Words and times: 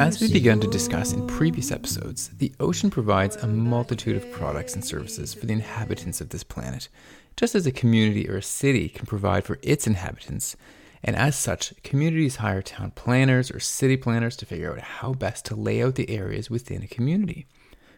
As 0.00 0.22
we 0.22 0.32
began 0.32 0.60
to 0.60 0.66
discuss 0.66 1.12
in 1.12 1.26
previous 1.26 1.70
episodes, 1.70 2.30
the 2.38 2.50
ocean 2.60 2.88
provides 2.88 3.36
a 3.36 3.46
multitude 3.46 4.16
of 4.16 4.32
products 4.32 4.74
and 4.74 4.82
services 4.82 5.34
for 5.34 5.44
the 5.44 5.52
inhabitants 5.52 6.22
of 6.22 6.30
this 6.30 6.44
planet, 6.44 6.88
just 7.36 7.54
as 7.54 7.66
a 7.66 7.72
community 7.72 8.26
or 8.26 8.38
a 8.38 8.42
city 8.42 8.88
can 8.88 9.04
provide 9.04 9.44
for 9.44 9.58
its 9.60 9.86
inhabitants. 9.86 10.56
And 11.02 11.14
as 11.14 11.36
such, 11.36 11.74
communities 11.82 12.36
hire 12.36 12.62
town 12.62 12.92
planners 12.92 13.50
or 13.50 13.60
city 13.60 13.98
planners 13.98 14.34
to 14.38 14.46
figure 14.46 14.72
out 14.72 14.80
how 14.80 15.12
best 15.12 15.44
to 15.46 15.56
lay 15.56 15.82
out 15.82 15.96
the 15.96 16.08
areas 16.08 16.48
within 16.48 16.82
a 16.82 16.86
community, 16.86 17.46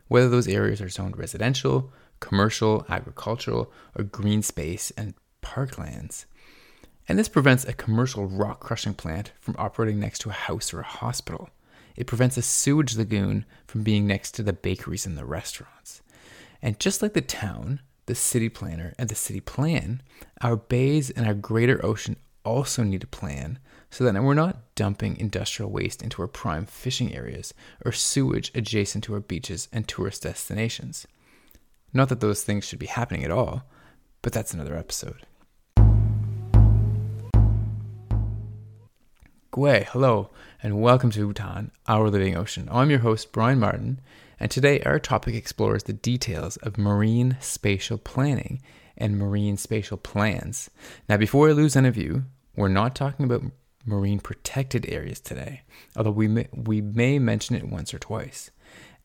whether 0.09 0.29
those 0.29 0.49
areas 0.49 0.81
are 0.81 0.89
zoned 0.89 1.17
residential, 1.17 1.93
commercial, 2.21 2.85
agricultural, 2.89 3.73
or 3.97 4.05
green 4.05 4.43
space 4.43 4.91
and 4.97 5.15
parklands 5.43 6.25
and 7.09 7.19
this 7.19 7.29
prevents 7.29 7.65
a 7.65 7.73
commercial 7.73 8.27
rock 8.27 8.61
crushing 8.61 8.95
plant 8.95 9.33
from 9.41 9.57
operating 9.59 10.01
next 10.01 10.21
to 10.21 10.31
a 10.31 10.35
house 10.35 10.75
or 10.75 10.81
a 10.81 10.85
hospital. 10.85 11.51
It 11.95 12.07
prevents 12.07 12.37
a 12.37 12.43
sewage 12.43 12.97
lagoon 12.97 13.47
from 13.67 13.83
being 13.83 14.07
next 14.07 14.33
to 14.33 14.43
the 14.43 14.53
bakeries 14.53 15.07
and 15.07 15.17
the 15.17 15.25
restaurants. 15.25 16.03
And 16.61 16.81
just 16.81 17.03
like 17.03 17.15
the 17.15 17.21
town, 17.21 17.81
the 18.07 18.15
city 18.15 18.49
planner, 18.49 18.93
and 18.99 19.09
the 19.09 19.15
city 19.15 19.41
plan, 19.41 20.03
our 20.41 20.57
bays 20.57 21.11
and 21.11 21.27
our 21.27 21.35
greater 21.35 21.85
ocean 21.85 22.17
also 22.45 22.83
need 22.83 23.05
a 23.05 23.09
plan 23.09 23.59
so 23.91 24.05
that 24.05 24.21
we're 24.23 24.35
not 24.35 24.75
dumping 24.75 25.17
industrial 25.17 25.71
waste 25.71 26.03
into 26.03 26.21
our 26.23 26.29
prime 26.29 26.67
fishing 26.67 27.15
areas 27.15 27.55
or 27.85 27.93
sewage 27.93 28.51
adjacent 28.55 29.05
to 29.05 29.15
our 29.15 29.21
beaches 29.21 29.69
and 29.73 29.87
tourist 29.87 30.23
destinations. 30.23 31.07
Not 31.97 32.11
that 32.11 32.21
those 32.21 32.43
things 32.43 32.67
should 32.67 32.79
be 32.79 32.85
happening 32.85 33.25
at 33.25 33.31
all, 33.31 33.65
but 34.21 34.31
that's 34.31 34.53
another 34.53 34.77
episode. 34.77 35.25
Gwe, 39.51 39.87
hello, 39.87 40.29
and 40.63 40.83
welcome 40.83 41.11
to 41.13 41.27
Bhutan, 41.27 41.71
Our 41.89 42.11
Living 42.11 42.37
Ocean. 42.37 42.69
I'm 42.71 42.91
your 42.91 42.99
host, 42.99 43.33
Brian 43.33 43.59
Martin, 43.59 44.03
and 44.39 44.51
today 44.51 44.83
our 44.83 44.99
topic 44.99 45.35
explores 45.35 45.85
the 45.85 45.95
details 45.95 46.59
of 46.59 46.77
marine 46.77 47.39
spatial 47.41 47.97
planning 47.97 48.61
and 48.99 49.19
marine 49.19 49.57
spatial 49.57 49.97
plans. 49.97 50.69
Now, 51.09 51.17
before 51.17 51.49
I 51.49 51.53
lose 51.53 51.77
any 51.77 51.89
of 51.89 51.97
you, 51.97 52.25
we're 52.55 52.69
not 52.69 52.95
talking 52.95 53.25
about 53.25 53.45
marine 53.87 54.21
protected 54.21 54.85
areas 54.87 55.19
today, 55.19 55.63
although 55.97 56.11
we 56.11 56.29
may, 56.29 56.47
we 56.53 56.83
may 56.83 57.19
mention 57.19 57.57
it 57.57 57.71
once 57.71 57.95
or 57.95 57.99
twice. 57.99 58.51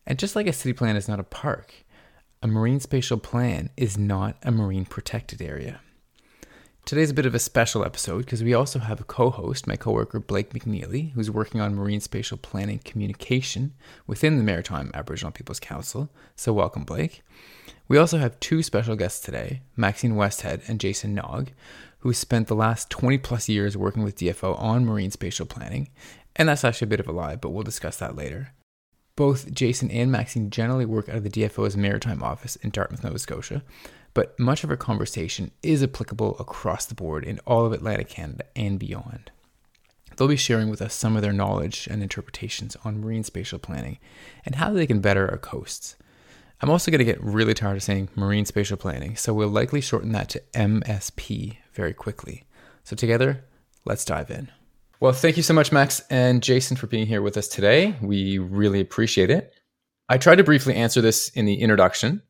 And 0.06 0.20
just 0.20 0.36
like 0.36 0.48
a 0.48 0.52
city 0.52 0.74
plan 0.74 0.98
is 0.98 1.08
not 1.08 1.22
a 1.22 1.24
park, 1.24 1.74
a 2.44 2.48
marine 2.48 2.80
spatial 2.80 3.18
plan 3.18 3.70
is 3.78 4.00
not 4.00 4.36
a 4.42 4.52
marine 4.52 4.86
protected 4.86 5.42
area. 5.42 5.80
Today's 6.86 7.12
a 7.12 7.14
bit 7.14 7.28
of 7.28 7.36
a 7.36 7.40
special 7.40 7.86
episode 7.86 8.26
because 8.26 8.44
we 8.44 8.56
also 8.56 8.80
have 8.80 9.00
a 9.00 9.04
co 9.04 9.30
host, 9.30 9.68
my 9.68 9.76
coworker 9.76 10.20
Blake 10.20 10.52
McNeely, 10.52 11.12
who's 11.12 11.30
working 11.30 11.62
on 11.62 11.76
marine 11.76 12.02
spatial 12.02 12.38
planning 12.38 12.80
communication 12.84 13.74
within 14.08 14.38
the 14.38 14.44
Maritime 14.44 14.90
Aboriginal 14.96 15.32
Peoples 15.32 15.60
Council. 15.60 16.10
So, 16.36 16.52
welcome, 16.52 16.84
Blake. 16.84 17.22
We 17.88 18.00
also 18.00 18.18
have 18.18 18.40
two 18.40 18.64
special 18.64 18.96
guests 18.96 19.24
today 19.24 19.62
Maxine 19.76 20.16
Westhead 20.16 20.68
and 20.68 20.80
Jason 20.80 21.16
Naug, 21.16 21.50
who 22.00 22.12
spent 22.12 22.48
the 22.48 22.56
last 22.56 22.90
20 22.90 23.20
plus 23.20 23.48
years 23.50 23.78
working 23.78 24.02
with 24.02 24.18
DFO 24.18 24.60
on 24.60 24.84
marine 24.84 25.12
spatial 25.12 25.46
planning. 25.46 25.90
And 26.36 26.50
that's 26.50 26.64
actually 26.64 26.88
a 26.88 26.90
bit 26.90 27.00
of 27.02 27.08
a 27.08 27.12
lie, 27.12 27.36
but 27.36 27.50
we'll 27.50 27.62
discuss 27.62 27.98
that 27.98 28.16
later. 28.16 28.54
Both 29.16 29.54
Jason 29.54 29.92
and 29.92 30.12
Maxine 30.12 30.50
generally 30.50 30.86
work 30.86 31.10
out 31.10 31.18
of 31.18 31.24
the 31.24 31.30
DFO's 31.30 31.78
maritime 31.78 32.24
office 32.24 32.56
in 32.58 32.70
Dartmouth, 32.70 33.04
Nova 33.04 33.20
Scotia, 33.20 33.64
but 34.14 34.38
much 34.40 34.64
of 34.64 34.70
our 34.70 34.78
conversation 34.78 35.52
is 35.64 35.84
applicable 35.84 36.36
across 36.40 36.86
the 36.86 36.96
board 36.96 37.24
in 37.24 37.40
all 37.46 37.66
of 37.66 37.74
Atlantic 37.74 38.10
Canada 38.10 38.46
and 38.56 38.80
beyond. 38.80 39.32
They'll 40.16 40.28
be 40.28 40.36
sharing 40.36 40.70
with 40.70 40.82
us 40.82 40.94
some 40.94 41.16
of 41.16 41.22
their 41.22 41.34
knowledge 41.34 41.88
and 41.90 42.04
interpretations 42.04 42.76
on 42.84 43.02
marine 43.02 43.24
spatial 43.24 43.60
planning 43.60 43.98
and 44.46 44.56
how 44.56 44.72
they 44.72 44.86
can 44.86 45.00
better 45.00 45.30
our 45.30 45.38
coasts. 45.38 45.96
I'm 46.62 46.70
also 46.70 46.92
going 46.92 47.00
to 47.00 47.06
get 47.06 47.24
really 47.24 47.54
tired 47.54 47.78
of 47.78 47.84
saying 47.84 48.10
marine 48.16 48.46
spatial 48.46 48.78
planning, 48.78 49.16
so 49.16 49.34
we'll 49.34 49.48
likely 49.48 49.82
shorten 49.82 50.12
that 50.12 50.30
to 50.30 50.44
MSP 50.54 51.58
very 51.74 51.94
quickly. 51.94 52.44
So, 52.84 52.96
together, 52.96 53.46
let's 53.84 54.06
dive 54.06 54.30
in. 54.30 54.52
Well, 55.02 55.14
thank 55.14 55.36
you 55.36 55.42
so 55.42 55.56
much, 55.56 55.72
Max 55.72 56.00
and 56.12 56.44
Jason, 56.44 56.78
for 56.78 56.86
being 56.86 57.08
here 57.08 57.24
with 57.24 57.36
us 57.36 57.48
today. 57.48 57.96
We 58.04 58.38
really 58.38 58.80
appreciate 58.80 59.32
it. 59.32 59.52
I 60.08 60.20
tried 60.20 60.36
to 60.36 60.44
briefly 60.44 60.76
answer 60.76 61.02
this 61.02 61.30
in 61.30 61.48
the 61.48 61.56
introduction, 61.56 62.22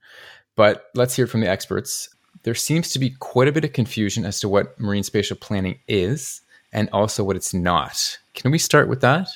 but 0.56 0.86
let's 0.96 1.14
hear 1.14 1.28
from 1.28 1.42
the 1.42 1.50
experts. 1.50 2.08
There 2.44 2.56
seems 2.56 2.94
to 2.94 3.00
be 3.00 3.10
quite 3.10 3.50
a 3.50 3.52
bit 3.52 3.66
of 3.66 3.74
confusion 3.74 4.24
as 4.24 4.40
to 4.40 4.48
what 4.48 4.80
marine 4.80 5.04
spatial 5.04 5.36
planning 5.36 5.80
is 5.90 6.44
and 6.72 6.90
also 6.94 7.26
what 7.26 7.36
it's 7.36 7.54
not. 7.54 8.18
Can 8.36 8.52
we 8.52 8.58
start 8.58 8.88
with 8.88 9.02
that? 9.02 9.28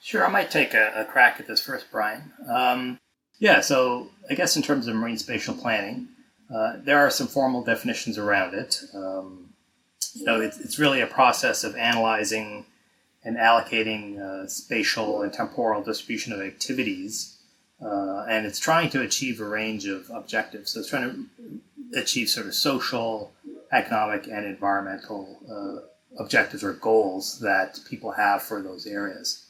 Sure, 0.00 0.26
I 0.26 0.28
might 0.28 0.50
take 0.50 0.74
a, 0.74 0.90
a 0.96 1.04
crack 1.04 1.38
at 1.38 1.46
this 1.46 1.64
first, 1.64 1.86
Brian. 1.92 2.32
Um, 2.52 2.98
yeah, 3.38 3.60
so 3.60 4.08
I 4.28 4.34
guess 4.34 4.56
in 4.56 4.62
terms 4.64 4.88
of 4.88 4.96
marine 4.96 5.18
spatial 5.18 5.54
planning, 5.54 6.08
uh, 6.52 6.78
there 6.78 6.98
are 6.98 7.10
some 7.10 7.28
formal 7.28 7.62
definitions 7.62 8.18
around 8.18 8.54
it. 8.54 8.82
Um, 8.92 9.53
know, 10.22 10.40
it's, 10.40 10.58
it's, 10.60 10.78
really 10.78 11.00
a 11.00 11.06
process 11.06 11.64
of 11.64 11.74
analyzing 11.76 12.66
and 13.24 13.36
allocating 13.36 14.20
uh, 14.20 14.46
spatial 14.46 15.22
and 15.22 15.32
temporal 15.32 15.82
distribution 15.82 16.32
of 16.32 16.40
activities 16.40 17.34
uh, 17.84 18.24
and 18.28 18.46
it's 18.46 18.58
trying 18.58 18.88
to 18.90 19.02
achieve 19.02 19.40
a 19.40 19.44
range 19.44 19.86
of 19.86 20.10
objectives. 20.10 20.72
So 20.72 20.80
it's 20.80 20.88
trying 20.88 21.28
to 21.92 22.00
achieve 22.00 22.28
sort 22.28 22.46
of 22.46 22.54
social, 22.54 23.32
economic, 23.72 24.26
and 24.26 24.46
environmental 24.46 25.38
uh, 25.50 26.22
objectives 26.22 26.64
or 26.64 26.72
goals 26.74 27.40
that 27.40 27.78
people 27.88 28.12
have 28.12 28.42
for 28.42 28.62
those 28.62 28.86
areas. 28.86 29.46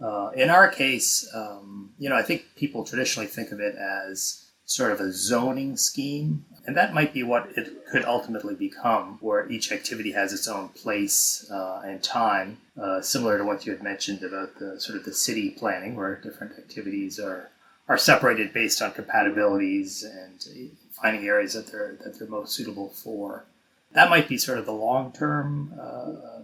Uh, 0.00 0.30
in 0.34 0.50
our 0.50 0.68
case, 0.68 1.28
um, 1.34 1.90
you 1.98 2.08
know, 2.08 2.16
I 2.16 2.22
think 2.22 2.44
people 2.56 2.84
traditionally 2.84 3.26
think 3.26 3.52
of 3.52 3.60
it 3.60 3.74
as 3.76 4.44
sort 4.64 4.92
of 4.92 5.00
a 5.00 5.12
zoning 5.12 5.76
scheme, 5.76 6.44
and 6.66 6.76
that 6.76 6.94
might 6.94 7.12
be 7.12 7.22
what 7.22 7.50
it 7.56 7.86
could 7.90 8.04
ultimately 8.04 8.54
become, 8.54 9.18
where 9.20 9.50
each 9.50 9.70
activity 9.70 10.12
has 10.12 10.32
its 10.32 10.48
own 10.48 10.68
place 10.68 11.48
uh, 11.50 11.82
and 11.84 12.02
time, 12.02 12.58
uh, 12.80 13.00
similar 13.02 13.36
to 13.38 13.44
what 13.44 13.66
you 13.66 13.72
had 13.72 13.82
mentioned 13.82 14.22
about 14.22 14.58
the 14.58 14.80
sort 14.80 14.98
of 14.98 15.04
the 15.04 15.12
city 15.12 15.50
planning, 15.50 15.94
where 15.94 16.16
different 16.16 16.58
activities 16.58 17.18
are 17.18 17.50
are 17.86 17.98
separated 17.98 18.54
based 18.54 18.80
on 18.80 18.92
compatibilities 18.92 20.04
and 20.04 20.46
finding 20.90 21.26
areas 21.26 21.52
that 21.52 21.66
they're 21.66 21.96
that 22.02 22.18
they're 22.18 22.28
most 22.28 22.54
suitable 22.54 22.88
for. 22.88 23.44
That 23.92 24.10
might 24.10 24.28
be 24.28 24.38
sort 24.38 24.58
of 24.58 24.66
the 24.66 24.72
long 24.72 25.12
term 25.12 25.74
uh, 25.80 26.40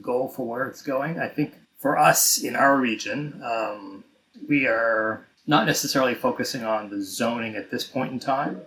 goal 0.00 0.28
for 0.28 0.46
where 0.46 0.66
it's 0.66 0.82
going. 0.82 1.18
I 1.18 1.28
think 1.28 1.54
for 1.78 1.98
us 1.98 2.38
in 2.38 2.56
our 2.56 2.76
region, 2.76 3.40
um, 3.44 4.04
we 4.48 4.66
are 4.66 5.26
not 5.46 5.66
necessarily 5.66 6.14
focusing 6.14 6.64
on 6.64 6.90
the 6.90 7.02
zoning 7.02 7.54
at 7.54 7.70
this 7.70 7.84
point 7.84 8.12
in 8.12 8.18
time, 8.18 8.62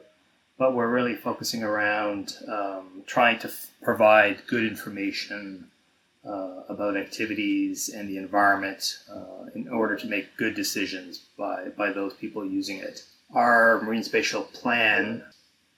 but 0.60 0.76
we're 0.76 0.90
really 0.90 1.16
focusing 1.16 1.64
around 1.64 2.34
um, 2.48 3.02
trying 3.08 3.40
to 3.40 3.48
f- 3.48 3.72
provide 3.82 4.46
good 4.46 4.66
information 4.66 5.72
uh, 6.26 6.64
about 6.68 6.98
activities 6.98 7.90
and 7.90 8.10
the 8.10 8.18
environment 8.18 9.00
uh, 9.10 9.46
in 9.56 9.70
order 9.70 9.96
to 9.96 10.06
make 10.06 10.36
good 10.36 10.54
decisions 10.54 11.30
by, 11.38 11.70
by 11.78 11.92
those 11.94 12.14
people 12.14 12.46
using 12.46 12.78
it. 12.78 13.04
Our 13.34 13.82
marine 13.82 14.04
spatial 14.04 14.44
plan 14.44 15.24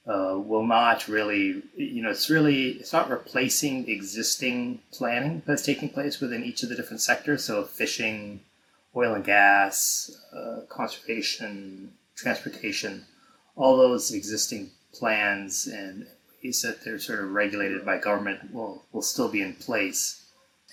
uh, 0.07 0.39
will 0.39 0.65
not 0.65 1.07
really, 1.07 1.61
you 1.75 2.01
know, 2.01 2.09
it's 2.09 2.29
really, 2.29 2.71
it's 2.71 2.91
not 2.91 3.09
replacing 3.09 3.87
existing 3.87 4.79
planning 4.91 5.43
that's 5.45 5.63
taking 5.63 5.89
place 5.89 6.19
within 6.19 6.43
each 6.43 6.63
of 6.63 6.69
the 6.69 6.75
different 6.75 7.01
sectors. 7.01 7.45
So 7.45 7.63
fishing, 7.65 8.39
oil 8.95 9.13
and 9.13 9.23
gas, 9.23 10.09
uh, 10.35 10.61
conservation, 10.69 11.93
transportation, 12.15 13.05
all 13.61 13.77
those 13.77 14.11
existing 14.11 14.71
plans 14.93 15.67
and 15.67 16.07
ways 16.43 16.61
that 16.63 16.83
they're 16.83 16.99
sort 16.99 17.19
of 17.19 17.31
regulated 17.31 17.85
by 17.85 17.97
government 17.97 18.53
will, 18.53 18.83
will 18.91 19.01
still 19.01 19.29
be 19.29 19.41
in 19.41 19.53
place 19.53 20.21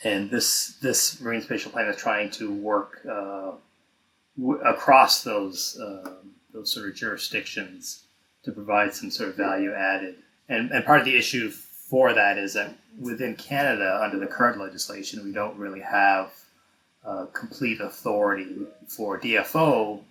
and 0.05 0.31
this 0.31 0.77
this 0.81 1.21
marine 1.21 1.43
spatial 1.43 1.73
plan 1.73 1.89
is 1.89 1.97
trying 1.97 2.31
to 2.31 2.53
work 2.53 3.01
uh, 3.09 3.53
w- 4.39 4.61
across 4.63 5.25
those 5.25 5.79
uh, 5.81 6.15
those 6.53 6.73
sort 6.73 6.89
of 6.89 6.95
jurisdictions 6.95 8.05
to 8.45 8.53
provide 8.53 8.95
some 8.95 9.11
sort 9.11 9.31
of 9.31 9.37
value 9.37 9.73
added. 9.73 10.17
And 10.49 10.71
and 10.71 10.85
part 10.85 11.01
of 11.01 11.05
the 11.05 11.17
issue 11.17 11.51
for 11.51 12.13
that 12.13 12.39
is 12.39 12.55
that 12.55 12.77
within 12.99 13.35
Canada, 13.35 14.01
under 14.03 14.19
the 14.19 14.27
current 14.27 14.61
legislation, 14.61 15.25
we 15.25 15.33
don't 15.33 15.57
really 15.57 15.81
have 15.81 16.33
uh, 17.05 17.27
complete 17.33 17.81
authority 17.81 18.67
for 18.87 19.19
DFO, 19.19 20.03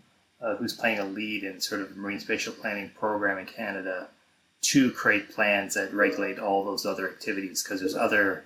uh, 0.41 0.55
who's 0.55 0.73
playing 0.73 0.99
a 0.99 1.05
lead 1.05 1.43
in 1.43 1.59
sort 1.59 1.81
of 1.81 1.95
marine 1.97 2.19
spatial 2.19 2.53
planning 2.53 2.91
program 2.97 3.37
in 3.37 3.45
Canada, 3.45 4.09
to 4.61 4.91
create 4.91 5.33
plans 5.33 5.75
that 5.75 5.93
regulate 5.93 6.39
all 6.39 6.65
those 6.65 6.85
other 6.85 7.07
activities 7.07 7.63
because 7.63 7.79
there's 7.79 7.95
other 7.95 8.43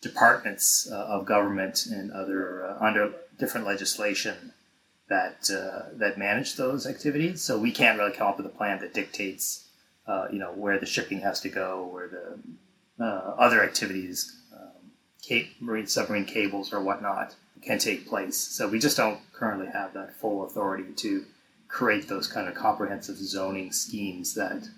departments 0.00 0.88
uh, 0.90 0.94
of 0.94 1.24
government 1.24 1.86
and 1.86 2.12
other 2.12 2.66
uh, 2.66 2.84
under 2.84 3.12
different 3.38 3.66
legislation 3.66 4.52
that 5.08 5.50
uh, 5.50 5.88
that 5.94 6.18
manage 6.18 6.56
those 6.56 6.86
activities. 6.86 7.42
So 7.42 7.58
we 7.58 7.72
can't 7.72 7.98
really 7.98 8.12
come 8.12 8.28
up 8.28 8.36
with 8.36 8.46
a 8.46 8.50
plan 8.50 8.80
that 8.80 8.94
dictates 8.94 9.64
uh, 10.06 10.26
you 10.30 10.38
know, 10.38 10.52
where 10.52 10.78
the 10.78 10.86
shipping 10.86 11.20
has 11.20 11.40
to 11.40 11.48
go, 11.48 11.88
where 11.92 12.08
the 12.08 13.04
uh, 13.04 13.34
other 13.38 13.62
activities, 13.62 14.36
um, 14.54 15.42
marine 15.60 15.86
submarine 15.86 16.24
cables 16.24 16.72
or 16.72 16.82
whatnot, 16.82 17.34
can 17.64 17.78
take 17.78 18.06
place. 18.08 18.36
So 18.36 18.68
we 18.68 18.78
just 18.78 18.96
don't 18.96 19.20
currently 19.32 19.66
have 19.72 19.94
that 19.94 20.14
full 20.20 20.46
authority 20.46 20.92
to 20.96 21.24
create 21.68 22.08
those 22.08 22.26
kind 22.26 22.48
of 22.48 22.54
comprehensive 22.54 23.16
zoning 23.16 23.72
schemes 23.72 24.34
that 24.34 24.68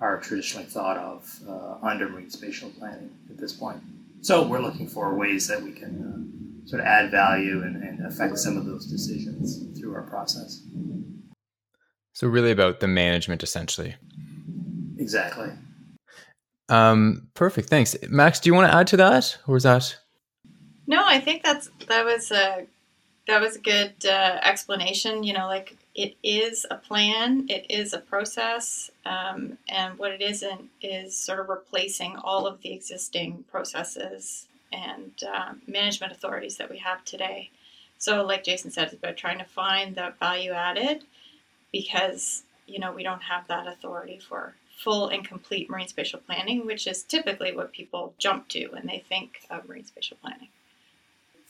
are 0.00 0.20
traditionally 0.20 0.66
thought 0.66 0.96
of 0.98 1.40
uh, 1.48 1.78
under 1.82 2.08
marine 2.08 2.30
spatial 2.30 2.70
planning 2.78 3.10
at 3.30 3.38
this 3.38 3.52
point. 3.52 3.80
So 4.20 4.46
we're 4.46 4.60
looking 4.60 4.88
for 4.88 5.14
ways 5.14 5.46
that 5.48 5.62
we 5.62 5.72
can 5.72 6.62
uh, 6.64 6.68
sort 6.68 6.80
of 6.80 6.86
add 6.86 7.10
value 7.10 7.62
and, 7.62 7.82
and 7.82 8.06
affect 8.06 8.38
some 8.38 8.56
of 8.56 8.66
those 8.66 8.86
decisions 8.86 9.78
through 9.78 9.94
our 9.94 10.02
process. 10.02 10.62
So 12.12 12.26
really 12.26 12.50
about 12.50 12.80
the 12.80 12.88
management, 12.88 13.42
essentially. 13.42 13.94
Exactly. 14.98 15.50
Um, 16.68 17.28
perfect. 17.34 17.68
Thanks, 17.68 17.94
Max. 18.08 18.40
Do 18.40 18.48
you 18.48 18.54
want 18.54 18.70
to 18.70 18.76
add 18.76 18.86
to 18.88 18.96
that, 18.96 19.38
or 19.46 19.56
is 19.56 19.62
that? 19.62 19.96
No, 20.86 21.02
I 21.04 21.20
think 21.20 21.42
that's 21.42 21.68
that 21.88 22.04
was 22.04 22.30
a 22.30 22.66
that 23.26 23.40
was 23.40 23.56
a 23.56 23.60
good 23.60 23.94
uh, 24.06 24.38
explanation. 24.42 25.24
You 25.24 25.34
know, 25.34 25.46
like 25.46 25.76
it 25.94 26.16
is 26.22 26.64
a 26.70 26.76
plan, 26.76 27.46
it 27.48 27.66
is 27.70 27.92
a 27.92 27.98
process, 27.98 28.90
um, 29.04 29.58
and 29.68 29.98
what 29.98 30.12
it 30.12 30.22
isn't 30.22 30.70
is 30.80 31.16
sort 31.16 31.40
of 31.40 31.48
replacing 31.48 32.16
all 32.16 32.46
of 32.46 32.62
the 32.62 32.72
existing 32.72 33.44
processes 33.50 34.46
and 34.72 35.12
uh, 35.26 35.54
management 35.66 36.12
authorities 36.12 36.56
that 36.58 36.70
we 36.70 36.78
have 36.78 37.04
today. 37.04 37.50
So, 37.98 38.24
like 38.24 38.44
Jason 38.44 38.70
said, 38.70 38.84
it's 38.84 38.94
about 38.94 39.16
trying 39.16 39.38
to 39.38 39.44
find 39.44 39.96
that 39.96 40.18
value 40.18 40.52
added 40.52 41.04
because 41.72 42.44
you 42.66 42.78
know 42.78 42.92
we 42.92 43.02
don't 43.02 43.22
have 43.22 43.48
that 43.48 43.66
authority 43.66 44.20
for 44.20 44.54
full 44.76 45.08
and 45.08 45.26
complete 45.26 45.68
marine 45.68 45.88
spatial 45.88 46.20
planning, 46.20 46.64
which 46.66 46.86
is 46.86 47.02
typically 47.02 47.54
what 47.56 47.72
people 47.72 48.14
jump 48.18 48.46
to 48.48 48.68
when 48.68 48.86
they 48.86 49.02
think 49.08 49.40
of 49.50 49.68
marine 49.68 49.84
spatial 49.84 50.18
planning. 50.20 50.48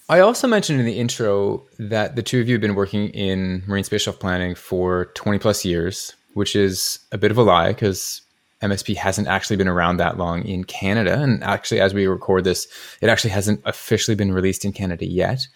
I 0.08 0.20
also 0.20 0.46
mentioned 0.46 0.78
in 0.78 0.86
the 0.86 1.00
intro 1.00 1.64
that 1.78 2.14
the 2.14 2.22
two 2.22 2.40
of 2.40 2.48
you 2.48 2.54
have 2.54 2.60
been 2.60 2.76
working 2.76 3.08
in 3.08 3.64
marine 3.66 3.82
space 3.82 4.02
spatial 4.02 4.18
planning 4.18 4.54
for 4.54 5.06
20 5.14 5.40
plus 5.40 5.64
years, 5.64 6.14
which 6.34 6.54
is 6.54 7.00
a 7.10 7.18
bit 7.18 7.32
of 7.32 7.38
a 7.38 7.42
lie 7.42 7.72
because 7.72 8.22
MSP 8.62 8.94
hasn't 8.94 9.26
actually 9.26 9.56
been 9.56 9.66
around 9.66 9.96
that 9.96 10.16
long 10.16 10.44
in 10.44 10.62
Canada. 10.62 11.20
And 11.20 11.42
actually, 11.42 11.80
as 11.80 11.92
we 11.92 12.06
record 12.06 12.44
this, 12.44 12.68
it 13.00 13.08
actually 13.08 13.30
hasn't 13.30 13.60
officially 13.64 14.14
been 14.14 14.32
released 14.32 14.64
in 14.64 14.72
Canada 14.72 15.06
yet. 15.06 15.48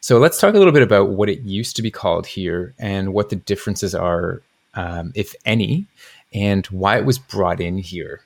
So 0.00 0.18
let's 0.18 0.38
talk 0.38 0.54
a 0.54 0.58
little 0.58 0.74
bit 0.74 0.82
about 0.82 1.10
what 1.10 1.30
it 1.30 1.40
used 1.40 1.74
to 1.76 1.82
be 1.82 1.90
called 1.90 2.26
here 2.26 2.74
and 2.78 3.14
what 3.14 3.30
the 3.30 3.36
differences 3.36 3.94
are, 3.94 4.42
um, 4.74 5.10
if 5.14 5.34
any, 5.46 5.86
and 6.34 6.66
why 6.66 6.98
it 6.98 7.06
was 7.06 7.18
brought 7.18 7.62
in 7.62 7.78
here. 7.78 8.20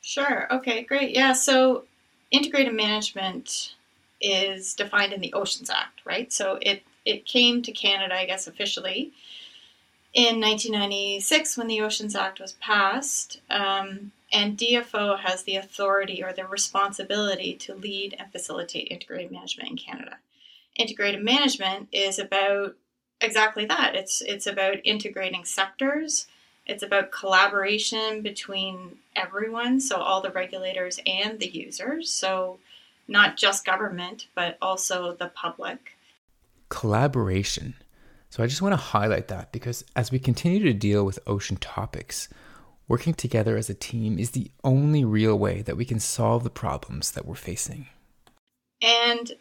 Sure. 0.00 0.50
Okay, 0.50 0.82
great. 0.84 1.14
Yeah. 1.14 1.34
So 1.34 1.84
integrated 2.30 2.74
management 2.74 3.74
is 4.20 4.74
defined 4.74 5.12
in 5.12 5.20
the 5.20 5.32
Oceans 5.32 5.70
Act, 5.70 6.00
right? 6.04 6.32
So 6.32 6.58
it 6.62 6.82
it 7.04 7.24
came 7.24 7.62
to 7.62 7.72
Canada, 7.72 8.14
I 8.14 8.26
guess, 8.26 8.46
officially 8.46 9.12
in 10.12 10.40
1996 10.40 11.56
when 11.56 11.68
the 11.68 11.82
Oceans 11.82 12.16
Act 12.16 12.40
was 12.40 12.54
passed. 12.54 13.40
Um, 13.50 14.12
and 14.32 14.58
DFO 14.58 15.20
has 15.20 15.44
the 15.44 15.56
authority 15.56 16.24
or 16.24 16.32
the 16.32 16.46
responsibility 16.46 17.54
to 17.54 17.74
lead 17.74 18.16
and 18.18 18.32
facilitate 18.32 18.88
integrated 18.90 19.30
management 19.30 19.70
in 19.70 19.76
Canada. 19.76 20.18
Integrated 20.74 21.22
management 21.22 21.88
is 21.92 22.18
about 22.18 22.74
exactly 23.20 23.66
that. 23.66 23.94
It's 23.94 24.20
it's 24.22 24.46
about 24.46 24.78
integrating 24.84 25.44
sectors. 25.44 26.26
It's 26.66 26.82
about 26.82 27.12
collaboration 27.12 28.22
between 28.22 28.98
everyone, 29.14 29.80
so 29.80 29.96
all 29.96 30.20
the 30.20 30.30
regulators 30.30 30.98
and 31.06 31.38
the 31.38 31.48
users. 31.48 32.10
So 32.10 32.58
not 33.08 33.36
just 33.36 33.64
government, 33.64 34.26
but 34.34 34.58
also 34.60 35.14
the 35.14 35.28
public. 35.28 35.96
Collaboration. 36.68 37.74
So 38.30 38.42
I 38.42 38.46
just 38.46 38.62
want 38.62 38.72
to 38.72 38.76
highlight 38.76 39.28
that 39.28 39.52
because 39.52 39.84
as 39.94 40.10
we 40.10 40.18
continue 40.18 40.60
to 40.64 40.72
deal 40.72 41.04
with 41.04 41.18
ocean 41.26 41.56
topics, 41.56 42.28
working 42.88 43.14
together 43.14 43.56
as 43.56 43.70
a 43.70 43.74
team 43.74 44.18
is 44.18 44.32
the 44.32 44.50
only 44.64 45.04
real 45.04 45.38
way 45.38 45.62
that 45.62 45.76
we 45.76 45.84
can 45.84 46.00
solve 46.00 46.44
the 46.44 46.50
problems 46.50 47.12
that 47.12 47.26
we're 47.26 47.34
facing. 47.34 47.86
And 48.82 49.32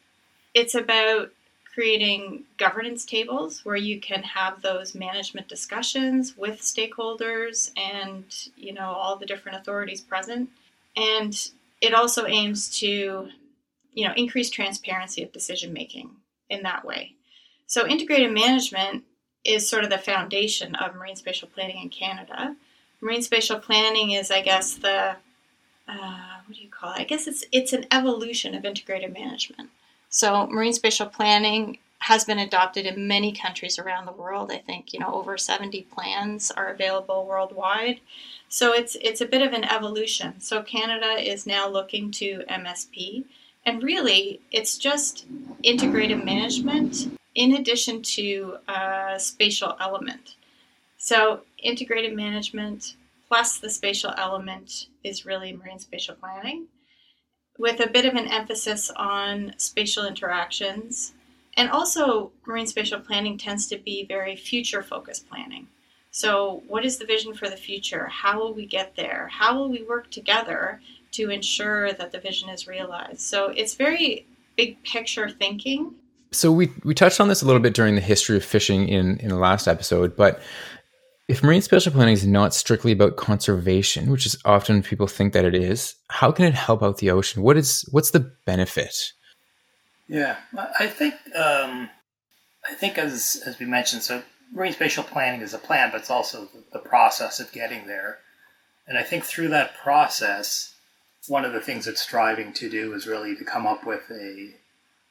it's 0.54 0.76
about 0.76 1.32
creating 1.74 2.46
governance 2.58 3.06
tables 3.06 3.66
where 3.66 3.76
you 3.76 4.00
can 4.00 4.24
have 4.24 4.62
those 4.62 4.96
management 4.96 5.50
discussions 5.50 6.38
with 6.38 6.62
stakeholders 6.62 7.70
and 7.76 8.24
you 8.56 8.74
know 8.74 8.92
all 8.92 9.18
the 9.18 9.26
different 9.26 9.58
authorities 9.58 10.00
present 10.00 10.50
and 10.96 11.50
it 11.82 11.94
also 11.94 12.26
aims 12.26 12.80
to 12.80 13.28
you 13.96 14.08
know, 14.08 14.14
increase 14.16 14.50
transparency 14.52 15.24
of 15.24 15.32
decision 15.32 15.74
making 15.74 16.12
in 16.50 16.62
that 16.62 16.86
way. 16.86 17.16
So 17.66 17.88
integrated 17.88 18.32
management 18.32 19.04
is 19.44 19.68
sort 19.68 19.84
of 19.84 19.90
the 19.90 19.98
foundation 19.98 20.76
of 20.76 20.96
marine 20.96 21.16
spatial 21.16 21.48
planning 21.48 21.82
in 21.82 21.90
Canada. 21.90 22.56
Marine 23.02 23.22
spatial 23.22 23.60
planning 23.60 24.12
is, 24.12 24.30
I 24.30 24.42
guess, 24.42 24.76
the 24.76 25.16
uh, 25.88 26.38
what 26.46 26.56
do 26.56 26.62
you 26.62 26.70
call 26.70 26.94
it? 26.94 27.00
I 27.00 27.04
guess 27.04 27.28
it's 27.28 27.44
it's 27.52 27.74
an 27.74 27.86
evolution 27.92 28.54
of 28.56 28.66
integrated 28.66 29.14
management. 29.14 29.70
So 30.10 30.48
marine 30.48 30.74
spatial 30.74 31.08
planning 31.08 31.78
has 32.00 32.26
been 32.26 32.40
adopted 32.40 32.86
in 32.86 33.08
many 33.08 33.32
countries 33.32 33.80
around 33.80 34.06
the 34.06 34.12
world. 34.12 34.52
I 34.52 34.58
think 34.58 34.94
you 34.94 35.00
know 35.00 35.14
over 35.14 35.38
70 35.38 35.84
plans 35.84 36.52
are 36.52 36.70
available 36.70 37.26
worldwide. 37.26 38.00
So 38.50 38.74
it's 38.74 38.98
it's 39.02 39.22
a 39.22 39.28
bit 39.28 39.42
of 39.42 39.54
an 39.54 39.64
evolution. 39.64 40.40
So 40.42 40.64
Canada 40.64 41.14
is 41.20 41.46
now 41.46 41.70
looking 41.70 42.12
to 42.14 42.44
MSP 42.50 43.26
and 43.66 43.82
really, 43.82 44.42
it's 44.52 44.78
just 44.78 45.26
integrated 45.64 46.24
management 46.24 47.18
in 47.34 47.56
addition 47.56 48.02
to 48.02 48.58
a 48.68 49.16
spatial 49.18 49.76
element. 49.80 50.36
So, 50.98 51.42
integrated 51.58 52.16
management 52.16 52.96
plus 53.28 53.58
the 53.58 53.70
spatial 53.70 54.14
element 54.18 54.88
is 55.04 55.26
really 55.26 55.54
marine 55.54 55.80
spatial 55.80 56.16
planning, 56.16 56.68
with 57.58 57.80
a 57.80 57.90
bit 57.90 58.06
of 58.06 58.14
an 58.14 58.28
emphasis 58.28 58.92
on 58.96 59.54
spatial 59.58 60.06
interactions. 60.06 61.14
And 61.58 61.70
also, 61.70 62.32
marine 62.46 62.68
spatial 62.68 63.00
planning 63.00 63.38
tends 63.38 63.68
to 63.68 63.78
be 63.78 64.06
very 64.06 64.36
future 64.36 64.84
focused 64.84 65.28
planning. 65.28 65.68
So, 66.12 66.64
what 66.68 66.86
is 66.86 66.98
the 66.98 67.06
vision 67.06 67.34
for 67.34 67.50
the 67.50 67.58
future? 67.58 68.08
How 68.08 68.40
will 68.40 68.54
we 68.54 68.66
get 68.66 68.96
there? 68.96 69.30
How 69.32 69.58
will 69.58 69.70
we 69.70 69.84
work 69.84 70.12
together 70.12 70.82
to 71.16 71.30
ensure 71.30 71.94
that 71.94 72.12
the 72.12 72.20
vision 72.20 72.50
is 72.50 72.68
realized. 72.68 73.22
So 73.22 73.48
it's 73.56 73.76
very 73.76 74.26
big 74.56 74.82
picture 74.84 75.30
thinking. 75.30 75.94
So 76.32 76.52
we 76.52 76.72
we 76.84 76.94
touched 76.94 77.20
on 77.20 77.28
this 77.28 77.42
a 77.42 77.46
little 77.46 77.62
bit 77.62 77.74
during 77.74 77.96
the 77.96 78.02
history 78.02 78.38
of 78.38 78.44
fishing 78.44 78.88
in 78.88 79.18
in 79.20 79.30
the 79.30 79.38
last 79.38 79.68
episode, 79.68 80.16
but 80.16 80.42
if 81.28 81.42
marine 81.42 81.62
spatial 81.62 81.92
planning 81.92 82.14
is 82.14 82.26
not 82.26 82.54
strictly 82.54 82.92
about 82.92 83.16
conservation, 83.16 84.12
which 84.12 84.26
is 84.26 84.38
often 84.46 84.84
people 84.84 85.08
think 85.08 85.34
that 85.34 85.46
it 85.46 85.56
is, 85.56 85.96
how 86.10 86.32
can 86.32 86.46
it 86.46 86.54
help 86.54 86.84
out 86.84 86.98
the 86.98 87.10
ocean? 87.10 87.42
What 87.42 87.58
is 87.58 87.88
what's 87.92 88.12
the 88.12 88.32
benefit? 88.46 89.14
Yeah, 90.08 90.38
I 90.80 90.88
think 90.88 91.16
um, 91.36 91.90
I 92.70 92.74
think 92.76 92.98
as 92.98 93.42
as 93.46 93.58
we 93.60 93.66
mentioned, 93.66 94.04
so 94.04 94.22
marine 94.54 94.74
spatial 94.74 95.04
planning 95.04 95.42
is 95.42 95.54
a 95.54 95.58
plan, 95.58 95.90
but 95.92 96.02
it's 96.02 96.12
also 96.12 96.48
the 96.74 96.80
process 96.80 97.40
of 97.40 97.52
getting 97.52 97.88
there. 97.88 98.20
And 98.88 98.98
I 99.00 99.04
think 99.04 99.24
through 99.24 99.48
that 99.48 99.76
process, 99.78 100.75
one 101.28 101.46
of 101.46 101.54
the 101.54 101.62
things 101.62 101.88
it's 101.88 102.02
striving 102.02 102.54
to 102.54 102.70
do 102.70 102.94
is 102.94 103.08
really 103.08 103.36
to 103.36 103.44
come 103.44 103.66
up 103.66 103.86
with 103.86 104.10
a, 104.12 104.52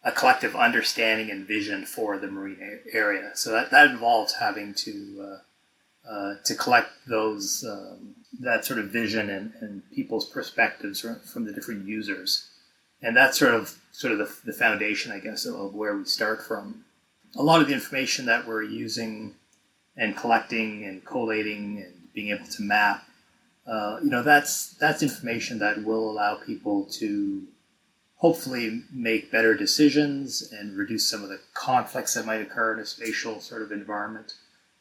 a 0.04 0.12
collective 0.12 0.54
understanding 0.54 1.30
and 1.30 1.46
vision 1.46 1.84
for 1.84 2.18
the 2.18 2.26
marine 2.26 2.80
area. 2.92 3.30
So 3.34 3.52
that, 3.52 3.70
that 3.70 3.90
involves 3.90 4.34
having 4.34 4.74
to 4.74 5.28
uh, 5.28 5.38
uh, 6.10 6.34
to 6.44 6.54
collect 6.54 6.90
those 7.08 7.64
um, 7.66 8.14
that 8.40 8.64
sort 8.64 8.78
of 8.78 8.90
vision 8.90 9.30
and, 9.30 9.52
and 9.60 9.82
people's 9.90 10.28
perspectives 10.28 11.00
from, 11.00 11.44
the 11.46 11.52
different 11.52 11.86
users, 11.86 12.48
and 13.00 13.16
that's 13.16 13.38
sort 13.38 13.54
of 13.54 13.78
sort 13.92 14.12
of 14.12 14.18
the, 14.18 14.36
the 14.44 14.52
foundation, 14.52 15.12
I 15.12 15.20
guess, 15.20 15.46
of 15.46 15.74
where 15.74 15.96
we 15.96 16.04
start 16.04 16.42
from. 16.42 16.84
A 17.36 17.42
lot 17.42 17.62
of 17.62 17.68
the 17.68 17.74
information 17.74 18.26
that 18.26 18.46
we're 18.46 18.62
using 18.62 19.34
and 19.96 20.16
collecting 20.16 20.84
and 20.84 21.04
collating 21.04 21.82
and 21.82 22.12
being 22.12 22.28
able 22.28 22.46
to 22.46 22.62
map 22.62 23.04
uh, 23.66 23.98
you 24.02 24.10
know 24.10 24.22
that's 24.22 24.74
that's 24.74 25.02
information 25.02 25.58
that 25.58 25.84
will 25.84 26.10
allow 26.10 26.34
people 26.36 26.84
to 26.84 27.42
hopefully 28.16 28.82
make 28.92 29.30
better 29.30 29.54
decisions 29.54 30.50
and 30.52 30.76
reduce 30.76 31.08
some 31.08 31.22
of 31.22 31.28
the 31.28 31.40
conflicts 31.52 32.14
that 32.14 32.24
might 32.24 32.40
occur 32.40 32.72
in 32.72 32.78
a 32.78 32.86
spatial 32.86 33.40
sort 33.40 33.60
of 33.60 33.70
environment 33.70 34.34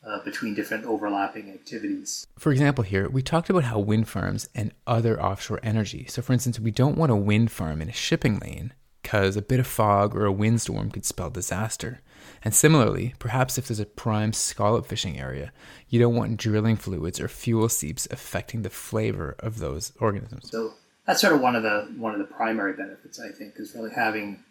uh, 0.05 0.23
between 0.23 0.53
different 0.53 0.85
overlapping 0.85 1.49
activities. 1.49 2.25
For 2.37 2.51
example, 2.51 2.83
here 2.83 3.09
we 3.09 3.21
talked 3.21 3.49
about 3.49 3.65
how 3.65 3.79
wind 3.79 4.07
farms 4.07 4.49
and 4.53 4.71
other 4.85 5.21
offshore 5.21 5.59
energy. 5.63 6.05
So, 6.07 6.21
for 6.21 6.33
instance, 6.33 6.59
we 6.59 6.71
don't 6.71 6.97
want 6.97 7.11
a 7.11 7.15
wind 7.15 7.51
farm 7.51 7.81
in 7.81 7.89
a 7.89 7.93
shipping 7.93 8.39
lane, 8.39 8.73
because 9.01 9.35
a 9.35 9.41
bit 9.41 9.59
of 9.59 9.67
fog 9.67 10.15
or 10.15 10.25
a 10.25 10.31
windstorm 10.31 10.89
could 10.89 11.05
spell 11.05 11.29
disaster. 11.29 12.01
And 12.43 12.53
similarly, 12.53 13.13
perhaps 13.19 13.57
if 13.57 13.67
there's 13.67 13.79
a 13.79 13.85
prime 13.85 14.33
scallop 14.33 14.85
fishing 14.85 15.17
area, 15.17 15.51
you 15.88 16.00
don't 16.00 16.15
want 16.15 16.38
drilling 16.38 16.75
fluids 16.75 17.19
or 17.19 17.27
fuel 17.27 17.69
seeps 17.69 18.07
affecting 18.12 18.63
the 18.63 18.69
flavor 18.69 19.35
of 19.39 19.59
those 19.59 19.93
organisms. 20.00 20.51
So 20.51 20.73
that's 21.07 21.21
sort 21.21 21.33
of 21.33 21.41
one 21.41 21.55
of 21.55 21.63
the 21.63 21.93
one 21.97 22.13
of 22.13 22.19
the 22.19 22.33
primary 22.33 22.73
benefits, 22.73 23.19
I 23.19 23.29
think, 23.29 23.53
is 23.57 23.73
really 23.75 23.91
having 23.95 24.43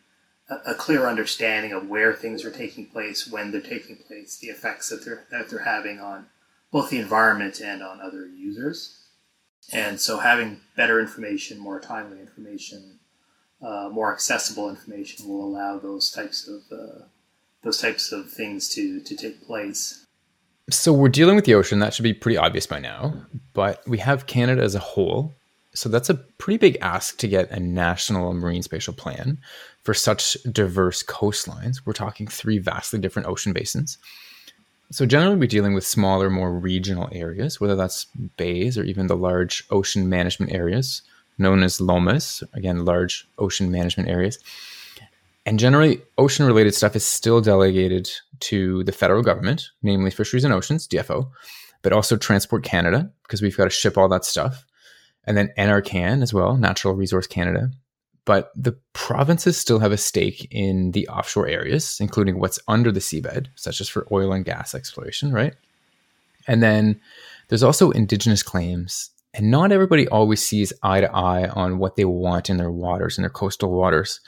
a, 0.49 0.73
a 0.73 0.75
clear 0.75 1.07
understanding 1.07 1.73
of 1.73 1.89
where 1.89 2.15
things 2.15 2.45
are 2.45 2.51
taking 2.51 2.87
place, 2.87 3.27
when 3.27 3.51
they're 3.51 3.61
taking 3.61 3.97
place, 3.97 4.39
the 4.39 4.49
effects 4.49 4.89
that 4.89 5.05
they're 5.05 5.25
that 5.31 5.51
they're 5.51 5.65
having 5.65 6.01
on 6.01 6.27
both 6.71 6.91
the 6.91 6.99
environment 6.99 7.61
and 7.61 7.83
on 7.83 8.01
other 8.01 8.27
users. 8.27 8.99
And 9.73 10.01
so 10.01 10.19
having 10.19 10.61
better 10.77 10.99
information, 10.99 11.59
more 11.59 11.79
timely 11.79 12.19
information, 12.21 12.99
uh, 13.63 13.91
more 13.93 14.13
accessible 14.13 14.69
information 14.69 15.29
will 15.29 15.45
allow 15.45 15.79
those 15.79 16.11
types 16.11 16.49
of 16.49 16.63
uh, 16.77 17.05
those 17.63 17.79
types 17.79 18.13
of 18.13 18.31
things 18.31 18.69
to 18.71 19.01
to 19.01 19.17
take 19.17 19.47
place. 19.47 20.05
So 20.71 20.93
we're 20.93 21.09
dealing 21.09 21.37
with 21.37 21.45
the 21.45 21.55
ocean. 21.55 21.81
That 21.81 21.93
should 21.93 22.05
be 22.05 22.15
pretty 22.15 22.39
obvious 22.39 22.67
by 22.67 22.79
now. 22.79 23.15
But 23.53 23.87
we 23.87 23.99
have 23.99 24.27
Canada 24.27 24.63
as 24.63 24.75
a 24.75 24.81
whole. 24.81 25.35
So 25.75 25.89
that's 25.89 26.11
a 26.11 26.15
pretty 26.15 26.59
big 26.59 26.77
ask 26.83 27.17
to 27.19 27.27
get 27.27 27.51
a 27.51 27.59
national 27.59 28.35
marine 28.35 28.63
spatial 28.63 28.93
plan 28.93 29.39
for 29.83 29.95
such 29.95 30.37
diverse 30.51 31.03
coastlines. 31.03 31.79
We're 31.85 31.95
talking 31.95 32.27
three 32.27 32.59
vastly 32.59 33.01
different 33.01 33.29
ocean 33.29 33.53
basins. 33.53 33.99
So 34.91 35.07
generally, 35.07 35.37
we're 35.37 35.47
dealing 35.47 35.73
with 35.73 35.87
smaller, 35.87 36.29
more 36.29 36.53
regional 36.53 37.09
areas, 37.13 37.59
whether 37.59 37.75
that's 37.75 38.05
bays 38.37 38.77
or 38.77 38.85
even 38.85 39.07
the 39.07 39.17
large 39.17 39.65
ocean 39.71 40.11
management 40.11 40.53
areas 40.53 41.03
known 41.39 41.63
as 41.63 41.79
LOMAs, 41.79 42.43
again, 42.55 42.85
large 42.85 43.27
ocean 43.39 43.71
management 43.71 44.09
areas. 44.09 44.39
And 45.45 45.59
generally, 45.59 46.03
ocean 46.19 46.47
related 46.47 46.75
stuff 46.75 46.95
is 46.95 47.05
still 47.05 47.41
delegated 47.41 48.11
to 48.41 48.85
the 48.85 48.93
federal 48.93 49.23
government, 49.23 49.71
namely 49.83 50.11
Fisheries 50.11 50.45
and 50.45 50.55
Oceans, 50.55 50.87
DFO, 50.87 51.31
but 51.83 51.93
also 51.93 52.17
Transport 52.17 52.63
Canada, 52.63 53.11
because 53.23 53.43
we've 53.43 53.57
got 53.57 53.65
to 53.65 53.71
ship 53.71 53.99
all 53.99 54.09
that 54.09 54.25
stuff. 54.25 54.65
And 55.25 55.37
then 55.37 55.53
NRCan 55.59 56.23
as 56.23 56.33
well, 56.33 56.57
Natural 56.57 56.95
Resource 56.95 57.27
Canada. 57.27 57.71
But 58.25 58.53
the 58.55 58.79
provinces 58.93 59.57
still 59.57 59.81
have 59.81 59.91
a 59.91 59.97
stake 59.97 60.47
in 60.53 60.93
the 60.93 61.09
offshore 61.09 61.49
areas, 61.49 61.99
including 62.01 62.39
what's 62.39 62.61
under 62.69 62.93
the 62.93 63.01
seabed, 63.01 63.49
such 63.57 63.81
as 63.81 63.89
for 63.89 64.07
oil 64.13 64.33
and 64.33 64.45
gas 64.45 64.77
exploration, 64.77 65.33
right? 65.33 65.55
And 66.47 66.63
then 66.63 67.01
there's 67.49 67.65
also 67.65 67.91
indigenous 67.91 68.45
claims 68.45 69.11
and 69.35 69.51
not 69.51 69.73
everybody 69.73 70.07
always 70.09 70.45
sees 70.45 70.73
eye 70.83 71.01
to 71.01 71.15
eye 71.15 71.49
on 71.49 71.79
what 71.79 71.97
they 71.97 72.05
want 72.05 72.51
in 72.51 72.59
their 72.59 72.71
waters, 72.71 73.17
in 73.17 73.23
their 73.23 73.31
coastal 73.31 73.71
waters. 73.71 74.21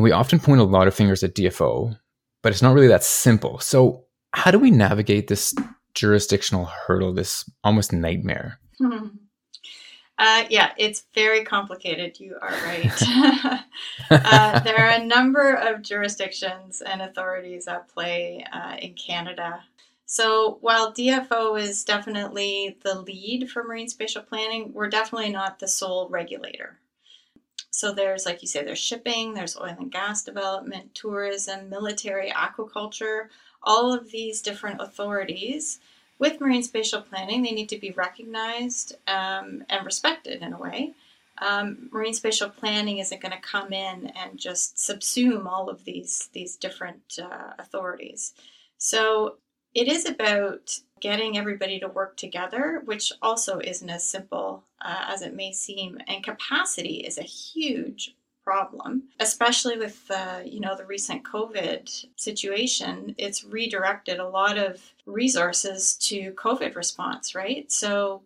And 0.00 0.04
we 0.04 0.12
often 0.12 0.40
point 0.40 0.62
a 0.62 0.64
lot 0.64 0.88
of 0.88 0.94
fingers 0.94 1.22
at 1.22 1.34
DFO, 1.34 1.94
but 2.42 2.52
it's 2.52 2.62
not 2.62 2.72
really 2.72 2.88
that 2.88 3.04
simple. 3.04 3.58
So, 3.58 4.06
how 4.32 4.50
do 4.50 4.58
we 4.58 4.70
navigate 4.70 5.28
this 5.28 5.54
jurisdictional 5.92 6.64
hurdle, 6.64 7.12
this 7.12 7.44
almost 7.64 7.92
nightmare? 7.92 8.58
Hmm. 8.78 9.08
Uh, 10.16 10.44
yeah, 10.48 10.72
it's 10.78 11.04
very 11.14 11.44
complicated. 11.44 12.18
You 12.18 12.38
are 12.40 12.50
right. 12.64 13.02
uh, 14.10 14.60
there 14.60 14.78
are 14.78 14.98
a 14.98 15.04
number 15.04 15.52
of 15.52 15.82
jurisdictions 15.82 16.80
and 16.80 17.02
authorities 17.02 17.68
at 17.68 17.88
play 17.88 18.42
uh, 18.50 18.76
in 18.80 18.94
Canada 18.94 19.60
so 20.10 20.58
while 20.60 20.92
DFO 20.92 21.56
is 21.56 21.84
definitely 21.84 22.76
the 22.82 23.00
lead 23.00 23.48
for 23.48 23.62
marine 23.62 23.88
spatial 23.88 24.22
planning, 24.22 24.72
we're 24.72 24.88
definitely 24.88 25.30
not 25.30 25.60
the 25.60 25.68
sole 25.68 26.08
regulator. 26.08 26.79
So 27.70 27.92
there's, 27.92 28.26
like 28.26 28.42
you 28.42 28.48
say, 28.48 28.64
there's 28.64 28.78
shipping, 28.78 29.34
there's 29.34 29.56
oil 29.56 29.76
and 29.78 29.92
gas 29.92 30.22
development, 30.22 30.94
tourism, 30.94 31.68
military, 31.68 32.30
aquaculture, 32.30 33.28
all 33.62 33.92
of 33.92 34.10
these 34.10 34.42
different 34.42 34.80
authorities. 34.80 35.78
With 36.18 36.40
marine 36.40 36.62
spatial 36.62 37.00
planning, 37.00 37.42
they 37.42 37.52
need 37.52 37.68
to 37.70 37.78
be 37.78 37.92
recognized 37.92 38.96
um, 39.06 39.64
and 39.70 39.86
respected 39.86 40.42
in 40.42 40.52
a 40.52 40.58
way. 40.58 40.92
Um, 41.38 41.88
marine 41.90 42.12
spatial 42.12 42.50
planning 42.50 42.98
isn't 42.98 43.22
going 43.22 43.32
to 43.32 43.40
come 43.40 43.72
in 43.72 44.08
and 44.08 44.38
just 44.38 44.76
subsume 44.76 45.46
all 45.46 45.70
of 45.70 45.84
these 45.84 46.28
these 46.34 46.56
different 46.56 47.18
uh, 47.22 47.52
authorities. 47.58 48.34
So 48.76 49.36
it 49.74 49.88
is 49.88 50.06
about 50.06 50.78
getting 51.00 51.38
everybody 51.38 51.80
to 51.80 51.88
work 51.88 52.16
together, 52.16 52.82
which 52.84 53.12
also 53.22 53.58
isn't 53.60 53.88
as 53.88 54.04
simple 54.04 54.64
uh, 54.82 55.04
as 55.08 55.22
it 55.22 55.34
may 55.34 55.52
seem. 55.52 55.98
And 56.06 56.24
capacity 56.24 56.96
is 56.96 57.18
a 57.18 57.22
huge 57.22 58.14
problem, 58.44 59.04
especially 59.20 59.78
with 59.78 60.10
uh, 60.10 60.40
you 60.44 60.60
know 60.60 60.76
the 60.76 60.84
recent 60.84 61.22
COVID 61.24 62.06
situation. 62.16 63.14
It's 63.18 63.44
redirected 63.44 64.18
a 64.18 64.28
lot 64.28 64.58
of 64.58 64.82
resources 65.06 65.94
to 66.08 66.32
COVID 66.32 66.74
response, 66.74 67.34
right? 67.34 67.70
So 67.70 68.22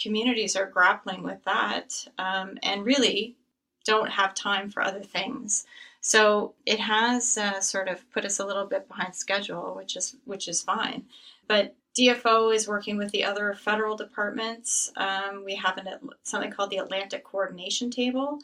communities 0.00 0.56
are 0.56 0.66
grappling 0.66 1.22
with 1.22 1.44
that, 1.44 2.06
um, 2.18 2.58
and 2.62 2.84
really 2.84 3.36
don't 3.84 4.10
have 4.10 4.34
time 4.34 4.70
for 4.70 4.82
other 4.82 5.02
things. 5.02 5.66
So 6.00 6.54
it 6.64 6.80
has 6.80 7.36
uh, 7.36 7.60
sort 7.60 7.88
of 7.88 8.10
put 8.10 8.24
us 8.24 8.38
a 8.38 8.46
little 8.46 8.64
bit 8.66 8.88
behind 8.88 9.14
schedule, 9.14 9.74
which 9.76 9.96
is 9.96 10.16
which 10.24 10.48
is 10.48 10.62
fine. 10.62 11.04
But 11.46 11.74
DFO 11.98 12.54
is 12.54 12.68
working 12.68 12.96
with 12.96 13.10
the 13.10 13.24
other 13.24 13.54
federal 13.54 13.96
departments. 13.96 14.92
Um, 14.96 15.44
we 15.44 15.56
have 15.56 15.76
an, 15.76 15.88
something 16.22 16.50
called 16.50 16.70
the 16.70 16.78
Atlantic 16.78 17.24
Coordination 17.24 17.90
Table. 17.90 18.38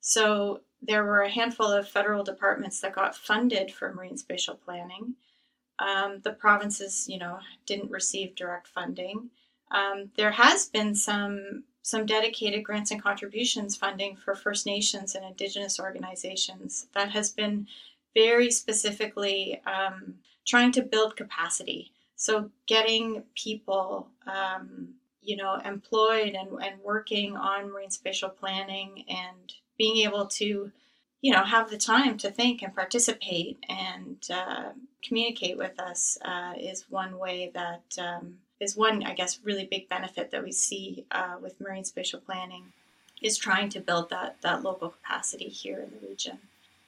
So 0.00 0.60
there 0.80 1.04
were 1.04 1.22
a 1.22 1.30
handful 1.30 1.66
of 1.66 1.88
federal 1.88 2.24
departments 2.24 2.80
that 2.80 2.94
got 2.94 3.16
funded 3.16 3.72
for 3.72 3.92
marine 3.92 4.16
spatial 4.16 4.54
planning. 4.54 5.14
Um, 5.78 6.20
the 6.22 6.32
provinces, 6.32 7.08
you 7.08 7.18
know, 7.18 7.40
didn't 7.66 7.90
receive 7.90 8.34
direct 8.34 8.68
funding. 8.68 9.30
Um, 9.70 10.10
there 10.16 10.30
has 10.30 10.68
been 10.68 10.94
some 10.94 11.64
some 11.82 12.06
dedicated 12.06 12.64
grants 12.64 12.92
and 12.92 13.02
contributions 13.02 13.76
funding 13.76 14.16
for 14.16 14.34
First 14.34 14.66
Nations 14.66 15.14
and 15.14 15.24
Indigenous 15.24 15.80
organizations 15.80 16.86
that 16.94 17.10
has 17.10 17.32
been 17.32 17.66
very 18.14 18.50
specifically 18.50 19.60
um, 19.66 20.14
trying 20.46 20.72
to 20.72 20.82
build 20.82 21.16
capacity. 21.16 21.92
So, 22.14 22.50
getting 22.68 23.24
people, 23.34 24.08
um, 24.26 24.94
you 25.20 25.36
know, 25.36 25.56
employed 25.64 26.34
and, 26.34 26.50
and 26.62 26.80
working 26.82 27.36
on 27.36 27.72
marine 27.72 27.90
spatial 27.90 28.28
planning 28.28 29.04
and 29.08 29.52
being 29.76 30.04
able 30.06 30.26
to, 30.26 30.70
you 31.20 31.32
know, 31.32 31.42
have 31.42 31.68
the 31.68 31.78
time 31.78 32.16
to 32.18 32.30
think 32.30 32.62
and 32.62 32.74
participate 32.74 33.58
and 33.68 34.18
uh, 34.32 34.70
communicate 35.02 35.58
with 35.58 35.80
us 35.80 36.16
uh, 36.24 36.52
is 36.56 36.84
one 36.88 37.18
way 37.18 37.50
that 37.54 37.82
um, 37.98 38.38
is 38.62 38.76
one, 38.76 39.02
I 39.02 39.14
guess, 39.14 39.40
really 39.42 39.66
big 39.66 39.88
benefit 39.88 40.30
that 40.30 40.44
we 40.44 40.52
see 40.52 41.04
uh, 41.10 41.36
with 41.42 41.60
marine 41.60 41.84
spatial 41.84 42.20
planning 42.20 42.72
is 43.20 43.36
trying 43.36 43.68
to 43.70 43.80
build 43.80 44.10
that 44.10 44.36
that 44.42 44.62
local 44.62 44.90
capacity 44.90 45.48
here 45.48 45.80
in 45.80 45.90
the 45.90 46.06
region. 46.06 46.38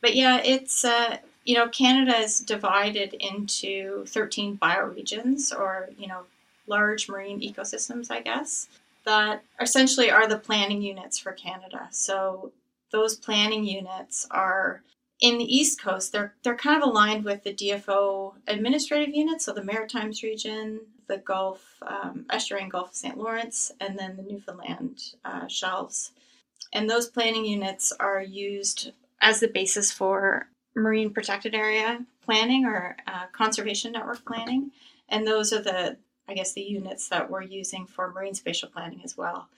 But 0.00 0.14
yeah, 0.14 0.40
it's 0.44 0.84
uh, 0.84 1.18
you 1.44 1.56
know 1.56 1.68
Canada 1.68 2.16
is 2.16 2.40
divided 2.40 3.14
into 3.14 4.04
13 4.06 4.58
bioregions 4.58 5.56
or 5.56 5.90
you 5.98 6.06
know 6.06 6.22
large 6.66 7.08
marine 7.08 7.40
ecosystems, 7.40 8.10
I 8.10 8.20
guess, 8.20 8.68
that 9.04 9.42
essentially 9.60 10.10
are 10.10 10.28
the 10.28 10.38
planning 10.38 10.80
units 10.80 11.18
for 11.18 11.32
Canada. 11.32 11.88
So 11.90 12.52
those 12.90 13.16
planning 13.16 13.64
units 13.64 14.26
are 14.30 14.82
in 15.24 15.38
the 15.38 15.56
East 15.56 15.80
Coast. 15.80 16.12
They're 16.12 16.34
they're 16.42 16.54
kind 16.54 16.82
of 16.82 16.86
aligned 16.86 17.24
with 17.24 17.44
the 17.44 17.54
DFO 17.54 18.34
administrative 18.46 19.14
units, 19.14 19.46
so 19.46 19.54
the 19.54 19.64
Maritimes 19.64 20.22
region, 20.22 20.80
the 21.06 21.16
Gulf, 21.16 21.82
um, 21.86 22.26
Estuarine 22.28 22.68
Gulf 22.68 22.90
of 22.90 22.94
St. 22.94 23.16
Lawrence, 23.16 23.72
and 23.80 23.98
then 23.98 24.16
the 24.16 24.22
Newfoundland 24.22 25.00
uh, 25.24 25.48
shelves. 25.48 26.10
And 26.74 26.90
those 26.90 27.08
planning 27.08 27.46
units 27.46 27.90
are 27.98 28.20
used 28.20 28.92
as 29.22 29.40
the 29.40 29.48
basis 29.48 29.90
for 29.90 30.48
marine 30.76 31.10
protected 31.10 31.54
area 31.54 32.04
planning 32.22 32.66
or 32.66 32.96
uh, 33.06 33.26
conservation 33.32 33.92
network 33.92 34.26
planning. 34.26 34.72
And 35.08 35.26
those 35.26 35.54
are 35.54 35.62
the, 35.62 35.96
I 36.28 36.34
guess, 36.34 36.52
the 36.52 36.62
units 36.62 37.08
that 37.08 37.30
we're 37.30 37.42
using 37.42 37.86
for 37.86 38.12
marine 38.12 38.34
spatial 38.34 38.68
planning 38.68 39.00
as 39.04 39.16
well. 39.16 39.48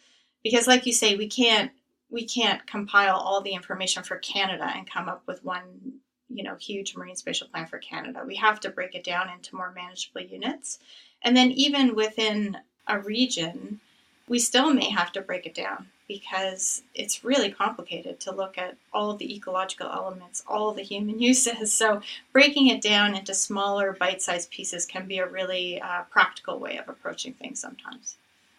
Because, 0.44 0.68
like 0.68 0.86
you 0.86 0.92
say, 0.92 1.16
we 1.16 1.26
can't 1.26 1.72
we 2.10 2.24
can't 2.24 2.66
compile 2.66 3.16
all 3.16 3.40
the 3.40 3.54
information 3.54 4.02
for 4.02 4.16
Canada 4.16 4.70
and 4.74 4.90
come 4.90 5.08
up 5.08 5.22
with 5.26 5.44
one 5.44 6.00
you 6.28 6.42
know 6.42 6.56
huge 6.56 6.96
marine 6.96 7.16
spatial 7.16 7.48
plan 7.48 7.66
for 7.66 7.78
Canada. 7.78 8.22
We 8.26 8.36
have 8.36 8.60
to 8.60 8.70
break 8.70 8.94
it 8.94 9.04
down 9.04 9.30
into 9.30 9.56
more 9.56 9.72
manageable 9.74 10.22
units. 10.22 10.78
And 11.22 11.36
then 11.36 11.50
even 11.52 11.94
within 11.94 12.58
a 12.86 12.98
region, 12.98 13.80
we 14.28 14.38
still 14.38 14.72
may 14.72 14.90
have 14.90 15.12
to 15.12 15.22
break 15.22 15.46
it 15.46 15.54
down 15.54 15.88
because 16.08 16.82
it's 16.94 17.24
really 17.24 17.50
complicated 17.50 18.20
to 18.20 18.32
look 18.32 18.58
at 18.58 18.76
all 18.92 19.16
the 19.16 19.34
ecological 19.34 19.90
elements, 19.90 20.42
all 20.46 20.72
the 20.72 20.82
human 20.82 21.20
uses. 21.30 21.72
So, 21.72 22.02
breaking 22.32 22.68
it 22.68 22.80
down 22.80 23.14
into 23.14 23.34
smaller 23.34 23.92
bite 23.92 24.22
sized 24.22 24.50
pieces 24.50 24.86
can 24.86 25.06
be 25.06 25.18
a 25.18 25.26
really 25.26 25.80
uh, 25.80 26.02
practical 26.10 26.58
way 26.58 26.76
of 26.78 26.88
approaching 26.88 27.32
things 27.34 27.60
sometimes. 27.60 28.16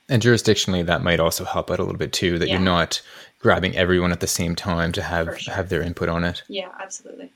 And 0.10 0.22
jurisdictionally, 0.22 0.86
that 0.86 1.04
might 1.04 1.20
also 1.20 1.44
help 1.44 1.70
out 1.70 1.80
a 1.80 1.84
little 1.84 1.98
bit 1.98 2.14
too. 2.14 2.40
That 2.40 2.48
Yeah. 2.48 2.56
you're 2.56 2.64
not 2.64 3.02
grabbing 3.40 3.76
everyone 3.76 4.12
at 4.12 4.20
the 4.20 4.28
same 4.28 4.56
time 4.56 4.92
to 4.94 5.02
have 5.02 5.40
sure. 5.40 5.54
have 5.54 5.70
their 5.70 5.82
input 5.82 6.10
on 6.10 6.24
it. 6.24 6.44
Yeah, 6.48 6.70
absolutely. 6.80 7.32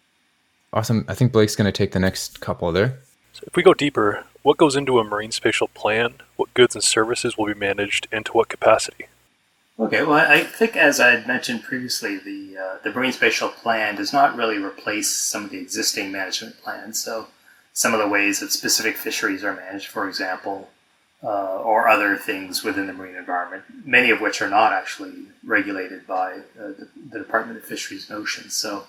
Awesome. 0.73 1.05
I 1.07 1.13
think 1.13 1.31
Blake's 1.31 1.55
going 1.55 1.65
to 1.65 1.71
take 1.71 1.91
the 1.91 1.99
next 1.99 2.39
couple 2.39 2.71
there. 2.71 2.99
So 3.33 3.43
if 3.45 3.55
we 3.55 3.63
go 3.63 3.73
deeper, 3.73 4.23
what 4.41 4.57
goes 4.57 4.75
into 4.75 4.99
a 4.99 5.03
marine 5.03 5.31
spatial 5.31 5.67
plan? 5.67 6.15
What 6.37 6.53
goods 6.53 6.75
and 6.75 6.83
services 6.83 7.37
will 7.37 7.45
be 7.45 7.53
managed, 7.53 8.07
and 8.11 8.25
to 8.25 8.31
what 8.31 8.49
capacity? 8.49 9.05
Okay, 9.79 10.03
well, 10.03 10.13
I 10.19 10.43
think 10.43 10.75
as 10.75 10.99
I 10.99 11.11
had 11.11 11.27
mentioned 11.27 11.63
previously, 11.63 12.17
the 12.17 12.57
uh, 12.57 12.77
the 12.83 12.91
marine 12.91 13.11
spatial 13.11 13.49
plan 13.49 13.95
does 13.95 14.13
not 14.13 14.35
really 14.35 14.57
replace 14.57 15.09
some 15.09 15.45
of 15.45 15.51
the 15.51 15.59
existing 15.59 16.11
management 16.11 16.61
plans. 16.61 17.01
So, 17.03 17.27
some 17.73 17.93
of 17.93 17.99
the 17.99 18.07
ways 18.07 18.39
that 18.39 18.51
specific 18.51 18.95
fisheries 18.97 19.43
are 19.43 19.55
managed, 19.55 19.87
for 19.87 20.07
example, 20.07 20.69
uh, 21.23 21.57
or 21.57 21.87
other 21.87 22.17
things 22.17 22.63
within 22.63 22.87
the 22.87 22.93
marine 22.93 23.15
environment, 23.15 23.63
many 23.85 24.09
of 24.09 24.21
which 24.21 24.41
are 24.41 24.49
not 24.49 24.73
actually 24.73 25.13
regulated 25.43 26.07
by 26.07 26.33
uh, 26.33 26.69
the, 26.77 26.87
the 27.11 27.19
Department 27.19 27.57
of 27.57 27.63
Fisheries 27.63 28.09
and 28.09 28.19
Oceans. 28.19 28.55
So, 28.55 28.85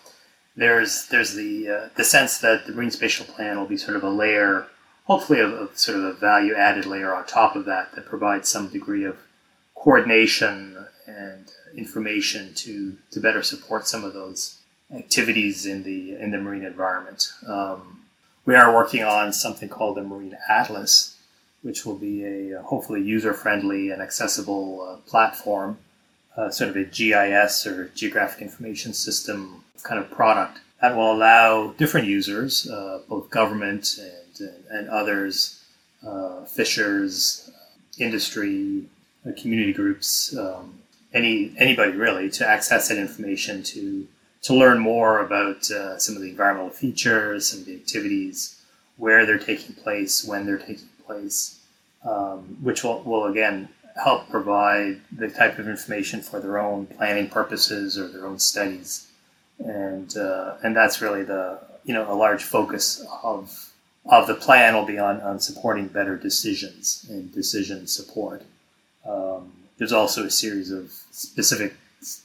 there's 0.56 1.06
there's 1.06 1.34
the 1.34 1.68
uh, 1.68 1.88
the 1.96 2.04
sense 2.04 2.38
that 2.38 2.66
the 2.66 2.72
marine 2.72 2.90
spatial 2.90 3.26
plan 3.26 3.58
will 3.58 3.66
be 3.66 3.76
sort 3.76 3.96
of 3.96 4.02
a 4.02 4.10
layer, 4.10 4.66
hopefully, 5.04 5.40
of 5.40 5.70
sort 5.78 5.98
of 5.98 6.04
a 6.04 6.12
value 6.12 6.54
added 6.54 6.86
layer 6.86 7.14
on 7.14 7.26
top 7.26 7.56
of 7.56 7.64
that 7.64 7.94
that 7.94 8.06
provides 8.06 8.48
some 8.48 8.68
degree 8.68 9.04
of 9.04 9.16
coordination 9.74 10.86
and 11.06 11.50
information 11.76 12.52
to 12.54 12.96
to 13.10 13.20
better 13.20 13.42
support 13.42 13.86
some 13.86 14.04
of 14.04 14.12
those 14.12 14.58
activities 14.94 15.64
in 15.64 15.82
the 15.84 16.14
in 16.16 16.30
the 16.30 16.38
marine 16.38 16.64
environment. 16.64 17.32
Um, 17.46 18.02
we 18.44 18.54
are 18.54 18.74
working 18.74 19.04
on 19.04 19.32
something 19.32 19.68
called 19.68 19.96
the 19.96 20.02
Marine 20.02 20.36
Atlas, 20.48 21.16
which 21.62 21.86
will 21.86 21.96
be 21.96 22.24
a 22.24 22.60
uh, 22.60 22.62
hopefully 22.62 23.02
user 23.02 23.32
friendly 23.32 23.90
and 23.90 24.02
accessible 24.02 24.80
uh, 24.82 24.96
platform, 25.08 25.78
uh, 26.36 26.50
sort 26.50 26.70
of 26.70 26.76
a 26.76 26.84
GIS 26.84 27.66
or 27.66 27.88
Geographic 27.94 28.42
Information 28.42 28.92
System 28.92 29.64
kind 29.82 30.00
of 30.00 30.10
product 30.10 30.60
that 30.80 30.96
will 30.96 31.12
allow 31.12 31.72
different 31.78 32.06
users, 32.06 32.68
uh, 32.68 33.00
both 33.08 33.30
government 33.30 33.98
and, 34.00 34.50
and 34.70 34.88
others, 34.88 35.62
uh, 36.06 36.44
fishers, 36.44 37.50
industry, 37.98 38.84
uh, 39.26 39.30
community 39.40 39.72
groups, 39.72 40.36
um, 40.36 40.80
any 41.14 41.52
anybody 41.58 41.92
really, 41.92 42.28
to 42.30 42.46
access 42.46 42.88
that 42.88 42.98
information 42.98 43.62
to 43.62 44.06
to 44.42 44.54
learn 44.54 44.78
more 44.78 45.20
about 45.24 45.64
some 45.64 46.16
of 46.16 46.22
the 46.22 46.30
environmental 46.30 46.70
features, 46.70 47.48
some 47.50 47.60
of 47.60 47.66
the 47.66 47.76
activities, 47.76 48.60
where 48.96 49.24
they're 49.24 49.38
taking 49.38 49.72
place, 49.76 50.24
when 50.24 50.46
they're 50.46 50.58
taking 50.58 50.88
place, 51.06 51.60
um, 52.04 52.58
which 52.60 52.84
will, 52.84 53.02
will 53.02 53.24
again 53.24 53.68
help 54.02 54.28
provide 54.30 55.00
the 55.12 55.28
type 55.28 55.58
of 55.58 55.68
information 55.68 56.20
for 56.20 56.40
their 56.40 56.58
own 56.58 56.86
planning 56.86 57.28
purposes 57.28 57.98
or 57.98 58.08
their 58.08 58.26
own 58.26 58.38
studies, 58.38 59.08
and 59.58 60.16
uh, 60.16 60.54
and 60.62 60.74
that's 60.74 61.00
really 61.00 61.22
the 61.22 61.58
you 61.84 61.94
know 61.94 62.10
a 62.10 62.14
large 62.14 62.42
focus 62.42 63.04
of 63.22 63.72
of 64.06 64.26
the 64.26 64.34
plan 64.34 64.74
will 64.74 64.84
be 64.84 64.98
on, 64.98 65.20
on 65.20 65.38
supporting 65.38 65.86
better 65.86 66.16
decisions 66.16 67.06
and 67.08 67.32
decision 67.32 67.86
support. 67.86 68.42
Um, 69.06 69.52
there's 69.78 69.92
also 69.92 70.26
a 70.26 70.30
series 70.30 70.70
of 70.70 70.90
specific 71.12 71.74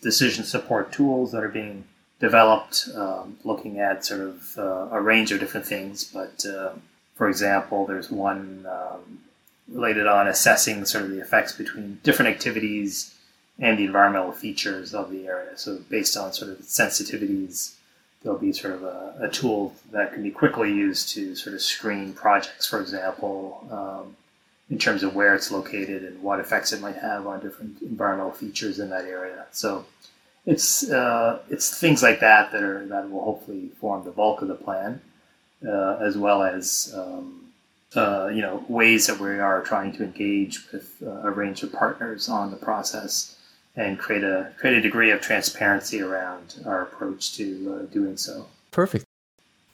decision 0.02 0.44
support 0.44 0.92
tools 0.92 1.32
that 1.32 1.44
are 1.44 1.50
being 1.50 1.84
developed, 2.20 2.90
um, 2.96 3.38
looking 3.44 3.80
at 3.80 4.06
sort 4.06 4.22
of 4.22 4.58
uh, 4.58 4.88
a 4.92 5.02
range 5.02 5.32
of 5.32 5.40
different 5.40 5.66
things. 5.66 6.04
But 6.04 6.46
uh, 6.46 6.74
for 7.18 7.28
example, 7.28 7.86
there's 7.86 8.12
one 8.12 8.66
um, 8.70 9.20
related 9.68 10.08
on 10.08 10.28
assessing 10.28 10.86
sort 10.86 11.04
of 11.04 11.10
the 11.10 11.20
effects 11.20 11.54
between 11.54 12.00
different 12.04 12.30
activities 12.30 13.14
and 13.60 13.78
the 13.78 13.86
environmental 13.86 14.32
features 14.32 14.94
of 14.94 15.10
the 15.10 15.28
area. 15.28 15.58
So 15.58 15.80
based 15.90 16.16
on 16.16 16.32
sort 16.32 16.52
of 16.52 16.60
sensitivities, 16.60 17.74
there'll 18.22 18.38
be 18.38 18.54
sort 18.54 18.76
of 18.76 18.84
a, 18.84 19.16
a 19.22 19.30
tool 19.30 19.74
that 19.92 20.14
can 20.14 20.22
be 20.22 20.32
quickly 20.32 20.72
used 20.72 21.10
to 21.16 21.36
sort 21.36 21.56
of 21.56 21.62
screen 21.62 22.14
projects, 22.14 22.68
for 22.68 22.80
example. 22.80 23.68
Um, 23.72 24.16
in 24.70 24.78
terms 24.78 25.04
of 25.04 25.16
where 25.16 25.34
it's 25.34 25.52
located 25.52 26.04
and 26.04 26.22
what 26.22 26.40
effects 26.40 26.74
it 26.74 26.82
might 26.82 26.98
have 26.98 27.26
on 27.26 27.40
different 27.40 27.82
environmental 27.82 28.32
features 28.32 28.80
in 28.80 28.90
that 28.90 29.06
area. 29.06 29.46
So 29.52 29.86
it's 30.46 30.90
uh, 30.90 31.40
it's 31.50 31.78
things 31.80 32.04
like 32.04 32.20
that 32.20 32.52
that 32.52 32.64
are 32.64 32.86
that 32.88 33.10
will 33.10 33.24
hopefully 33.24 33.70
form 33.80 34.04
the 34.04 34.12
bulk 34.12 34.42
of 34.42 34.48
the 34.48 34.56
plan, 34.56 35.02
uh, 35.66 35.98
as 36.02 36.18
well 36.18 36.44
as 36.44 36.94
um, 36.96 37.52
uh, 37.96 38.28
you 38.28 38.42
know 38.42 38.66
ways 38.68 39.08
that 39.08 39.20
we 39.20 39.40
are 39.40 39.62
trying 39.62 39.92
to 39.94 40.04
engage 40.04 40.72
with 40.72 40.96
uh, 41.06 41.28
a 41.28 41.32
range 41.32 41.64
of 41.64 41.72
partners 41.72 42.28
on 42.30 42.52
the 42.52 42.58
process 42.58 43.36
and 43.76 43.98
create 43.98 44.24
a 44.24 44.52
create 44.58 44.78
a 44.78 44.82
degree 44.82 45.12
of 45.12 45.22
transparency 45.22 46.02
around 46.02 46.62
our 46.66 46.82
approach 46.82 47.36
to 47.36 47.80
uh, 47.80 47.94
doing 47.94 48.18
so. 48.18 48.48
Perfect. 48.72 49.06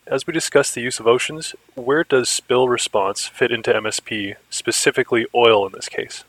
As 0.05 0.27
we 0.27 0.33
discussed 0.33 0.75
the 0.75 0.81
use 0.81 0.99
of 0.99 1.07
oceans, 1.07 1.55
where 1.75 2.03
does 2.03 2.27
spill 2.27 2.67
response 2.67 3.25
fit 3.25 3.51
into 3.53 3.71
MSP, 3.71 4.35
specifically 4.49 5.25
oil 5.33 5.65
in 5.65 5.71
this 5.71 5.87
case? 5.87 6.25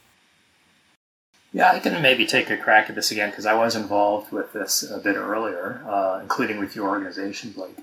Yeah, 1.53 1.71
I 1.71 1.81
can 1.81 2.01
maybe 2.01 2.25
take 2.25 2.51
a 2.51 2.57
crack 2.57 2.89
at 2.89 2.95
this 2.95 3.11
again 3.11 3.31
because 3.31 3.47
I 3.47 3.55
was 3.55 3.75
involved 3.77 4.33
with 4.33 4.53
this 4.53 4.89
a 4.89 4.99
bit 4.99 5.17
earlier, 5.17 5.83
uh, 5.87 6.21
including 6.21 6.59
with 6.59 6.75
your 6.75 6.89
organization, 6.89 7.51
Blake. 7.51 7.77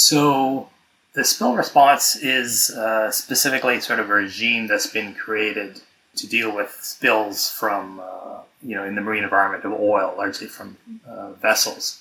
So, 0.00 0.68
the 1.14 1.24
spill 1.24 1.56
response 1.56 2.14
is 2.14 2.70
uh, 2.70 3.10
specifically 3.10 3.80
sort 3.80 3.98
of 3.98 4.08
a 4.08 4.12
regime 4.12 4.68
that's 4.68 4.86
been 4.86 5.12
created 5.12 5.80
to 6.14 6.28
deal 6.28 6.54
with 6.54 6.70
spills 6.80 7.50
from, 7.50 7.98
uh, 7.98 8.42
you 8.62 8.76
know, 8.76 8.84
in 8.84 8.94
the 8.94 9.00
marine 9.00 9.24
environment 9.24 9.64
of 9.64 9.72
oil, 9.72 10.14
largely 10.16 10.46
from 10.46 10.76
uh, 11.04 11.32
vessels, 11.32 12.00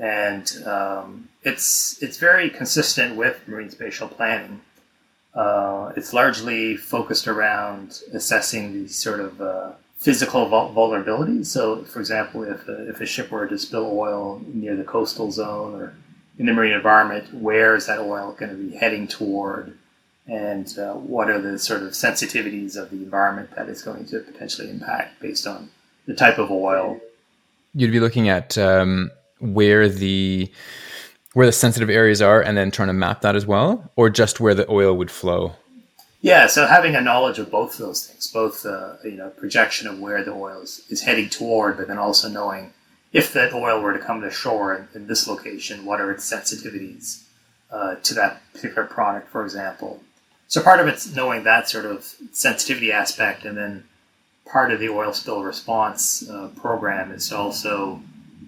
and 0.00 0.50
um, 0.66 1.28
it's 1.44 2.02
it's 2.02 2.16
very 2.16 2.50
consistent 2.50 3.14
with 3.14 3.46
marine 3.46 3.70
spatial 3.70 4.08
planning. 4.08 4.60
Uh, 5.32 5.92
it's 5.96 6.12
largely 6.12 6.76
focused 6.76 7.28
around 7.28 8.00
assessing 8.12 8.72
the 8.72 8.88
sort 8.88 9.20
of 9.20 9.40
uh, 9.40 9.70
physical 9.98 10.48
vul- 10.48 10.74
vulnerabilities. 10.74 11.46
So, 11.46 11.84
for 11.84 12.00
example, 12.00 12.42
if 12.42 12.66
a, 12.66 12.88
if 12.88 13.00
a 13.00 13.06
ship 13.06 13.30
were 13.30 13.46
to 13.46 13.56
spill 13.56 13.88
oil 13.96 14.42
near 14.52 14.74
the 14.74 14.82
coastal 14.82 15.30
zone 15.30 15.80
or 15.80 15.94
in 16.40 16.46
the 16.46 16.54
marine 16.54 16.72
environment, 16.72 17.34
where 17.34 17.76
is 17.76 17.86
that 17.86 17.98
oil 17.98 18.32
going 18.32 18.50
to 18.50 18.56
be 18.56 18.74
heading 18.74 19.06
toward? 19.06 19.76
And 20.26 20.66
uh, 20.78 20.94
what 20.94 21.28
are 21.28 21.38
the 21.38 21.58
sort 21.58 21.82
of 21.82 21.90
sensitivities 21.90 22.76
of 22.76 22.88
the 22.88 22.96
environment 22.96 23.50
that 23.56 23.68
is 23.68 23.82
going 23.82 24.06
to 24.06 24.20
potentially 24.20 24.70
impact 24.70 25.20
based 25.20 25.46
on 25.46 25.68
the 26.06 26.14
type 26.14 26.38
of 26.38 26.50
oil? 26.50 26.98
You'd 27.74 27.92
be 27.92 28.00
looking 28.00 28.30
at 28.30 28.56
um, 28.56 29.10
where 29.38 29.86
the 29.86 30.50
where 31.34 31.46
the 31.46 31.52
sensitive 31.52 31.90
areas 31.90 32.22
are, 32.22 32.40
and 32.40 32.56
then 32.56 32.70
trying 32.70 32.88
to 32.88 32.94
map 32.94 33.20
that 33.20 33.36
as 33.36 33.44
well, 33.46 33.88
or 33.94 34.08
just 34.08 34.40
where 34.40 34.54
the 34.54 34.68
oil 34.68 34.94
would 34.94 35.10
flow. 35.10 35.52
Yeah, 36.22 36.48
so 36.48 36.66
having 36.66 36.96
a 36.96 37.00
knowledge 37.00 37.38
of 37.38 37.50
both 37.50 37.74
of 37.74 37.86
those 37.86 38.06
things, 38.06 38.26
both 38.32 38.64
uh, 38.64 38.94
you 39.04 39.12
know 39.12 39.28
projection 39.28 39.88
of 39.88 40.00
where 40.00 40.24
the 40.24 40.32
oil 40.32 40.62
is, 40.62 40.82
is 40.88 41.02
heading 41.02 41.28
toward, 41.28 41.76
but 41.76 41.86
then 41.86 41.98
also 41.98 42.30
knowing 42.30 42.72
if 43.12 43.32
that 43.32 43.52
oil 43.52 43.80
were 43.80 43.92
to 43.92 43.98
come 43.98 44.20
to 44.20 44.30
shore 44.30 44.88
in, 44.94 45.06
this 45.06 45.26
location, 45.26 45.84
what 45.84 46.00
are 46.00 46.12
its 46.12 46.30
sensitivities 46.30 47.24
uh, 47.70 47.96
to 47.96 48.14
that 48.14 48.40
particular 48.52 48.84
product, 48.84 49.28
for 49.28 49.44
example. 49.44 50.02
So 50.48 50.62
part 50.62 50.80
of 50.80 50.88
it's 50.88 51.14
knowing 51.14 51.44
that 51.44 51.68
sort 51.68 51.86
of 51.86 52.04
sensitivity 52.32 52.92
aspect, 52.92 53.44
and 53.44 53.56
then 53.56 53.84
part 54.44 54.72
of 54.72 54.80
the 54.80 54.88
oil 54.88 55.12
spill 55.12 55.42
response 55.42 56.28
uh, 56.28 56.48
program 56.56 57.12
is 57.12 57.28
to 57.28 57.36
also 57.36 58.00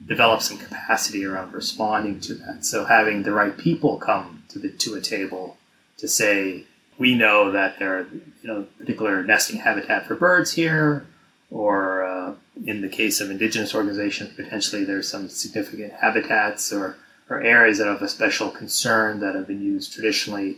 develop 0.07 0.42
some 0.42 0.59
capacity 0.59 1.25
around 1.25 1.53
responding 1.53 2.20
to 2.20 2.35
that. 2.35 2.64
So 2.64 2.85
having 2.85 3.22
the 3.22 3.33
right 3.33 3.57
people 3.57 3.98
come 3.98 4.42
to 4.48 4.59
the 4.59 4.70
to 4.70 4.94
a 4.94 5.01
table 5.01 5.57
to 5.98 6.09
say, 6.09 6.64
we 6.98 7.14
know 7.14 7.53
that 7.53 7.79
there 7.79 7.98
are 7.98 8.07
you 8.12 8.48
know 8.48 8.66
particular 8.79 9.22
nesting 9.22 9.61
habitat 9.61 10.07
for 10.07 10.16
birds 10.16 10.53
here, 10.53 11.07
or 11.53 12.05
uh, 12.05 12.35
in 12.65 12.81
the 12.81 12.88
case 12.88 13.21
of 13.21 13.31
indigenous 13.31 13.75
organizations, 13.75 14.35
potentially 14.35 14.85
there's 14.85 15.09
some 15.09 15.29
significant 15.29 15.93
habitats 15.93 16.73
or, 16.73 16.97
or 17.29 17.43
areas 17.43 17.79
that 17.79 17.88
of 17.88 18.01
a 18.01 18.09
special 18.09 18.51
concern 18.51 19.21
that 19.21 19.35
have 19.35 19.47
been 19.47 19.62
used 19.62 19.93
traditionally. 19.93 20.57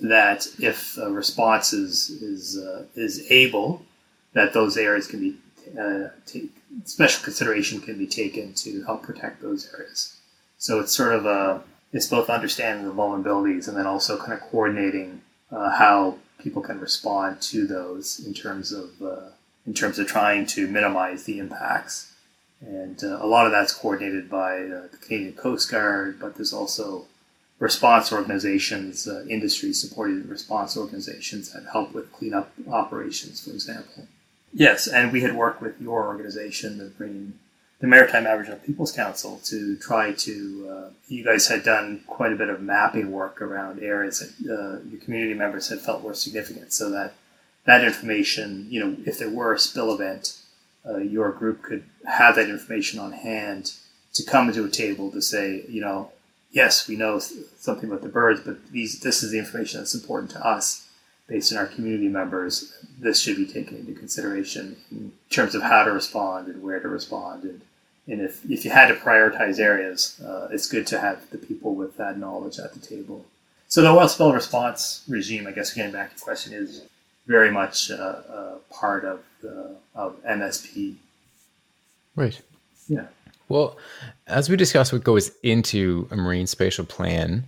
That 0.00 0.46
if 0.60 0.96
a 0.98 1.10
response 1.10 1.72
is 1.72 2.10
is, 2.10 2.56
uh, 2.56 2.84
is 2.94 3.26
able, 3.30 3.82
that 4.34 4.52
those 4.52 4.76
areas 4.76 5.08
can 5.08 5.20
be 5.20 5.36
uh, 5.78 6.08
take, 6.26 6.50
special 6.84 7.24
consideration 7.24 7.80
can 7.80 7.98
be 7.98 8.06
taken 8.06 8.54
to 8.54 8.84
help 8.84 9.02
protect 9.02 9.42
those 9.42 9.68
areas. 9.74 10.16
So 10.58 10.78
it's 10.78 10.92
sort 10.92 11.14
of 11.14 11.26
a 11.26 11.62
it's 11.92 12.06
both 12.06 12.30
understanding 12.30 12.86
the 12.86 12.94
vulnerabilities 12.94 13.66
and 13.66 13.76
then 13.76 13.86
also 13.86 14.16
kind 14.16 14.32
of 14.32 14.40
coordinating 14.40 15.22
uh, 15.50 15.70
how 15.70 16.18
people 16.38 16.62
can 16.62 16.78
respond 16.78 17.40
to 17.42 17.66
those 17.66 18.24
in 18.24 18.32
terms 18.32 18.72
of 18.72 18.90
uh, 19.02 19.30
in 19.70 19.74
terms 19.74 20.00
of 20.00 20.06
trying 20.08 20.44
to 20.44 20.66
minimize 20.66 21.22
the 21.22 21.38
impacts. 21.38 22.12
And 22.60 23.04
uh, 23.04 23.20
a 23.20 23.28
lot 23.28 23.46
of 23.46 23.52
that's 23.52 23.72
coordinated 23.72 24.28
by 24.28 24.64
uh, 24.64 24.88
the 24.90 24.98
Canadian 25.00 25.34
Coast 25.34 25.70
Guard, 25.70 26.18
but 26.18 26.34
there's 26.34 26.52
also 26.52 27.06
response 27.60 28.12
organizations, 28.12 29.06
uh, 29.06 29.24
industry 29.30 29.72
supported 29.72 30.26
response 30.26 30.76
organizations 30.76 31.52
that 31.52 31.70
help 31.70 31.94
with 31.94 32.12
cleanup 32.12 32.50
operations, 32.68 33.44
for 33.44 33.50
example. 33.50 34.08
Yes, 34.52 34.88
and 34.88 35.12
we 35.12 35.20
had 35.20 35.36
worked 35.36 35.62
with 35.62 35.80
your 35.80 36.04
organization, 36.04 36.78
the 36.78 36.86
Green, 36.86 37.38
the 37.78 37.86
Maritime 37.86 38.26
Aboriginal 38.26 38.58
Peoples 38.58 38.90
Council, 38.90 39.40
to 39.44 39.76
try 39.76 40.10
to. 40.14 40.68
Uh, 40.68 40.90
you 41.06 41.22
guys 41.22 41.46
had 41.46 41.62
done 41.62 42.02
quite 42.08 42.32
a 42.32 42.36
bit 42.36 42.48
of 42.48 42.60
mapping 42.60 43.12
work 43.12 43.40
around 43.40 43.80
areas 43.80 44.18
that 44.18 44.32
uh, 44.52 44.88
your 44.90 45.00
community 45.00 45.34
members 45.34 45.68
had 45.68 45.80
felt 45.80 46.02
were 46.02 46.14
significant, 46.14 46.72
so 46.72 46.90
that 46.90 47.14
that 47.70 47.84
information, 47.84 48.66
you 48.68 48.80
know, 48.80 48.96
if 49.06 49.18
there 49.18 49.30
were 49.30 49.54
a 49.54 49.58
spill 49.58 49.94
event, 49.94 50.36
uh, 50.88 50.98
your 50.98 51.30
group 51.30 51.62
could 51.62 51.84
have 52.06 52.36
that 52.36 52.48
information 52.48 52.98
on 52.98 53.12
hand 53.12 53.72
to 54.14 54.24
come 54.24 54.52
to 54.52 54.64
a 54.64 54.70
table 54.70 55.10
to 55.12 55.22
say, 55.22 55.64
you 55.68 55.80
know, 55.80 56.10
yes, 56.50 56.88
we 56.88 56.96
know 56.96 57.18
something 57.18 57.88
about 57.88 58.02
the 58.02 58.08
birds, 58.08 58.40
but 58.40 58.70
these 58.70 59.00
this 59.00 59.22
is 59.22 59.30
the 59.30 59.38
information 59.38 59.80
that's 59.80 59.94
important 59.94 60.32
to 60.32 60.44
us 60.44 60.88
based 61.28 61.52
on 61.52 61.58
our 61.58 61.66
community 61.66 62.08
members. 62.08 62.74
This 62.98 63.20
should 63.20 63.36
be 63.36 63.46
taken 63.46 63.76
into 63.76 63.92
consideration 63.94 64.76
in 64.90 65.12
terms 65.30 65.54
of 65.54 65.62
how 65.62 65.84
to 65.84 65.92
respond 65.92 66.48
and 66.48 66.62
where 66.62 66.80
to 66.80 66.88
respond. 66.88 67.44
And, 67.44 67.60
and 68.08 68.20
if, 68.20 68.44
if 68.50 68.64
you 68.64 68.72
had 68.72 68.88
to 68.88 68.94
prioritize 68.94 69.60
areas, 69.60 70.20
uh, 70.20 70.48
it's 70.50 70.68
good 70.68 70.88
to 70.88 70.98
have 70.98 71.30
the 71.30 71.38
people 71.38 71.76
with 71.76 71.96
that 71.98 72.18
knowledge 72.18 72.58
at 72.58 72.72
the 72.72 72.80
table. 72.80 73.26
So 73.68 73.82
the 73.82 73.90
oil 73.90 74.08
spill 74.08 74.32
response 74.32 75.04
regime, 75.06 75.46
I 75.46 75.52
guess 75.52 75.72
getting 75.72 75.92
back 75.92 76.10
to 76.10 76.16
the 76.16 76.24
question, 76.24 76.52
is 76.52 76.82
very 77.30 77.52
much 77.52 77.92
uh, 77.92 77.94
uh, 77.94 78.54
part 78.72 79.04
of, 79.04 79.20
the, 79.40 79.76
of 79.94 80.20
MSP. 80.24 80.96
Right. 82.16 82.40
Yeah. 82.88 83.06
Well, 83.48 83.78
as 84.26 84.50
we 84.50 84.56
discussed 84.56 84.92
what 84.92 85.04
goes 85.04 85.30
into 85.44 86.08
a 86.10 86.16
marine 86.16 86.48
spatial 86.48 86.84
plan, 86.84 87.44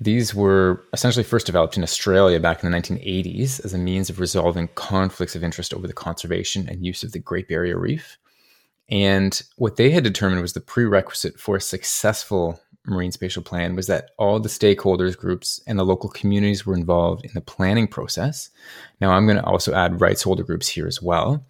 these 0.00 0.32
were 0.32 0.84
essentially 0.92 1.24
first 1.24 1.46
developed 1.46 1.76
in 1.76 1.82
Australia 1.82 2.38
back 2.38 2.62
in 2.62 2.70
the 2.70 2.76
1980s 2.76 3.64
as 3.64 3.74
a 3.74 3.78
means 3.78 4.10
of 4.10 4.20
resolving 4.20 4.68
conflicts 4.76 5.34
of 5.34 5.42
interest 5.42 5.74
over 5.74 5.88
the 5.88 5.92
conservation 5.92 6.68
and 6.68 6.86
use 6.86 7.02
of 7.02 7.10
the 7.10 7.18
Great 7.18 7.48
Barrier 7.48 7.78
Reef. 7.78 8.16
And 8.88 9.42
what 9.56 9.76
they 9.76 9.90
had 9.90 10.04
determined 10.04 10.40
was 10.40 10.52
the 10.52 10.60
prerequisite 10.60 11.38
for 11.38 11.56
a 11.56 11.60
successful 11.60 12.60
marine 12.86 13.12
spatial 13.12 13.42
plan 13.42 13.76
was 13.76 13.86
that 13.86 14.10
all 14.18 14.40
the 14.40 14.48
stakeholders 14.48 15.16
groups 15.16 15.60
and 15.66 15.78
the 15.78 15.84
local 15.84 16.10
communities 16.10 16.64
were 16.64 16.74
involved 16.74 17.24
in 17.24 17.30
the 17.34 17.40
planning 17.40 17.86
process. 17.86 18.50
Now, 19.00 19.12
I'm 19.12 19.26
going 19.26 19.38
to 19.38 19.44
also 19.44 19.74
add 19.74 20.00
rights 20.00 20.22
holder 20.22 20.42
groups 20.42 20.68
here 20.68 20.86
as 20.86 21.02
well. 21.02 21.44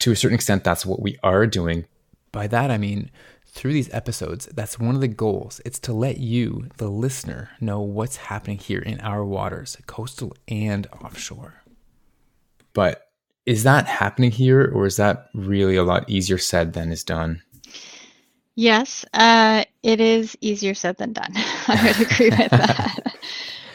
To 0.00 0.12
a 0.12 0.16
certain 0.16 0.34
extent, 0.34 0.62
that's 0.62 0.84
what 0.84 1.00
we 1.00 1.16
are 1.22 1.46
doing 1.46 1.86
by 2.36 2.46
that, 2.48 2.70
I 2.70 2.76
mean, 2.76 3.10
through 3.46 3.72
these 3.72 3.92
episodes, 3.94 4.44
that's 4.52 4.78
one 4.78 4.94
of 4.94 5.00
the 5.00 5.08
goals. 5.08 5.58
It's 5.64 5.78
to 5.80 5.94
let 5.94 6.18
you, 6.18 6.68
the 6.76 6.90
listener, 6.90 7.48
know 7.62 7.80
what's 7.80 8.16
happening 8.16 8.58
here 8.58 8.80
in 8.80 9.00
our 9.00 9.24
waters, 9.24 9.78
coastal 9.86 10.36
and 10.46 10.86
offshore. 11.02 11.62
But 12.74 13.08
is 13.46 13.62
that 13.62 13.86
happening 13.86 14.32
here, 14.32 14.70
or 14.70 14.84
is 14.84 14.96
that 14.96 15.28
really 15.32 15.76
a 15.76 15.82
lot 15.82 16.10
easier 16.10 16.36
said 16.36 16.74
than 16.74 16.92
is 16.92 17.02
done? 17.02 17.40
Yes, 18.56 19.04
uh, 19.12 19.64
it 19.82 20.00
is 20.00 20.36
easier 20.40 20.74
said 20.74 20.96
than 20.96 21.12
done. 21.12 21.32
I 21.68 21.82
would 21.98 22.00
agree 22.12 22.30
with 22.30 22.50
that. 22.50 23.16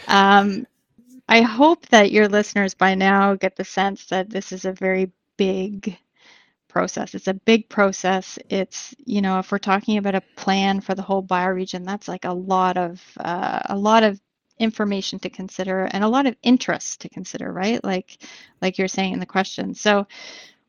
Um, 0.08 0.68
I 1.30 1.42
hope 1.42 1.88
that 1.90 2.12
your 2.12 2.28
listeners 2.30 2.74
by 2.76 2.96
now 2.96 3.36
get 3.36 3.56
the 3.58 3.66
sense 3.66 4.06
that 4.08 4.30
this 4.30 4.52
is 4.52 4.66
a 4.66 4.74
very 4.74 5.12
big 5.38 5.98
process. 6.70 7.16
It's 7.16 7.28
a 7.28 7.34
big 7.36 7.70
process. 7.70 8.40
It's 8.50 8.96
you 9.06 9.22
know 9.22 9.40
if 9.40 9.52
we're 9.52 9.60
talking 9.60 9.98
about 9.98 10.16
a 10.16 10.22
plan 10.38 10.82
for 10.82 10.96
the 10.96 11.04
whole 11.04 11.24
bioregion, 11.24 11.86
that's 11.86 12.08
like 12.08 12.26
a 12.26 12.34
lot 12.34 12.78
of 12.78 13.02
uh, 13.20 13.62
a 13.68 13.78
lot 13.78 14.04
of 14.04 14.22
information 14.60 15.20
to 15.20 15.30
consider 15.30 15.86
and 15.86 16.04
a 16.04 16.10
lot 16.10 16.28
of 16.28 16.36
interest 16.44 17.02
to 17.02 17.10
consider, 17.10 17.52
right? 17.54 17.84
Like 17.84 18.20
like 18.62 18.78
you're 18.78 18.88
saying 18.90 19.14
in 19.14 19.20
the 19.20 19.26
question. 19.28 19.74
So 19.76 20.08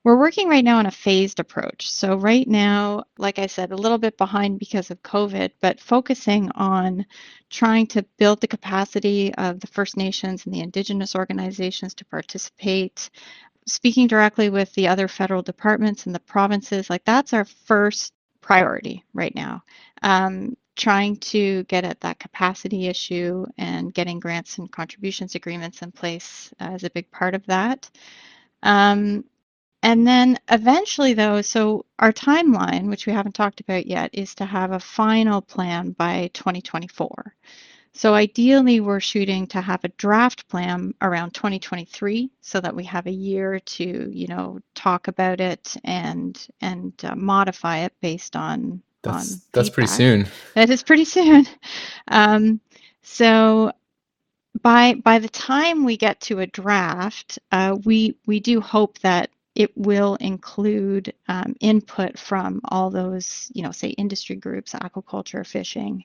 we're 0.04 0.18
working 0.18 0.48
right 0.48 0.64
now 0.64 0.78
on 0.78 0.86
a 0.86 0.90
phased 0.90 1.38
approach. 1.38 1.88
So 1.90 2.16
right 2.16 2.46
now, 2.48 3.04
like 3.18 3.38
I 3.38 3.46
said, 3.46 3.70
a 3.70 3.76
little 3.76 3.98
bit 3.98 4.18
behind 4.18 4.58
because 4.58 4.90
of 4.90 5.02
COVID, 5.02 5.52
but 5.60 5.80
focusing 5.80 6.50
on 6.52 7.06
trying 7.50 7.86
to 7.88 8.02
build 8.18 8.40
the 8.40 8.48
capacity 8.48 9.32
of 9.34 9.60
the 9.60 9.68
First 9.68 9.96
Nations 9.96 10.44
and 10.44 10.54
the 10.54 10.60
Indigenous 10.60 11.14
organizations 11.14 11.94
to 11.94 12.04
participate, 12.04 13.10
speaking 13.66 14.08
directly 14.08 14.50
with 14.50 14.72
the 14.74 14.88
other 14.88 15.06
federal 15.06 15.42
departments 15.42 16.06
and 16.06 16.14
the 16.14 16.20
provinces, 16.20 16.90
like 16.90 17.04
that's 17.04 17.32
our 17.32 17.44
first 17.44 18.12
priority 18.40 19.04
right 19.14 19.34
now. 19.34 19.62
Um, 20.02 20.56
trying 20.74 21.16
to 21.16 21.62
get 21.64 21.84
at 21.84 22.00
that 22.00 22.18
capacity 22.18 22.86
issue 22.86 23.44
and 23.58 23.92
getting 23.94 24.18
grants 24.18 24.58
and 24.58 24.72
contributions 24.72 25.34
agreements 25.34 25.82
in 25.82 25.92
place 25.92 26.52
uh, 26.60 26.70
is 26.70 26.82
a 26.82 26.90
big 26.90 27.10
part 27.10 27.34
of 27.34 27.44
that. 27.46 27.88
Um, 28.62 29.24
and 29.82 30.06
then 30.06 30.38
eventually, 30.48 31.14
though, 31.14 31.42
so 31.42 31.86
our 31.98 32.12
timeline, 32.12 32.88
which 32.88 33.06
we 33.06 33.12
haven't 33.12 33.34
talked 33.34 33.60
about 33.60 33.86
yet, 33.86 34.10
is 34.12 34.34
to 34.36 34.44
have 34.44 34.70
a 34.70 34.80
final 34.80 35.42
plan 35.42 35.90
by 35.90 36.30
2024. 36.34 37.34
So 37.94 38.14
ideally, 38.14 38.80
we're 38.80 39.00
shooting 39.00 39.46
to 39.48 39.60
have 39.60 39.84
a 39.84 39.88
draft 39.88 40.48
plan 40.48 40.94
around 41.02 41.34
2023, 41.34 42.30
so 42.40 42.60
that 42.60 42.74
we 42.74 42.84
have 42.84 43.06
a 43.06 43.12
year 43.12 43.58
to, 43.58 44.10
you 44.10 44.26
know, 44.28 44.60
talk 44.74 45.08
about 45.08 45.40
it 45.40 45.76
and 45.84 46.46
and 46.60 46.92
uh, 47.04 47.14
modify 47.14 47.78
it 47.78 47.92
based 48.00 48.34
on 48.34 48.82
that's 49.02 49.32
on 49.32 49.40
that's 49.52 49.68
pretty 49.68 49.88
soon. 49.88 50.26
That 50.54 50.70
is 50.70 50.82
pretty 50.82 51.04
soon. 51.04 51.46
Um, 52.08 52.60
so 53.02 53.72
by 54.60 54.94
by 54.94 55.18
the 55.18 55.28
time 55.28 55.84
we 55.84 55.96
get 55.96 56.20
to 56.22 56.40
a 56.40 56.46
draft, 56.46 57.38
uh, 57.52 57.76
we 57.84 58.16
we 58.26 58.40
do 58.40 58.60
hope 58.60 58.98
that 59.00 59.30
it 59.54 59.76
will 59.76 60.16
include 60.16 61.12
um, 61.28 61.54
input 61.60 62.18
from 62.18 62.60
all 62.64 62.90
those, 62.90 63.50
you 63.54 63.62
know, 63.62 63.70
say 63.70 63.88
industry 63.88 64.36
groups, 64.36 64.72
aquaculture, 64.72 65.46
fishing. 65.46 66.04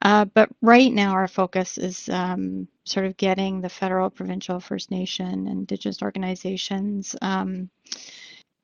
Uh, 0.00 0.24
but 0.24 0.48
right 0.62 0.92
now, 0.92 1.12
our 1.12 1.28
focus 1.28 1.76
is 1.78 2.08
um, 2.08 2.66
sort 2.84 3.06
of 3.06 3.16
getting 3.16 3.60
the 3.60 3.68
federal, 3.68 4.08
provincial, 4.08 4.60
First 4.60 4.90
Nation, 4.90 5.46
Indigenous 5.46 6.02
organizations, 6.02 7.14
um, 7.20 7.68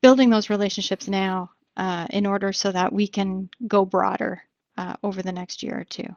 building 0.01 0.31
those 0.31 0.51
relationships 0.51 1.09
now 1.09 1.51
uh, 1.77 2.07
in 2.11 2.27
order 2.27 2.53
so 2.53 2.73
that 2.73 2.93
we 2.93 3.07
can 3.07 3.51
go 3.67 3.85
broader 3.85 4.43
uh, 4.79 4.95
over 5.03 5.23
the 5.23 5.33
next 5.33 5.63
year 5.63 5.79
or 5.79 5.85
two. 5.85 6.09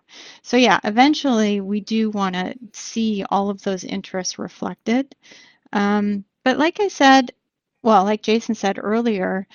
So 0.41 0.57
yeah, 0.57 0.79
eventually 0.83 1.59
we 1.61 1.81
do 1.81 2.09
want 2.09 2.35
to 2.35 2.55
see 2.73 3.25
all 3.29 3.49
of 3.49 3.61
those 3.61 3.83
interests 3.83 4.39
reflected. 4.39 5.15
Um, 5.73 6.23
but 6.43 6.57
like 6.57 6.79
I 6.79 6.87
said, 6.87 7.31
well, 7.85 8.03
like 8.03 8.23
Jason 8.23 8.55
said 8.55 8.79
earlier, 8.81 9.47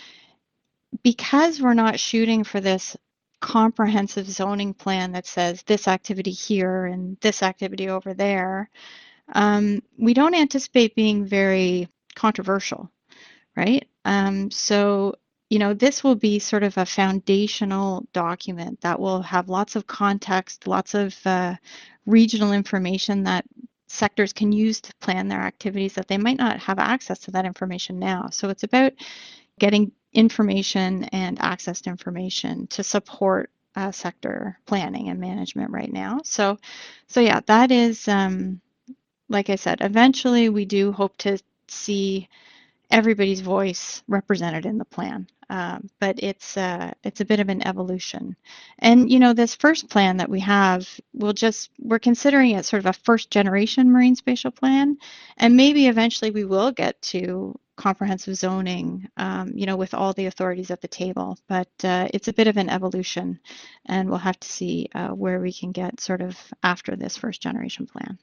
because 1.03 1.61
we're 1.61 1.75
not 1.75 1.99
shooting 1.99 2.45
for 2.45 2.61
this 2.61 2.97
comprehensive 3.41 4.31
zoning 4.31 4.73
plan 4.73 5.13
that 5.13 5.27
says 5.27 5.65
this 5.65 5.89
activity 5.89 6.31
here 6.31 6.87
and 6.87 7.17
this 7.23 7.43
activity 7.43 7.89
over 7.89 8.15
there, 8.15 8.71
um, 9.33 9.83
we 9.99 10.15
don't 10.15 10.37
anticipate 10.37 10.95
being 10.95 11.27
very 11.27 11.89
controversial, 12.15 12.89
right? 13.57 13.89
Um, 14.05 14.53
so, 14.53 15.17
you 15.51 15.59
know, 15.59 15.75
this 15.75 16.05
will 16.05 16.15
be 16.15 16.39
sort 16.39 16.63
of 16.63 16.79
a 16.79 16.87
foundational 16.87 18.07
document 18.13 18.81
that 18.83 19.01
will 19.01 19.23
have 19.23 19.49
lots 19.49 19.75
of 19.75 19.89
context, 19.89 20.69
lots 20.69 20.95
of 20.95 21.17
uh, 21.27 21.57
regional 22.07 22.53
information 22.53 23.25
that 23.25 23.45
sectors 23.91 24.33
can 24.33 24.53
use 24.53 24.81
to 24.81 24.95
plan 25.01 25.27
their 25.29 25.41
activities 25.41 25.95
that 25.95 26.07
they 26.07 26.17
might 26.17 26.39
not 26.39 26.61
have 26.61 26.79
access 26.79 27.19
to 27.19 27.33
that 27.33 27.45
information 27.45 27.99
now. 27.99 28.29
So 28.31 28.49
it's 28.49 28.63
about 28.63 28.93
getting 29.59 29.91
information 30.13 31.05
and 31.05 31.41
access 31.41 31.81
to 31.83 31.91
information 31.91 32.69
to 32.69 32.85
support 32.85 33.51
uh, 33.75 33.91
sector 33.91 34.59
planning 34.65 35.09
and 35.09 35.19
management 35.19 35.73
right 35.73 35.93
now. 35.93 36.21
So, 36.25 36.59
so 37.09 37.21
yeah, 37.21 37.41
that 37.47 37.73
is, 37.73 38.07
um, 38.07 38.61
like 39.29 39.51
I 39.51 39.57
said, 39.57 39.79
eventually 39.81 40.49
we 40.49 40.65
do 40.65 40.93
hope 40.93 41.17
to 41.19 41.39
see 41.69 42.29
everybody's 42.91 43.41
voice 43.41 44.03
represented 44.07 44.67
in 44.67 44.79
the 44.79 44.85
plan. 44.85 45.27
Um, 45.51 45.91
but 45.99 46.23
it's 46.23 46.57
uh, 46.57 46.93
it's 47.03 47.21
a 47.21 47.25
bit 47.25 47.41
of 47.41 47.49
an 47.49 47.67
evolution. 47.67 48.37
And 48.79 49.11
you 49.11 49.19
know, 49.19 49.33
this 49.33 49.57
first 49.57 49.91
plan 49.91 50.17
that 50.19 50.31
we 50.31 50.39
have, 50.41 50.89
we'll 51.13 51.33
just 51.33 51.71
we're 51.81 51.99
considering 51.99 52.53
it 52.53 52.65
sort 52.65 52.79
of 52.79 52.87
a 52.87 52.93
first 52.93 53.31
generation 53.31 53.91
marine 53.91 54.15
spatial 54.15 54.53
plan, 54.53 54.97
and 55.39 55.57
maybe 55.57 55.89
eventually 55.89 56.31
we 56.31 56.45
will 56.45 56.71
get 56.71 57.03
to 57.03 57.59
comprehensive 57.77 58.37
zoning, 58.37 59.09
um, 59.17 59.51
you 59.55 59.67
know, 59.67 59.77
with 59.77 59.93
all 59.93 60.13
the 60.13 60.27
authorities 60.27 60.71
at 60.71 60.81
the 60.83 60.89
table. 60.89 61.37
But 61.49 61.71
uh, 61.83 62.07
it's 62.15 62.29
a 62.29 62.33
bit 62.33 62.47
of 62.47 62.57
an 62.57 62.71
evolution, 62.71 63.41
and 63.87 64.09
we'll 64.09 64.19
have 64.19 64.39
to 64.39 64.49
see 64.49 64.89
uh, 64.95 65.09
where 65.09 65.41
we 65.41 65.53
can 65.53 65.73
get 65.73 66.01
sort 66.01 66.21
of 66.21 66.39
after 66.63 66.95
this 66.95 67.17
first 67.17 67.43
generation 67.43 67.87
plan. 67.87 68.19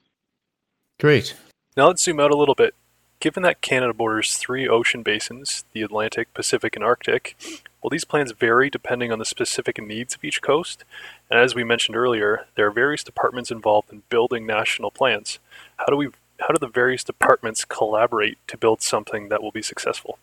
Great. 0.97 1.35
Now 1.75 1.87
let's 1.87 2.03
zoom 2.03 2.21
out 2.21 2.31
a 2.31 2.37
little 2.37 2.55
bit. 2.55 2.73
Given 3.19 3.43
that 3.43 3.61
Canada 3.61 3.93
borders 3.93 4.37
three 4.37 4.67
ocean 4.67 5.03
basins, 5.03 5.65
the 5.73 5.81
Atlantic, 5.81 6.33
Pacific, 6.33 6.75
and 6.75 6.85
Arctic, 6.85 7.35
Will 7.87 7.91
these 7.91 8.05
plans 8.05 8.31
vary 8.31 8.69
depending 8.69 9.13
on 9.13 9.19
the 9.19 9.25
specific 9.25 9.81
needs 9.81 10.15
of 10.15 10.23
each 10.23 10.41
coast? 10.41 10.83
And 11.29 11.39
as 11.39 11.55
we 11.55 11.63
mentioned 11.63 11.95
earlier, 11.95 12.45
there 12.55 12.67
are 12.67 12.71
various 12.71 13.01
departments 13.01 13.51
involved 13.51 13.93
in 13.93 14.03
building 14.09 14.45
national 14.45 14.91
plans. 14.91 15.39
How 15.77 15.85
do 15.85 15.95
we 15.95 16.09
how 16.41 16.49
do 16.49 16.59
the 16.59 16.67
various 16.67 17.03
departments 17.03 17.63
collaborate 17.63 18.37
to 18.47 18.57
build 18.57 18.81
something 18.81 19.29
that 19.29 19.41
will 19.41 19.51
be 19.51 19.61
successful? 19.61 20.19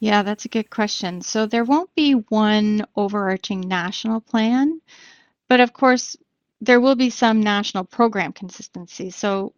Yeah, 0.00 0.24
that's 0.24 0.44
a 0.44 0.48
good 0.48 0.70
question. 0.70 1.22
So 1.22 1.46
there 1.46 1.64
won't 1.64 1.94
be 1.94 2.14
one 2.14 2.84
overarching 2.96 3.60
national 3.60 4.20
plan, 4.20 4.80
but 5.46 5.60
of 5.60 5.72
course, 5.72 6.16
there 6.60 6.80
will 6.80 6.96
be 6.96 7.10
some 7.10 7.40
national 7.40 7.84
program 7.84 8.32
consistency. 8.32 9.10
So 9.10 9.52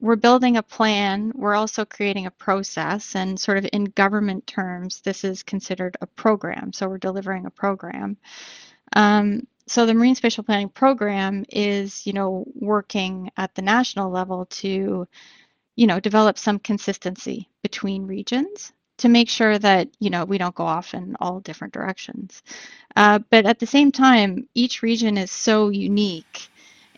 we're 0.00 0.16
building 0.16 0.56
a 0.56 0.62
plan, 0.62 1.32
we're 1.34 1.54
also 1.54 1.84
creating 1.84 2.26
a 2.26 2.30
process, 2.30 3.14
and 3.16 3.38
sort 3.38 3.58
of 3.58 3.68
in 3.72 3.84
government 3.84 4.46
terms, 4.46 5.00
this 5.00 5.24
is 5.24 5.42
considered 5.42 5.96
a 6.00 6.06
program. 6.06 6.72
So 6.72 6.88
we're 6.88 6.98
delivering 6.98 7.46
a 7.46 7.50
program. 7.50 8.16
Um, 8.94 9.46
so 9.66 9.84
the 9.84 9.94
Marine 9.94 10.14
Spatial 10.14 10.44
Planning 10.44 10.70
Program 10.70 11.44
is, 11.50 12.06
you 12.06 12.12
know, 12.12 12.44
working 12.54 13.30
at 13.36 13.54
the 13.54 13.62
national 13.62 14.10
level 14.10 14.46
to, 14.46 15.06
you 15.76 15.86
know, 15.86 16.00
develop 16.00 16.38
some 16.38 16.58
consistency 16.58 17.48
between 17.62 18.06
regions 18.06 18.72
to 18.98 19.08
make 19.08 19.28
sure 19.28 19.58
that 19.58 19.88
you 20.00 20.10
know 20.10 20.24
we 20.24 20.38
don't 20.38 20.54
go 20.54 20.64
off 20.64 20.92
in 20.94 21.16
all 21.20 21.40
different 21.40 21.72
directions. 21.72 22.42
Uh, 22.96 23.18
but 23.30 23.46
at 23.46 23.58
the 23.58 23.66
same 23.66 23.92
time, 23.92 24.48
each 24.54 24.82
region 24.82 25.16
is 25.16 25.30
so 25.30 25.70
unique 25.70 26.47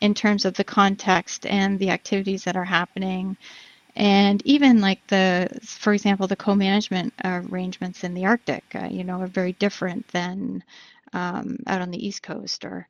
in 0.00 0.14
terms 0.14 0.44
of 0.44 0.54
the 0.54 0.64
context 0.64 1.46
and 1.46 1.78
the 1.78 1.90
activities 1.90 2.44
that 2.44 2.56
are 2.56 2.64
happening. 2.64 3.36
And 3.96 4.40
even 4.46 4.80
like 4.80 5.06
the, 5.08 5.48
for 5.62 5.92
example, 5.92 6.26
the 6.26 6.36
co-management 6.36 7.12
arrangements 7.24 8.04
in 8.04 8.14
the 8.14 8.26
Arctic, 8.26 8.64
uh, 8.74 8.88
you 8.90 9.04
know, 9.04 9.20
are 9.20 9.26
very 9.26 9.52
different 9.54 10.06
than 10.08 10.62
um, 11.12 11.58
out 11.66 11.82
on 11.82 11.90
the 11.90 12.06
East 12.06 12.22
Coast 12.22 12.64
or 12.64 12.86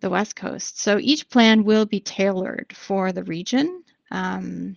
the 0.00 0.10
West 0.10 0.34
Coast. 0.34 0.80
So 0.80 0.98
each 0.98 1.28
plan 1.28 1.64
will 1.64 1.86
be 1.86 2.00
tailored 2.00 2.74
for 2.74 3.12
the 3.12 3.24
region 3.24 3.84
um, 4.10 4.76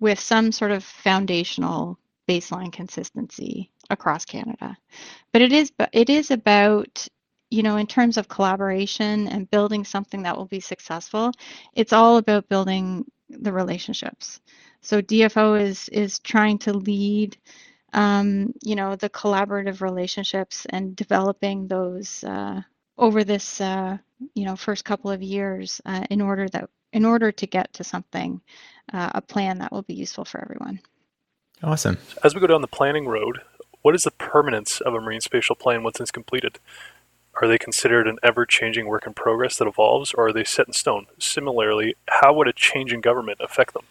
with 0.00 0.20
some 0.20 0.52
sort 0.52 0.72
of 0.72 0.84
foundational 0.84 1.98
baseline 2.28 2.72
consistency 2.72 3.70
across 3.90 4.24
Canada. 4.24 4.76
But 5.32 5.42
it 5.42 5.52
is 5.52 5.72
it 5.92 6.10
is 6.10 6.30
about 6.30 7.06
you 7.50 7.62
know 7.62 7.76
in 7.76 7.86
terms 7.86 8.16
of 8.16 8.28
collaboration 8.28 9.28
and 9.28 9.50
building 9.50 9.84
something 9.84 10.22
that 10.22 10.36
will 10.36 10.46
be 10.46 10.60
successful, 10.60 11.32
it's 11.74 11.92
all 11.92 12.16
about 12.18 12.48
building 12.48 13.04
the 13.28 13.52
relationships. 13.52 14.40
So 14.80 15.00
DFO 15.02 15.60
is 15.60 15.88
is 15.90 16.18
trying 16.20 16.58
to 16.58 16.72
lead 16.72 17.36
um, 17.92 18.52
you 18.62 18.76
know 18.76 18.96
the 18.96 19.10
collaborative 19.10 19.80
relationships 19.80 20.66
and 20.70 20.94
developing 20.94 21.66
those 21.66 22.22
uh, 22.24 22.62
over 22.98 23.24
this 23.24 23.60
uh, 23.60 23.98
you 24.34 24.44
know 24.44 24.56
first 24.56 24.84
couple 24.84 25.10
of 25.10 25.22
years 25.22 25.80
uh, 25.86 26.04
in 26.10 26.20
order 26.20 26.48
that 26.48 26.68
in 26.92 27.04
order 27.04 27.32
to 27.32 27.46
get 27.46 27.72
to 27.74 27.84
something 27.84 28.40
uh, 28.92 29.10
a 29.14 29.20
plan 29.20 29.58
that 29.58 29.72
will 29.72 29.82
be 29.82 29.94
useful 29.94 30.24
for 30.24 30.40
everyone. 30.40 30.80
Awesome. 31.62 31.98
As 32.22 32.34
we 32.34 32.40
go 32.40 32.46
down 32.46 32.60
the 32.60 32.68
planning 32.68 33.06
road, 33.06 33.40
what 33.82 33.94
is 33.94 34.04
the 34.04 34.10
permanence 34.10 34.80
of 34.80 34.94
a 34.94 35.00
marine 35.00 35.20
spatial 35.20 35.56
plan 35.56 35.82
once 35.82 36.00
it's 36.00 36.10
completed? 36.10 36.58
Are 37.40 37.48
they 37.48 37.58
considered 37.58 38.08
an 38.08 38.18
ever 38.22 38.46
changing 38.46 38.86
work 38.86 39.06
in 39.06 39.12
progress 39.12 39.58
that 39.58 39.68
evolves, 39.68 40.14
or 40.14 40.28
are 40.28 40.32
they 40.32 40.44
set 40.44 40.66
in 40.66 40.72
stone? 40.72 41.06
Similarly, 41.18 41.96
how 42.08 42.32
would 42.32 42.48
a 42.48 42.52
change 42.52 42.92
in 42.92 43.00
government 43.00 43.40
affect 43.40 43.74
them? 43.74 43.84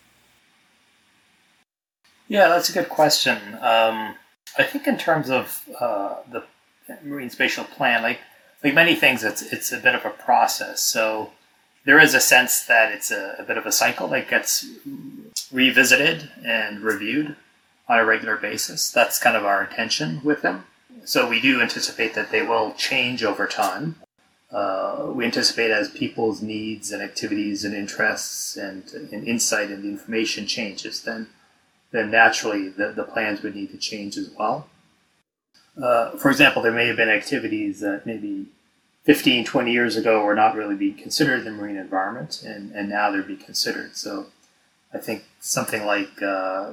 Yeah, 2.27 2.47
that's 2.47 2.69
a 2.69 2.73
good 2.73 2.89
question. 2.89 3.37
Um, 3.61 4.15
I 4.57 4.63
think 4.63 4.87
in 4.87 4.97
terms 4.97 5.29
of 5.29 5.61
uh, 5.79 6.15
the 6.31 6.43
marine 7.03 7.29
spatial 7.29 7.63
plan, 7.65 8.01
like 8.01 8.19
like 8.63 8.73
many 8.73 8.95
things, 8.95 9.23
it's 9.23 9.41
it's 9.41 9.71
a 9.71 9.77
bit 9.77 9.93
of 9.93 10.05
a 10.05 10.09
process. 10.09 10.81
So 10.81 11.31
there 11.85 11.99
is 11.99 12.15
a 12.15 12.19
sense 12.19 12.65
that 12.65 12.91
it's 12.91 13.11
a, 13.11 13.35
a 13.37 13.43
bit 13.43 13.57
of 13.57 13.65
a 13.67 13.71
cycle 13.71 14.07
that 14.07 14.27
gets 14.27 14.65
revisited 15.51 16.31
and 16.43 16.79
reviewed 16.79 17.35
on 17.87 17.99
a 17.99 18.05
regular 18.05 18.37
basis. 18.37 18.89
That's 18.89 19.19
kind 19.19 19.37
of 19.37 19.45
our 19.45 19.63
intention 19.63 20.21
with 20.23 20.41
them. 20.41 20.65
So 21.05 21.29
we 21.29 21.39
do 21.39 21.61
anticipate 21.61 22.15
that 22.15 22.31
they 22.31 22.41
will 22.41 22.73
change 22.73 23.23
over 23.23 23.47
time. 23.47 23.95
Uh, 24.51 25.11
we 25.13 25.25
anticipate 25.25 25.71
as 25.71 25.89
people's 25.89 26.41
needs 26.41 26.91
and 26.91 27.01
activities 27.01 27.63
and 27.63 27.75
interests 27.75 28.57
and, 28.57 28.83
and 29.11 29.27
insight 29.27 29.69
and 29.69 29.83
the 29.83 29.89
information 29.89 30.45
changes, 30.47 31.01
then 31.01 31.27
then 31.91 32.11
naturally 32.11 32.67
the, 32.67 32.91
the 32.91 33.03
plans 33.03 33.41
would 33.41 33.55
need 33.55 33.71
to 33.71 33.77
change 33.77 34.17
as 34.17 34.29
well. 34.37 34.67
Uh, 35.81 36.11
for 36.11 36.29
example, 36.29 36.61
there 36.61 36.71
may 36.71 36.87
have 36.87 36.97
been 36.97 37.09
activities 37.09 37.79
that 37.79 38.05
maybe 38.05 38.47
15, 39.03 39.45
20 39.45 39.71
years 39.71 39.95
ago 39.95 40.23
were 40.23 40.35
not 40.35 40.55
really 40.55 40.75
being 40.75 40.95
considered 40.95 41.39
in 41.39 41.45
the 41.45 41.51
marine 41.51 41.77
environment, 41.77 42.41
and, 42.43 42.71
and 42.73 42.89
now 42.89 43.11
they're 43.11 43.21
being 43.21 43.39
considered. 43.39 43.95
So 43.95 44.27
I 44.93 44.97
think 44.97 45.23
something 45.39 45.85
like 45.85 46.21
uh, 46.21 46.71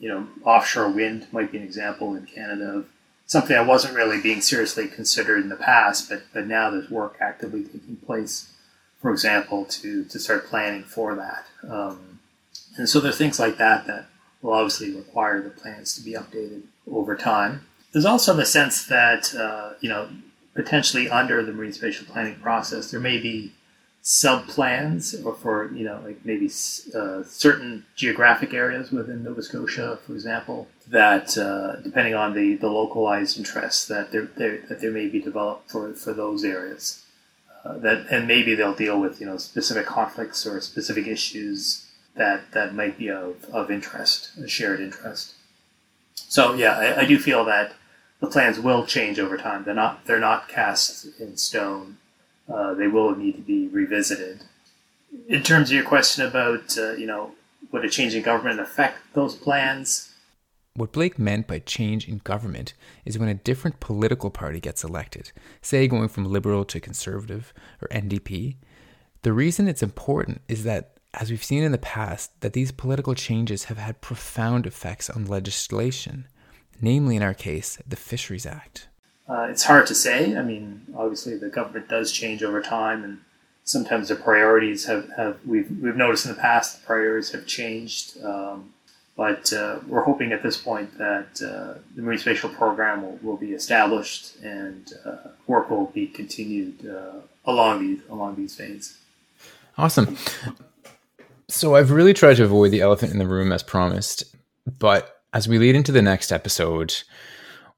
you 0.00 0.08
know, 0.08 0.26
offshore 0.44 0.88
wind 0.88 1.26
might 1.32 1.52
be 1.52 1.58
an 1.58 1.64
example 1.64 2.14
in 2.14 2.26
Canada 2.26 2.78
of 2.78 2.88
something 3.26 3.56
that 3.56 3.66
wasn't 3.66 3.94
really 3.94 4.20
being 4.20 4.40
seriously 4.40 4.86
considered 4.88 5.42
in 5.42 5.48
the 5.48 5.56
past, 5.56 6.08
but, 6.08 6.22
but 6.32 6.46
now 6.46 6.70
there's 6.70 6.90
work 6.90 7.16
actively 7.20 7.62
taking 7.64 7.96
place, 8.04 8.52
for 9.00 9.10
example, 9.10 9.64
to, 9.64 10.04
to 10.04 10.18
start 10.18 10.46
planning 10.46 10.82
for 10.82 11.14
that. 11.14 11.46
Um, 11.68 12.20
and 12.76 12.88
so 12.88 13.00
there 13.00 13.10
are 13.10 13.14
things 13.14 13.38
like 13.38 13.56
that 13.58 13.86
that 13.86 14.06
will 14.42 14.52
obviously 14.52 14.94
require 14.94 15.40
the 15.40 15.50
plans 15.50 15.94
to 15.94 16.02
be 16.02 16.12
updated 16.12 16.62
over 16.90 17.16
time. 17.16 17.66
There's 17.92 18.04
also 18.04 18.34
the 18.34 18.44
sense 18.44 18.86
that, 18.86 19.34
uh, 19.34 19.74
you 19.80 19.88
know, 19.88 20.08
potentially 20.54 21.08
under 21.08 21.42
the 21.42 21.52
marine 21.52 21.72
spatial 21.72 22.06
planning 22.06 22.36
process, 22.36 22.90
there 22.90 23.00
may 23.00 23.18
be 23.18 23.52
sub 24.06 24.46
plans 24.46 25.14
or 25.24 25.34
for 25.34 25.72
you 25.72 25.82
know 25.82 25.98
like 26.04 26.22
maybe 26.26 26.46
uh, 26.94 27.22
certain 27.24 27.84
geographic 27.96 28.52
areas 28.52 28.92
within 28.92 29.24
Nova 29.24 29.42
Scotia, 29.42 29.98
for 30.06 30.12
example, 30.12 30.68
that 30.88 31.36
uh, 31.38 31.76
depending 31.76 32.14
on 32.14 32.34
the, 32.34 32.54
the 32.56 32.68
localized 32.68 33.38
interests 33.38 33.88
that 33.88 34.12
there, 34.12 34.28
there 34.36 34.60
that 34.68 34.82
there 34.82 34.90
may 34.90 35.08
be 35.08 35.20
developed 35.20 35.70
for, 35.70 35.92
for 35.94 36.12
those 36.12 36.44
areas. 36.44 37.02
Uh, 37.64 37.78
that 37.78 38.06
and 38.10 38.28
maybe 38.28 38.54
they'll 38.54 38.74
deal 38.74 39.00
with 39.00 39.20
you 39.20 39.26
know 39.26 39.38
specific 39.38 39.86
conflicts 39.86 40.46
or 40.46 40.60
specific 40.60 41.06
issues 41.06 41.86
that 42.14 42.52
that 42.52 42.74
might 42.74 42.98
be 42.98 43.10
of, 43.10 43.42
of 43.54 43.70
interest, 43.70 44.36
a 44.36 44.46
shared 44.46 44.80
interest. 44.80 45.32
So 46.14 46.52
yeah, 46.52 46.76
I, 46.76 47.00
I 47.00 47.04
do 47.06 47.18
feel 47.18 47.46
that 47.46 47.72
the 48.20 48.26
plans 48.26 48.60
will 48.60 48.84
change 48.84 49.18
over 49.18 49.38
time. 49.38 49.64
They're 49.64 49.74
not 49.74 50.04
they're 50.04 50.20
not 50.20 50.50
cast 50.50 51.06
in 51.18 51.38
stone 51.38 51.96
uh, 52.52 52.74
they 52.74 52.88
will 52.88 53.14
need 53.14 53.32
to 53.36 53.42
be 53.42 53.68
revisited. 53.68 54.44
In 55.28 55.42
terms 55.42 55.70
of 55.70 55.76
your 55.76 55.84
question 55.84 56.26
about, 56.26 56.76
uh, 56.76 56.92
you 56.92 57.06
know, 57.06 57.32
would 57.70 57.84
a 57.84 57.90
change 57.90 58.14
in 58.14 58.22
government 58.22 58.60
affect 58.60 58.98
those 59.14 59.34
plans? 59.34 60.14
What 60.76 60.92
Blake 60.92 61.18
meant 61.18 61.46
by 61.46 61.60
change 61.60 62.08
in 62.08 62.18
government 62.18 62.74
is 63.04 63.18
when 63.18 63.28
a 63.28 63.34
different 63.34 63.78
political 63.78 64.30
party 64.30 64.58
gets 64.58 64.82
elected, 64.82 65.30
say 65.62 65.86
going 65.86 66.08
from 66.08 66.24
Liberal 66.24 66.64
to 66.64 66.80
Conservative 66.80 67.54
or 67.80 67.88
NDP. 67.88 68.56
The 69.22 69.32
reason 69.32 69.68
it's 69.68 69.84
important 69.84 70.42
is 70.48 70.64
that, 70.64 70.98
as 71.14 71.30
we've 71.30 71.44
seen 71.44 71.62
in 71.62 71.72
the 71.72 71.78
past, 71.78 72.40
that 72.40 72.54
these 72.54 72.72
political 72.72 73.14
changes 73.14 73.64
have 73.64 73.78
had 73.78 74.00
profound 74.00 74.66
effects 74.66 75.08
on 75.08 75.26
legislation, 75.26 76.26
namely 76.80 77.16
in 77.16 77.22
our 77.22 77.34
case, 77.34 77.78
the 77.86 77.96
Fisheries 77.96 78.44
Act. 78.44 78.88
Uh, 79.28 79.46
it's 79.50 79.64
hard 79.64 79.86
to 79.86 79.94
say. 79.94 80.36
I 80.36 80.42
mean, 80.42 80.82
obviously 80.96 81.36
the 81.36 81.48
government 81.48 81.88
does 81.88 82.12
change 82.12 82.42
over 82.42 82.60
time, 82.60 83.04
and 83.04 83.20
sometimes 83.64 84.08
the 84.08 84.16
priorities 84.16 84.84
have, 84.86 85.08
have 85.16 85.38
we've 85.46 85.70
we've 85.80 85.96
noticed 85.96 86.26
in 86.26 86.32
the 86.32 86.40
past 86.40 86.80
the 86.80 86.86
priorities 86.86 87.32
have 87.32 87.46
changed. 87.46 88.22
Um, 88.22 88.74
but 89.16 89.52
uh, 89.52 89.78
we're 89.86 90.02
hoping 90.02 90.32
at 90.32 90.42
this 90.42 90.56
point 90.56 90.98
that 90.98 91.40
uh, 91.40 91.78
the 91.94 92.02
marine 92.02 92.18
spatial 92.18 92.50
program 92.50 93.02
will, 93.02 93.18
will 93.22 93.36
be 93.36 93.52
established 93.52 94.36
and 94.42 94.92
uh, 95.04 95.28
work 95.46 95.70
will 95.70 95.86
be 95.86 96.08
continued 96.08 96.84
uh, 96.86 97.20
along 97.44 97.80
these 97.80 98.00
along 98.10 98.36
these 98.36 98.54
veins. 98.56 98.98
Awesome. 99.78 100.16
So 101.48 101.76
I've 101.76 101.90
really 101.90 102.14
tried 102.14 102.36
to 102.36 102.44
avoid 102.44 102.70
the 102.70 102.80
elephant 102.80 103.12
in 103.12 103.18
the 103.18 103.26
room 103.26 103.52
as 103.52 103.62
promised, 103.62 104.24
but 104.78 105.22
as 105.32 105.46
we 105.46 105.58
lead 105.58 105.74
into 105.74 105.92
the 105.92 106.02
next 106.02 106.32
episode, 106.32 106.94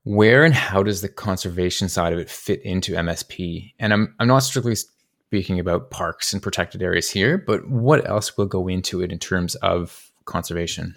where 0.07 0.45
and 0.45 0.55
how 0.55 0.85
does 0.85 1.01
the 1.01 1.09
conservation 1.09 1.89
side 1.89 2.13
of 2.13 2.21
it 2.21 2.31
fit 2.31 2.63
into 2.63 2.93
MSP? 2.93 3.73
And 3.81 3.93
I'm 3.93 4.15
I'm 4.21 4.29
not 4.29 4.39
strictly 4.39 4.77
speaking 4.77 5.59
about 5.59 5.91
parks 5.91 6.33
and 6.33 6.41
protected 6.41 6.81
areas 6.81 7.11
here, 7.11 7.37
but 7.37 7.69
what 7.69 8.09
else 8.09 8.37
will 8.37 8.47
go 8.47 8.69
into 8.69 9.03
it 9.03 9.11
in 9.11 9.19
terms 9.19 9.57
of 9.57 10.13
conservation? 10.25 10.95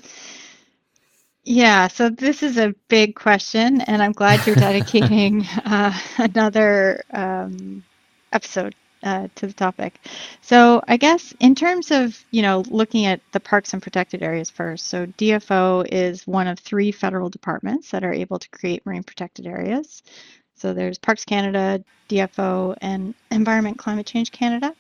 Yeah, 1.44 1.88
so 1.88 2.12
this 2.12 2.44
is 2.44 2.58
a 2.60 2.76
big 2.88 3.16
question, 3.16 3.82
and 3.82 4.04
I'm 4.04 4.12
glad 4.12 4.46
you're 4.46 4.56
dedicating 4.68 5.44
uh, 5.66 5.98
another 6.20 7.04
um, 7.12 7.84
episode 8.32 8.76
uh, 9.04 9.28
to 9.36 9.48
the 9.48 9.54
topic. 9.54 10.00
So 10.42 10.82
I 10.88 10.98
guess 10.98 11.34
in 11.40 11.56
terms 11.56 11.92
of 11.92 12.24
you 12.32 12.42
know 12.42 12.64
looking 12.70 13.06
at 13.06 13.22
the 13.32 13.40
parks 13.40 13.74
and 13.74 13.82
protected 13.82 14.24
areas 14.24 14.50
first. 14.50 14.88
So 14.88 15.06
DFO 15.06 15.88
is 15.92 16.26
one 16.28 16.48
of 16.48 16.60
three 16.60 16.92
federal 16.92 17.30
departments 17.30 17.92
that 17.92 18.04
are 18.04 18.14
able 18.14 18.40
to 18.40 18.50
create 18.50 18.86
marine 18.86 19.04
protected 19.04 19.48
areas. 19.48 20.04
So 20.56 20.74
there's 20.74 20.98
Parks 20.98 21.24
Canada, 21.24 21.84
DFO, 22.10 22.76
and 22.82 23.14
Environment 23.32 23.78
Climate 23.78 24.06
Change 24.06 24.32
Canada. 24.32 24.76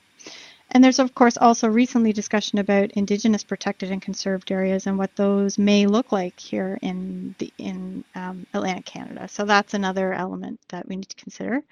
And 0.72 0.84
there's, 0.84 1.00
of 1.00 1.16
course, 1.16 1.38
also 1.38 1.68
recently 1.68 2.14
discussion 2.14 2.60
about 2.60 2.92
Indigenous 2.92 3.44
protected 3.44 3.90
and 3.92 4.02
conserved 4.02 4.52
areas 4.52 4.86
and 4.86 4.98
what 4.98 5.16
those 5.16 5.58
may 5.58 5.88
look 5.88 6.12
like 6.12 6.40
here 6.40 6.78
in 6.82 7.34
the 7.40 7.52
in 7.58 8.04
um, 8.14 8.46
Atlantic 8.54 8.86
Canada. 8.86 9.28
So 9.28 9.46
that's 9.46 9.74
another 9.74 10.14
element 10.14 10.60
that 10.70 10.88
we 10.88 10.98
need 10.98 11.10
to 11.10 11.16
consider. 11.16 11.64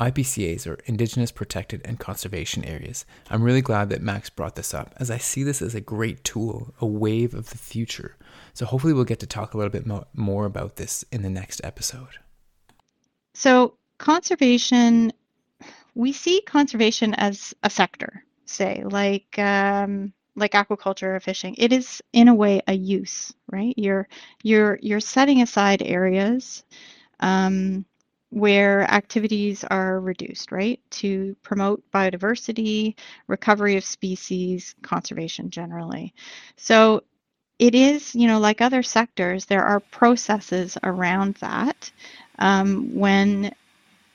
IPCAs, 0.00 0.66
or 0.66 0.78
Indigenous 0.86 1.30
Protected 1.30 1.82
and 1.84 1.98
Conservation 1.98 2.64
Areas. 2.64 3.04
I'm 3.30 3.42
really 3.42 3.60
glad 3.60 3.90
that 3.90 4.02
Max 4.02 4.30
brought 4.30 4.56
this 4.56 4.74
up, 4.74 4.94
as 4.96 5.10
I 5.10 5.18
see 5.18 5.42
this 5.42 5.62
as 5.62 5.74
a 5.74 5.80
great 5.80 6.24
tool, 6.24 6.74
a 6.80 6.86
wave 6.86 7.34
of 7.34 7.50
the 7.50 7.58
future. 7.58 8.16
So 8.54 8.66
hopefully, 8.66 8.92
we'll 8.92 9.04
get 9.04 9.20
to 9.20 9.26
talk 9.26 9.54
a 9.54 9.56
little 9.56 9.70
bit 9.70 9.86
mo- 9.86 10.06
more 10.14 10.46
about 10.46 10.76
this 10.76 11.04
in 11.12 11.22
the 11.22 11.30
next 11.30 11.60
episode. 11.62 12.18
So, 13.34 13.74
conservation 13.98 15.12
we 15.94 16.12
see 16.12 16.40
conservation 16.42 17.14
as 17.14 17.54
a 17.62 17.70
sector, 17.70 18.24
say, 18.46 18.82
like 18.84 19.38
um, 19.38 20.12
like 20.36 20.52
aquaculture 20.52 21.14
or 21.16 21.20
fishing. 21.20 21.54
It 21.58 21.72
is 21.72 22.02
in 22.12 22.28
a 22.28 22.34
way 22.34 22.62
a 22.66 22.72
use, 22.72 23.32
right? 23.50 23.74
You're 23.76 24.08
you're 24.42 24.78
you're 24.82 25.00
setting 25.00 25.42
aside 25.42 25.82
areas 25.82 26.64
um, 27.20 27.84
where 28.30 28.82
activities 28.90 29.64
are 29.64 30.00
reduced, 30.00 30.52
right, 30.52 30.80
to 30.90 31.36
promote 31.42 31.82
biodiversity, 31.92 32.94
recovery 33.26 33.76
of 33.76 33.84
species, 33.84 34.74
conservation 34.82 35.50
generally. 35.50 36.14
So 36.56 37.02
it 37.58 37.74
is, 37.74 38.14
you 38.14 38.26
know, 38.26 38.38
like 38.38 38.60
other 38.60 38.82
sectors, 38.82 39.44
there 39.44 39.64
are 39.64 39.80
processes 39.80 40.78
around 40.82 41.34
that. 41.36 41.90
Um, 42.38 42.94
when 42.94 43.52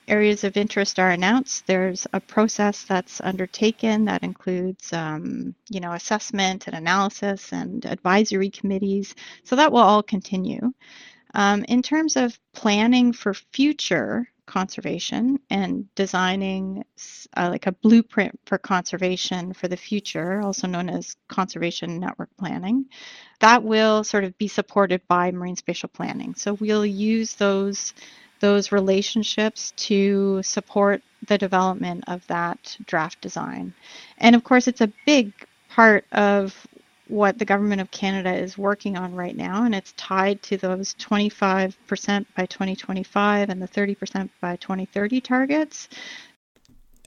areas 0.07 0.43
of 0.43 0.57
interest 0.57 0.99
are 0.99 1.11
announced, 1.11 1.65
there's 1.67 2.07
a 2.13 2.19
process 2.19 2.83
that's 2.83 3.21
undertaken 3.21 4.05
that 4.05 4.23
includes, 4.23 4.93
um, 4.93 5.55
you 5.69 5.79
know, 5.79 5.93
assessment 5.93 6.67
and 6.67 6.75
analysis 6.75 7.51
and 7.51 7.85
advisory 7.85 8.49
committees. 8.49 9.15
So 9.43 9.55
that 9.55 9.71
will 9.71 9.79
all 9.79 10.03
continue. 10.03 10.73
Um, 11.35 11.65
in 11.67 11.81
terms 11.81 12.15
of 12.15 12.39
planning 12.53 13.11
for 13.13 13.33
future 13.33 14.27
conservation 14.45 15.39
and 15.49 15.93
designing 15.95 16.85
uh, 17.35 17.49
like 17.49 17.67
a 17.67 17.71
blueprint 17.71 18.39
for 18.45 18.57
conservation 18.57 19.53
for 19.53 19.67
the 19.67 19.77
future, 19.77 20.41
also 20.41 20.67
known 20.67 20.89
as 20.89 21.17
conservation 21.27 21.99
network 21.99 22.29
planning, 22.37 22.85
that 23.39 23.63
will 23.63 24.03
sort 24.03 24.23
of 24.23 24.37
be 24.37 24.47
supported 24.47 25.01
by 25.07 25.31
marine 25.31 25.55
spatial 25.55 25.89
planning. 25.89 26.35
So 26.35 26.53
we'll 26.53 26.85
use 26.85 27.35
those 27.35 27.93
those 28.41 28.71
relationships 28.71 29.71
to 29.77 30.43
support 30.43 31.01
the 31.27 31.37
development 31.37 32.03
of 32.07 32.25
that 32.27 32.77
draft 32.85 33.19
design. 33.21 33.73
And 34.17 34.35
of 34.35 34.43
course, 34.43 34.67
it's 34.67 34.81
a 34.81 34.91
big 35.05 35.33
part 35.69 36.05
of 36.11 36.67
what 37.07 37.37
the 37.37 37.45
government 37.45 37.81
of 37.81 37.91
Canada 37.91 38.33
is 38.33 38.57
working 38.57 38.97
on 38.97 39.13
right 39.13 39.35
now, 39.35 39.63
and 39.63 39.75
it's 39.75 39.93
tied 39.93 40.41
to 40.43 40.57
those 40.57 40.95
25% 40.95 42.25
by 42.35 42.45
2025 42.45 43.49
and 43.49 43.61
the 43.61 43.67
30% 43.67 44.29
by 44.41 44.55
2030 44.55 45.21
targets. 45.21 45.87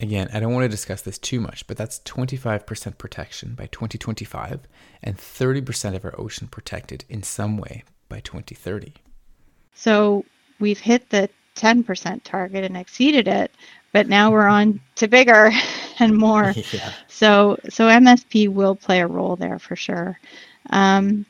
Again, 0.01 0.29
I 0.33 0.39
don't 0.39 0.55
want 0.55 0.65
to 0.65 0.69
discuss 0.69 1.03
this 1.03 1.19
too 1.19 1.41
much, 1.41 1.67
but 1.67 1.77
that's 1.77 1.99
25% 2.01 2.99
protection 2.99 3.55
by 3.55 3.67
2025 3.67 4.61
and 5.03 5.17
30% 5.17 5.97
of 5.97 6.05
our 6.05 6.15
ocean 6.19 6.47
protected 6.47 7.05
in 7.09 7.25
some 7.25 7.57
way 7.57 7.83
by 8.09 8.21
2030. 8.21 8.95
So 9.75 10.25
we've 10.61 10.79
hit 10.79 11.11
the 11.11 11.29
10% 11.57 12.23
target 12.23 12.63
and 12.63 12.77
exceeded 12.77 13.27
it, 13.27 13.51
but 13.93 14.09
now 14.09 14.31
we're 14.31 14.47
on 14.47 14.81
to 14.97 15.09
bigger 15.09 15.51
and 15.99 16.17
more. 16.17 16.55
Yeah. 16.73 16.93
So, 17.09 17.59
so 17.69 17.89
MSP 17.89 18.49
will 18.49 18.77
play 18.77 19.01
a 19.01 19.07
role 19.07 19.35
there 19.35 19.59
for 19.59 19.75
sure. 19.75 20.19
Um, 20.71 21.27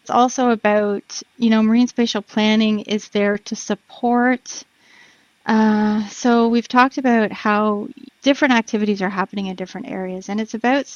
it's 0.00 0.10
also 0.10 0.50
about, 0.50 1.20
you 1.36 1.50
know, 1.50 1.62
marine 1.62 1.88
spatial 1.88 2.22
planning 2.22 2.80
is 2.80 3.08
there 3.08 3.38
to 3.38 3.56
support. 3.56 4.64
Uh, 5.44 6.06
so 6.08 6.48
we've 6.48 6.68
talked 6.68 6.98
about 6.98 7.32
how 7.32 7.88
different 8.22 8.54
activities 8.54 9.02
are 9.02 9.10
happening 9.10 9.46
in 9.46 9.56
different 9.56 9.88
areas, 9.88 10.28
and 10.28 10.40
it's 10.40 10.54
about 10.54 10.86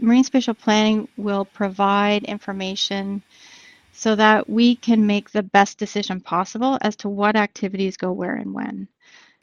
marine 0.00 0.24
spatial 0.24 0.54
planning 0.54 1.08
will 1.16 1.44
provide 1.44 2.24
information 2.24 3.22
so 3.92 4.16
that 4.16 4.48
we 4.48 4.74
can 4.74 5.06
make 5.06 5.30
the 5.30 5.42
best 5.42 5.78
decision 5.78 6.20
possible 6.20 6.78
as 6.80 6.96
to 6.96 7.08
what 7.08 7.36
activities 7.36 7.96
go 7.96 8.12
where 8.12 8.34
and 8.34 8.52
when. 8.52 8.88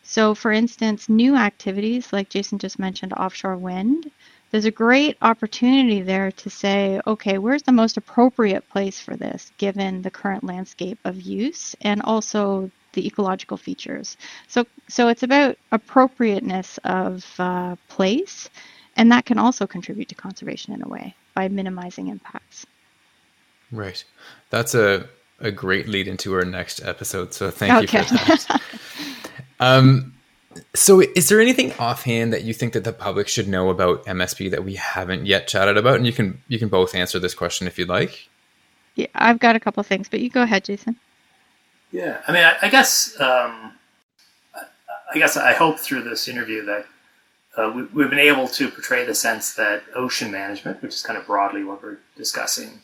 So, 0.03 0.33
for 0.33 0.51
instance, 0.51 1.09
new 1.09 1.35
activities, 1.35 2.13
like 2.13 2.29
Jason 2.29 2.59
just 2.59 2.79
mentioned, 2.79 3.13
offshore 3.13 3.57
wind, 3.57 4.09
there's 4.51 4.65
a 4.65 4.71
great 4.71 5.17
opportunity 5.21 6.01
there 6.01 6.31
to 6.31 6.49
say, 6.49 7.01
okay, 7.05 7.37
where's 7.37 7.63
the 7.63 7.73
most 7.73 7.97
appropriate 7.97 8.67
place 8.69 8.99
for 8.99 9.15
this 9.15 9.51
given 9.57 10.01
the 10.01 10.11
current 10.11 10.43
landscape 10.43 10.99
of 11.03 11.21
use 11.21 11.75
and 11.81 12.01
also 12.01 12.71
the 12.93 13.05
ecological 13.05 13.57
features. 13.57 14.17
So, 14.47 14.65
so 14.87 15.09
it's 15.09 15.23
about 15.23 15.57
appropriateness 15.71 16.79
of 16.85 17.25
uh, 17.37 17.75
place, 17.89 18.49
and 18.95 19.11
that 19.11 19.25
can 19.25 19.37
also 19.37 19.67
contribute 19.67 20.07
to 20.09 20.15
conservation 20.15 20.73
in 20.73 20.81
a 20.81 20.87
way 20.87 21.13
by 21.35 21.49
minimizing 21.49 22.07
impacts. 22.07 22.65
Right. 23.71 24.03
That's 24.49 24.73
a, 24.73 25.07
a 25.39 25.51
great 25.51 25.87
lead 25.87 26.07
into 26.07 26.33
our 26.33 26.45
next 26.45 26.81
episode. 26.83 27.33
So 27.33 27.51
thank 27.51 27.83
okay. 27.83 27.99
you 27.99 28.03
for 28.05 28.13
that. 28.13 28.61
um, 29.59 30.13
so 30.73 31.01
is 31.01 31.29
there 31.29 31.39
anything 31.39 31.73
offhand 31.73 32.33
that 32.33 32.43
you 32.43 32.53
think 32.53 32.73
that 32.73 32.83
the 32.83 32.93
public 32.93 33.27
should 33.27 33.47
know 33.47 33.69
about 33.69 34.05
MSP 34.05 34.49
that 34.51 34.63
we 34.63 34.75
haven't 34.75 35.25
yet 35.25 35.47
chatted 35.47 35.77
about? 35.77 35.95
And 35.95 36.05
you 36.05 36.13
can 36.13 36.41
you 36.47 36.59
can 36.59 36.69
both 36.69 36.95
answer 36.95 37.19
this 37.19 37.33
question 37.33 37.67
if 37.67 37.77
you'd 37.77 37.89
like. 37.89 38.29
Yeah, 38.95 39.07
I've 39.13 39.39
got 39.39 39.55
a 39.55 39.59
couple 39.59 39.83
things, 39.83 40.09
but 40.09 40.19
you 40.19 40.29
go 40.29 40.41
ahead, 40.41 40.63
Jason. 40.63 40.95
Yeah, 41.91 42.21
I 42.27 42.31
mean, 42.31 42.43
I, 42.43 42.55
I 42.63 42.69
guess 42.69 43.19
um, 43.19 43.73
I 45.13 45.15
guess 45.15 45.37
I 45.37 45.53
hope 45.53 45.79
through 45.79 46.03
this 46.03 46.27
interview 46.27 46.65
that 46.65 46.85
uh, 47.55 47.71
we, 47.75 47.83
we've 47.83 48.09
been 48.09 48.19
able 48.19 48.47
to 48.47 48.69
portray 48.69 49.05
the 49.05 49.15
sense 49.15 49.53
that 49.55 49.83
ocean 49.95 50.31
management, 50.31 50.81
which 50.81 50.93
is 50.93 51.01
kind 51.01 51.17
of 51.17 51.25
broadly 51.25 51.63
what 51.63 51.81
we're 51.81 51.97
discussing, 52.15 52.81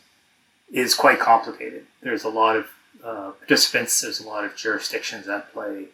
is 0.72 0.94
quite 0.94 1.18
complicated. 1.18 1.86
There's 2.02 2.24
a 2.24 2.28
lot 2.28 2.56
of 2.56 2.66
uh, 3.04 3.30
participants, 3.32 4.00
there's 4.00 4.20
a 4.20 4.26
lot 4.26 4.44
of 4.44 4.56
jurisdictions 4.56 5.28
at 5.28 5.52
play, 5.52 5.86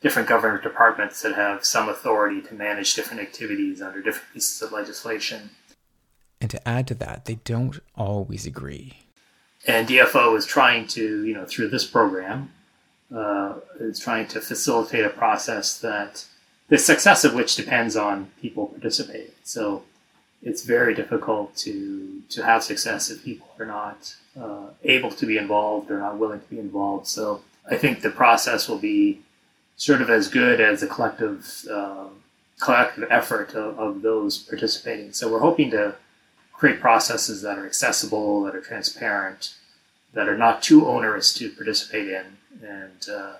different 0.00 0.28
government 0.28 0.62
departments 0.62 1.22
that 1.22 1.34
have 1.34 1.64
some 1.64 1.88
authority 1.88 2.42
to 2.42 2.54
manage 2.54 2.94
different 2.94 3.20
activities 3.20 3.80
under 3.80 4.02
different 4.02 4.32
pieces 4.32 4.60
of 4.62 4.72
legislation. 4.72 5.50
And 6.40 6.50
to 6.50 6.68
add 6.68 6.86
to 6.88 6.94
that, 6.94 7.24
they 7.24 7.36
don't 7.44 7.78
always 7.94 8.46
agree. 8.46 8.98
And 9.66 9.88
DFO 9.88 10.36
is 10.36 10.46
trying 10.46 10.86
to, 10.88 11.24
you 11.24 11.34
know, 11.34 11.44
through 11.44 11.68
this 11.68 11.86
program, 11.86 12.52
uh, 13.14 13.54
is 13.80 13.98
trying 13.98 14.28
to 14.28 14.40
facilitate 14.40 15.04
a 15.04 15.10
process 15.10 15.78
that 15.78 16.24
the 16.68 16.78
success 16.78 17.24
of 17.24 17.34
which 17.34 17.56
depends 17.56 17.96
on 17.96 18.30
people 18.40 18.66
participating. 18.66 19.32
So 19.44 19.84
it's 20.42 20.62
very 20.62 20.94
difficult 20.94 21.56
to 21.56 22.22
to 22.28 22.44
have 22.44 22.62
success 22.62 23.10
if 23.10 23.24
people 23.24 23.48
are 23.58 23.66
not 23.66 24.14
uh, 24.38 24.68
able 24.84 25.10
to 25.10 25.26
be 25.26 25.38
involved 25.38 25.90
or 25.90 25.98
not 25.98 26.18
willing 26.18 26.40
to 26.40 26.46
be 26.46 26.58
involved. 26.58 27.06
So 27.06 27.42
I 27.70 27.76
think 27.76 28.02
the 28.02 28.10
process 28.10 28.68
will 28.68 28.78
be 28.78 29.20
sort 29.76 30.00
of 30.00 30.10
as 30.10 30.28
good 30.28 30.60
as 30.60 30.80
the 30.80 30.86
collective 30.86 31.64
uh, 31.70 32.06
collective 32.60 33.04
effort 33.10 33.54
of, 33.54 33.78
of, 33.78 34.02
those 34.02 34.38
participating. 34.38 35.12
So 35.12 35.30
we're 35.30 35.40
hoping 35.40 35.70
to 35.72 35.94
create 36.54 36.80
processes 36.80 37.42
that 37.42 37.58
are 37.58 37.66
accessible, 37.66 38.44
that 38.44 38.54
are 38.54 38.62
transparent, 38.62 39.54
that 40.14 40.26
are 40.26 40.38
not 40.38 40.62
too 40.62 40.86
onerous 40.86 41.34
to 41.34 41.50
participate 41.50 42.08
in, 42.08 42.24
and, 42.66 43.08
uh, 43.12 43.34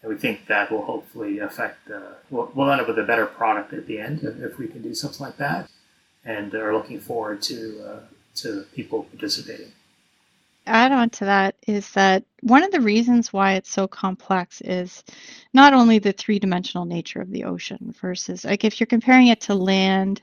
and 0.00 0.10
we 0.10 0.16
think 0.16 0.46
that 0.46 0.72
will 0.72 0.86
hopefully 0.86 1.40
affect. 1.40 1.90
We'll, 2.30 2.50
we'll 2.54 2.70
end 2.70 2.80
up 2.80 2.88
with 2.88 2.98
a 2.98 3.02
better 3.02 3.26
product 3.26 3.74
at 3.74 3.86
the 3.86 3.98
end 3.98 4.24
if 4.24 4.58
we 4.58 4.66
can 4.66 4.80
do 4.80 4.94
something 4.94 5.24
like 5.24 5.36
that 5.36 5.68
and 6.24 6.54
are 6.54 6.72
looking 6.72 7.00
forward 7.00 7.42
to 7.42 7.84
uh, 7.86 8.00
to 8.36 8.64
people 8.74 9.04
participating. 9.04 9.72
Add 10.66 10.92
on 10.92 11.10
to 11.10 11.26
that 11.26 11.56
is 11.66 11.90
that 11.92 12.24
one 12.40 12.62
of 12.62 12.72
the 12.72 12.80
reasons 12.80 13.32
why 13.32 13.54
it's 13.54 13.70
so 13.70 13.86
complex 13.86 14.62
is 14.62 15.04
not 15.52 15.74
only 15.74 15.98
the 15.98 16.12
three 16.12 16.38
dimensional 16.38 16.86
nature 16.86 17.20
of 17.20 17.30
the 17.30 17.44
ocean 17.44 17.94
versus 18.00 18.44
like 18.44 18.64
if 18.64 18.80
you're 18.80 18.86
comparing 18.86 19.28
it 19.28 19.42
to 19.42 19.54
land, 19.54 20.22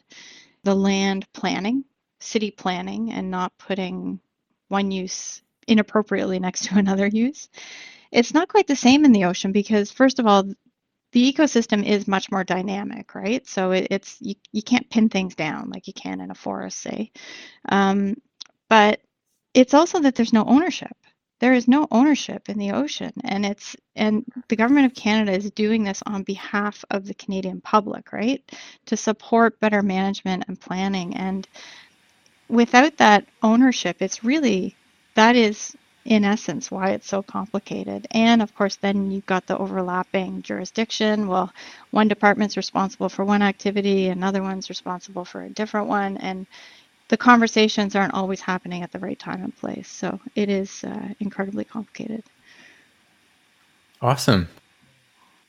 the 0.63 0.75
land 0.75 1.27
planning, 1.33 1.85
city 2.19 2.51
planning, 2.51 3.11
and 3.11 3.29
not 3.29 3.53
putting 3.59 4.19
one 4.69 4.91
use 4.91 5.43
inappropriately 5.67 6.39
next 6.39 6.63
to 6.65 6.77
another 6.77 7.07
use. 7.07 7.49
It's 8.11 8.33
not 8.33 8.49
quite 8.49 8.67
the 8.67 8.75
same 8.75 9.05
in 9.05 9.11
the 9.11 9.25
ocean 9.25 9.51
because, 9.51 9.91
first 9.91 10.19
of 10.19 10.27
all, 10.27 10.43
the 11.13 11.33
ecosystem 11.33 11.85
is 11.85 12.07
much 12.07 12.31
more 12.31 12.43
dynamic, 12.43 13.15
right? 13.15 13.45
So 13.47 13.71
it, 13.71 13.87
it's 13.91 14.17
you, 14.21 14.35
you 14.51 14.63
can't 14.63 14.89
pin 14.89 15.09
things 15.09 15.35
down 15.35 15.69
like 15.69 15.87
you 15.87 15.93
can 15.93 16.21
in 16.21 16.31
a 16.31 16.35
forest, 16.35 16.79
say. 16.79 17.11
Um, 17.69 18.15
but 18.69 19.01
it's 19.53 19.73
also 19.73 19.99
that 20.01 20.15
there's 20.15 20.33
no 20.33 20.45
ownership. 20.45 20.95
There 21.39 21.53
is 21.53 21.67
no 21.67 21.87
ownership 21.91 22.49
in 22.49 22.59
the 22.59 22.71
ocean, 22.71 23.11
and 23.23 23.45
it's 23.45 23.75
and 23.95 24.23
the 24.47 24.55
government 24.55 24.85
of 24.85 24.95
Canada 24.95 25.31
is 25.33 25.49
doing 25.51 25.83
this 25.83 26.03
on 26.05 26.23
behalf 26.23 26.85
of 26.91 27.07
the 27.07 27.15
Canadian 27.15 27.61
public, 27.61 28.13
right? 28.13 28.43
To 28.87 28.97
support 28.97 29.59
better 29.59 29.81
management 29.81 30.45
and 30.47 30.59
planning. 30.59 31.15
And 31.15 31.47
without 32.49 32.97
that 32.97 33.25
ownership, 33.41 33.97
it's 34.01 34.23
really 34.23 34.75
that 35.15 35.35
is 35.35 35.75
in 36.05 36.25
essence 36.25 36.71
why 36.71 36.91
it's 36.91 37.07
so 37.07 37.21
complicated. 37.23 38.07
And 38.11 38.41
of 38.41 38.55
course, 38.55 38.75
then 38.77 39.11
you've 39.11 39.25
got 39.25 39.47
the 39.47 39.57
overlapping 39.57 40.41
jurisdiction. 40.43 41.27
Well, 41.27 41.51
one 41.91 42.07
department's 42.07 42.57
responsible 42.57 43.09
for 43.09 43.25
one 43.25 43.41
activity, 43.41 44.07
another 44.09 44.41
one's 44.43 44.69
responsible 44.69 45.25
for 45.25 45.43
a 45.43 45.49
different 45.49 45.87
one, 45.87 46.17
and 46.17 46.47
the 47.11 47.17
conversations 47.17 47.93
aren't 47.93 48.13
always 48.13 48.39
happening 48.39 48.83
at 48.83 48.91
the 48.93 48.99
right 48.99 49.19
time 49.19 49.43
and 49.43 49.53
place. 49.57 49.89
So 49.89 50.17
it 50.33 50.47
is 50.47 50.85
uh, 50.85 51.09
incredibly 51.19 51.65
complicated. 51.65 52.23
Awesome. 54.01 54.47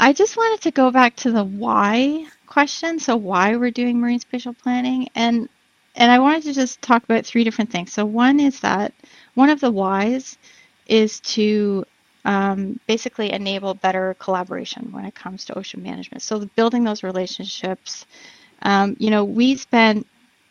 I 0.01 0.13
just 0.13 0.37
wanted 0.37 0.61
to 0.63 0.73
go 0.73 0.91
back 0.91 1.15
to 1.17 1.31
the 1.31 1.45
why 1.45 2.27
question. 2.47 2.99
So 2.99 3.15
why 3.15 3.55
we're 3.55 3.71
doing 3.71 4.01
marine 4.01 4.19
spatial 4.19 4.55
planning, 4.55 5.09
and 5.15 5.49
and 5.95 6.11
I 6.11 6.19
wanted 6.19 6.43
to 6.45 6.53
just 6.53 6.83
talk 6.83 7.05
about 7.05 7.25
three 7.25 7.45
different 7.45 7.71
things. 7.71 7.93
So 7.93 8.05
one 8.05 8.41
is 8.41 8.59
that 8.61 8.93
one 9.35 9.49
of 9.49 9.61
the 9.61 9.71
whys 9.71 10.39
is 10.89 11.21
to 11.21 11.85
um, 12.25 12.81
basically 12.89 13.31
enable 13.31 13.75
better 13.75 14.17
collaboration 14.19 14.91
when 14.91 15.05
it 15.05 15.15
comes 15.15 15.45
to 15.45 15.57
ocean 15.57 15.81
management. 15.81 16.23
So 16.23 16.45
building 16.57 16.83
those 16.83 17.05
relationships. 17.05 18.05
Um, 18.65 18.97
you 19.01 19.11
know, 19.11 19.25
we 19.25 19.57
spent 19.57 20.07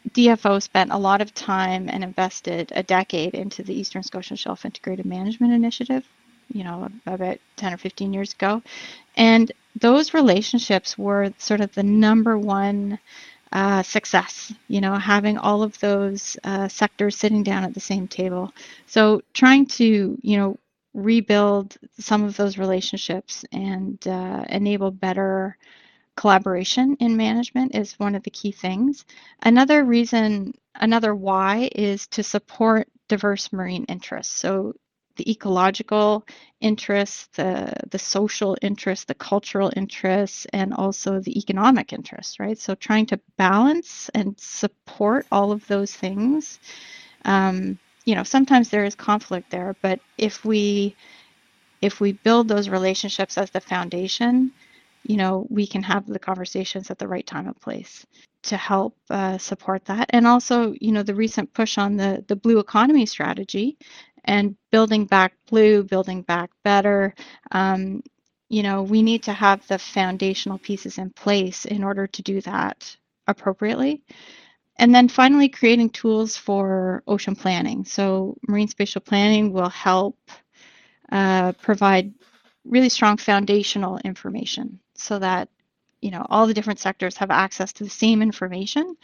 DFO 0.09 0.61
spent 0.61 0.91
a 0.91 0.97
lot 0.97 1.21
of 1.21 1.33
time 1.33 1.87
and 1.89 2.03
invested 2.03 2.71
a 2.75 2.83
decade 2.83 3.33
into 3.33 3.63
the 3.63 3.73
Eastern 3.73 4.03
Scotian 4.03 4.37
Shelf 4.37 4.65
Integrated 4.65 5.05
Management 5.05 5.53
Initiative, 5.53 6.05
you 6.51 6.63
know, 6.63 6.89
about 7.05 7.39
10 7.57 7.73
or 7.73 7.77
15 7.77 8.13
years 8.13 8.33
ago. 8.33 8.61
And 9.15 9.51
those 9.79 10.13
relationships 10.13 10.97
were 10.97 11.31
sort 11.37 11.61
of 11.61 11.73
the 11.73 11.83
number 11.83 12.37
one 12.37 12.99
uh, 13.51 13.83
success, 13.83 14.53
you 14.67 14.81
know, 14.81 14.95
having 14.95 15.37
all 15.37 15.61
of 15.63 15.77
those 15.79 16.37
uh, 16.43 16.67
sectors 16.67 17.17
sitting 17.17 17.43
down 17.43 17.63
at 17.63 17.73
the 17.73 17.79
same 17.79 18.07
table. 18.07 18.53
So 18.87 19.21
trying 19.33 19.65
to, 19.67 20.17
you 20.21 20.37
know, 20.37 20.57
rebuild 20.93 21.77
some 21.99 22.23
of 22.23 22.35
those 22.37 22.57
relationships 22.57 23.45
and 23.51 24.05
uh, 24.07 24.45
enable 24.49 24.91
better 24.91 25.57
collaboration 26.15 26.95
in 26.99 27.17
management 27.17 27.75
is 27.75 27.99
one 27.99 28.15
of 28.15 28.23
the 28.23 28.29
key 28.29 28.51
things. 28.51 29.05
Another 29.41 29.83
reason, 29.83 30.53
another 30.75 31.15
why 31.15 31.69
is 31.73 32.07
to 32.07 32.23
support 32.23 32.87
diverse 33.07 33.51
marine 33.51 33.85
interests. 33.85 34.33
So 34.33 34.73
the 35.17 35.29
ecological 35.29 36.25
interests, 36.61 37.27
the, 37.35 37.73
the 37.89 37.99
social 37.99 38.57
interests, 38.61 39.05
the 39.05 39.13
cultural 39.13 39.71
interests, 39.75 40.45
and 40.53 40.73
also 40.73 41.19
the 41.19 41.37
economic 41.37 41.93
interests, 41.93 42.39
right? 42.39 42.57
So 42.57 42.75
trying 42.75 43.07
to 43.07 43.19
balance 43.37 44.09
and 44.13 44.39
support 44.39 45.25
all 45.31 45.51
of 45.51 45.67
those 45.67 45.93
things. 45.93 46.59
Um, 47.25 47.77
you 48.05 48.15
know, 48.15 48.23
sometimes 48.23 48.69
there 48.69 48.85
is 48.85 48.95
conflict 48.95 49.51
there, 49.51 49.75
but 49.81 49.99
if 50.17 50.43
we 50.43 50.95
if 51.81 51.99
we 51.99 52.13
build 52.13 52.47
those 52.47 52.69
relationships 52.69 53.37
as 53.37 53.49
the 53.49 53.59
foundation, 53.59 54.51
you 55.03 55.17
know, 55.17 55.47
we 55.49 55.65
can 55.67 55.83
have 55.83 56.05
the 56.05 56.19
conversations 56.19 56.91
at 56.91 56.99
the 56.99 57.07
right 57.07 57.25
time 57.25 57.47
and 57.47 57.59
place 57.59 58.05
to 58.43 58.57
help 58.57 58.97
uh, 59.09 59.37
support 59.37 59.85
that. 59.85 60.09
And 60.11 60.27
also, 60.27 60.73
you 60.79 60.91
know, 60.91 61.03
the 61.03 61.15
recent 61.15 61.53
push 61.53 61.77
on 61.77 61.95
the 61.97 62.23
the 62.27 62.35
blue 62.35 62.59
economy 62.59 63.05
strategy 63.05 63.77
and 64.25 64.55
building 64.71 65.05
back 65.05 65.33
blue, 65.49 65.83
building 65.83 66.21
back 66.21 66.51
better. 66.63 67.13
Um, 67.51 68.03
you 68.49 68.63
know, 68.63 68.83
we 68.83 69.01
need 69.01 69.23
to 69.23 69.33
have 69.33 69.65
the 69.67 69.79
foundational 69.79 70.59
pieces 70.59 70.97
in 70.97 71.09
place 71.11 71.65
in 71.65 71.83
order 71.83 72.07
to 72.07 72.21
do 72.21 72.41
that 72.41 72.95
appropriately. 73.27 74.03
And 74.77 74.93
then 74.93 75.07
finally, 75.07 75.49
creating 75.49 75.91
tools 75.91 76.35
for 76.37 77.03
ocean 77.07 77.35
planning. 77.35 77.85
So, 77.85 78.37
marine 78.47 78.67
spatial 78.67 79.01
planning 79.01 79.53
will 79.53 79.69
help 79.69 80.17
uh, 81.11 81.53
provide 81.53 82.13
really 82.65 82.89
strong 82.89 83.17
foundational 83.17 83.99
information 83.99 84.79
so 85.01 85.19
that 85.19 85.49
you 86.01 86.11
know 86.11 86.25
all 86.29 86.47
the 86.47 86.53
different 86.53 86.79
sectors 86.79 87.17
have 87.17 87.31
access 87.31 87.73
to 87.73 87.83
the 87.83 87.89
same 87.89 88.21
information 88.21 88.95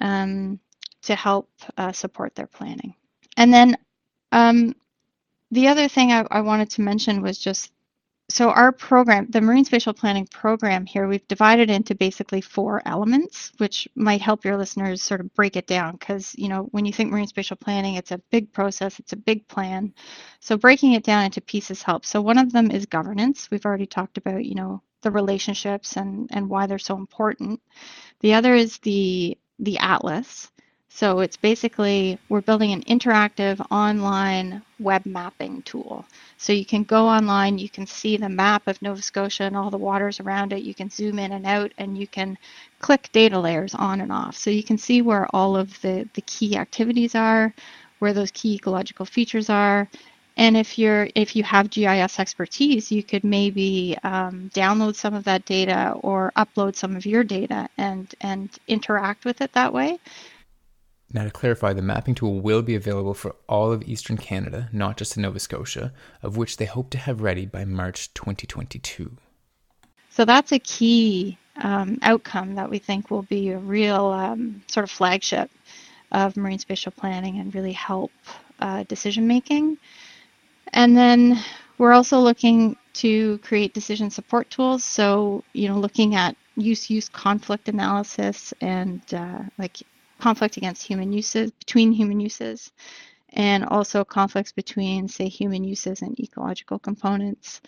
um, 0.00 0.58
to 1.02 1.14
help 1.14 1.48
uh, 1.76 1.92
support 1.92 2.34
their 2.34 2.46
planning. 2.46 2.94
And 3.36 3.52
then 3.52 3.76
um, 4.32 4.74
the 5.50 5.68
other 5.68 5.88
thing 5.88 6.12
I, 6.12 6.26
I 6.30 6.40
wanted 6.40 6.70
to 6.70 6.82
mention 6.82 7.22
was 7.22 7.38
just 7.38 7.72
so 8.28 8.50
our 8.50 8.72
program, 8.72 9.28
the 9.30 9.40
Marine 9.40 9.64
Spatial 9.64 9.94
Planning 9.94 10.26
program 10.26 10.84
here, 10.84 11.06
we've 11.06 11.26
divided 11.28 11.70
into 11.70 11.94
basically 11.94 12.40
four 12.40 12.82
elements, 12.84 13.52
which 13.58 13.86
might 13.94 14.20
help 14.20 14.44
your 14.44 14.56
listeners 14.56 15.00
sort 15.00 15.20
of 15.20 15.32
break 15.34 15.56
it 15.56 15.68
down. 15.68 15.92
Because 15.92 16.34
you 16.36 16.48
know, 16.48 16.64
when 16.72 16.84
you 16.84 16.92
think 16.92 17.10
marine 17.10 17.28
spatial 17.28 17.56
planning, 17.56 17.94
it's 17.94 18.10
a 18.10 18.18
big 18.30 18.52
process, 18.52 18.98
it's 18.98 19.12
a 19.12 19.16
big 19.16 19.46
plan. 19.46 19.94
So 20.40 20.56
breaking 20.56 20.94
it 20.94 21.04
down 21.04 21.24
into 21.24 21.40
pieces 21.40 21.82
helps. 21.82 22.08
So 22.08 22.20
one 22.20 22.38
of 22.38 22.52
them 22.52 22.70
is 22.70 22.86
governance. 22.86 23.48
We've 23.50 23.64
already 23.64 23.86
talked 23.86 24.18
about, 24.18 24.44
you 24.44 24.56
know, 24.56 24.82
the 25.06 25.12
relationships 25.22 25.96
and 25.96 26.28
and 26.32 26.50
why 26.50 26.66
they're 26.66 26.90
so 26.90 26.96
important. 26.96 27.60
The 28.20 28.34
other 28.34 28.54
is 28.54 28.78
the 28.78 29.38
the 29.58 29.78
atlas. 29.78 30.50
So 30.88 31.20
it's 31.20 31.36
basically, 31.36 32.18
we're 32.30 32.40
building 32.40 32.72
an 32.72 32.82
interactive 32.84 33.60
online 33.70 34.62
web 34.78 35.04
mapping 35.04 35.60
tool. 35.60 36.06
So 36.38 36.54
you 36.54 36.64
can 36.64 36.84
go 36.84 37.06
online, 37.06 37.58
you 37.58 37.68
can 37.68 37.86
see 37.86 38.16
the 38.16 38.30
map 38.30 38.66
of 38.66 38.80
Nova 38.80 39.02
Scotia 39.02 39.44
and 39.44 39.54
all 39.54 39.70
the 39.70 39.76
waters 39.76 40.20
around 40.20 40.54
it. 40.54 40.62
You 40.62 40.74
can 40.74 40.88
zoom 40.88 41.18
in 41.18 41.32
and 41.32 41.44
out 41.44 41.72
and 41.76 41.98
you 41.98 42.06
can 42.06 42.38
click 42.78 43.10
data 43.12 43.38
layers 43.38 43.74
on 43.74 44.00
and 44.00 44.10
off. 44.10 44.38
So 44.38 44.48
you 44.48 44.62
can 44.62 44.78
see 44.78 45.02
where 45.02 45.26
all 45.36 45.54
of 45.54 45.78
the, 45.82 46.08
the 46.14 46.22
key 46.22 46.56
activities 46.56 47.14
are, 47.14 47.52
where 47.98 48.14
those 48.14 48.30
key 48.30 48.54
ecological 48.54 49.04
features 49.04 49.50
are. 49.50 49.90
And 50.36 50.56
if 50.56 50.78
you're 50.78 51.08
if 51.14 51.34
you 51.34 51.44
have 51.44 51.70
GIS 51.70 52.20
expertise, 52.20 52.92
you 52.92 53.02
could 53.02 53.24
maybe 53.24 53.96
um, 54.02 54.50
download 54.54 54.94
some 54.94 55.14
of 55.14 55.24
that 55.24 55.46
data 55.46 55.94
or 56.02 56.32
upload 56.36 56.76
some 56.76 56.94
of 56.94 57.06
your 57.06 57.24
data 57.24 57.68
and 57.78 58.14
and 58.20 58.50
interact 58.68 59.24
with 59.24 59.40
it 59.40 59.52
that 59.54 59.72
way. 59.72 59.98
Now, 61.12 61.24
to 61.24 61.30
clarify, 61.30 61.72
the 61.72 61.82
mapping 61.82 62.14
tool 62.14 62.40
will 62.40 62.62
be 62.62 62.74
available 62.74 63.14
for 63.14 63.36
all 63.48 63.72
of 63.72 63.84
Eastern 63.84 64.16
Canada, 64.16 64.68
not 64.72 64.96
just 64.96 65.16
in 65.16 65.22
Nova 65.22 65.38
Scotia, 65.38 65.92
of 66.20 66.36
which 66.36 66.56
they 66.56 66.64
hope 66.64 66.90
to 66.90 66.98
have 66.98 67.22
ready 67.22 67.46
by 67.46 67.64
March 67.64 68.12
2022. 68.14 69.16
So 70.10 70.24
that's 70.24 70.50
a 70.50 70.58
key 70.58 71.38
um, 71.56 71.98
outcome 72.02 72.56
that 72.56 72.68
we 72.68 72.78
think 72.78 73.10
will 73.10 73.22
be 73.22 73.50
a 73.50 73.58
real 73.58 74.06
um, 74.06 74.62
sort 74.66 74.84
of 74.84 74.90
flagship 74.90 75.50
of 76.10 76.36
marine 76.36 76.58
spatial 76.58 76.92
planning 76.92 77.38
and 77.38 77.54
really 77.54 77.72
help 77.72 78.10
uh, 78.58 78.82
decision 78.84 79.26
making. 79.26 79.78
And 80.72 80.96
then 80.96 81.38
we're 81.78 81.92
also 81.92 82.18
looking 82.18 82.76
to 82.94 83.38
create 83.38 83.74
decision 83.74 84.10
support 84.10 84.50
tools. 84.50 84.84
So, 84.84 85.44
you 85.52 85.68
know, 85.68 85.78
looking 85.78 86.14
at 86.14 86.36
use 86.56 86.88
use 86.90 87.08
conflict 87.08 87.68
analysis 87.68 88.54
and 88.60 89.02
uh, 89.12 89.42
like 89.58 89.82
conflict 90.18 90.56
against 90.56 90.82
human 90.86 91.12
uses, 91.12 91.50
between 91.50 91.92
human 91.92 92.20
uses, 92.20 92.72
and 93.34 93.64
also 93.66 94.04
conflicts 94.04 94.52
between, 94.52 95.08
say, 95.08 95.28
human 95.28 95.62
uses 95.62 96.00
and 96.02 96.18
ecological 96.18 96.78
components. 96.78 97.60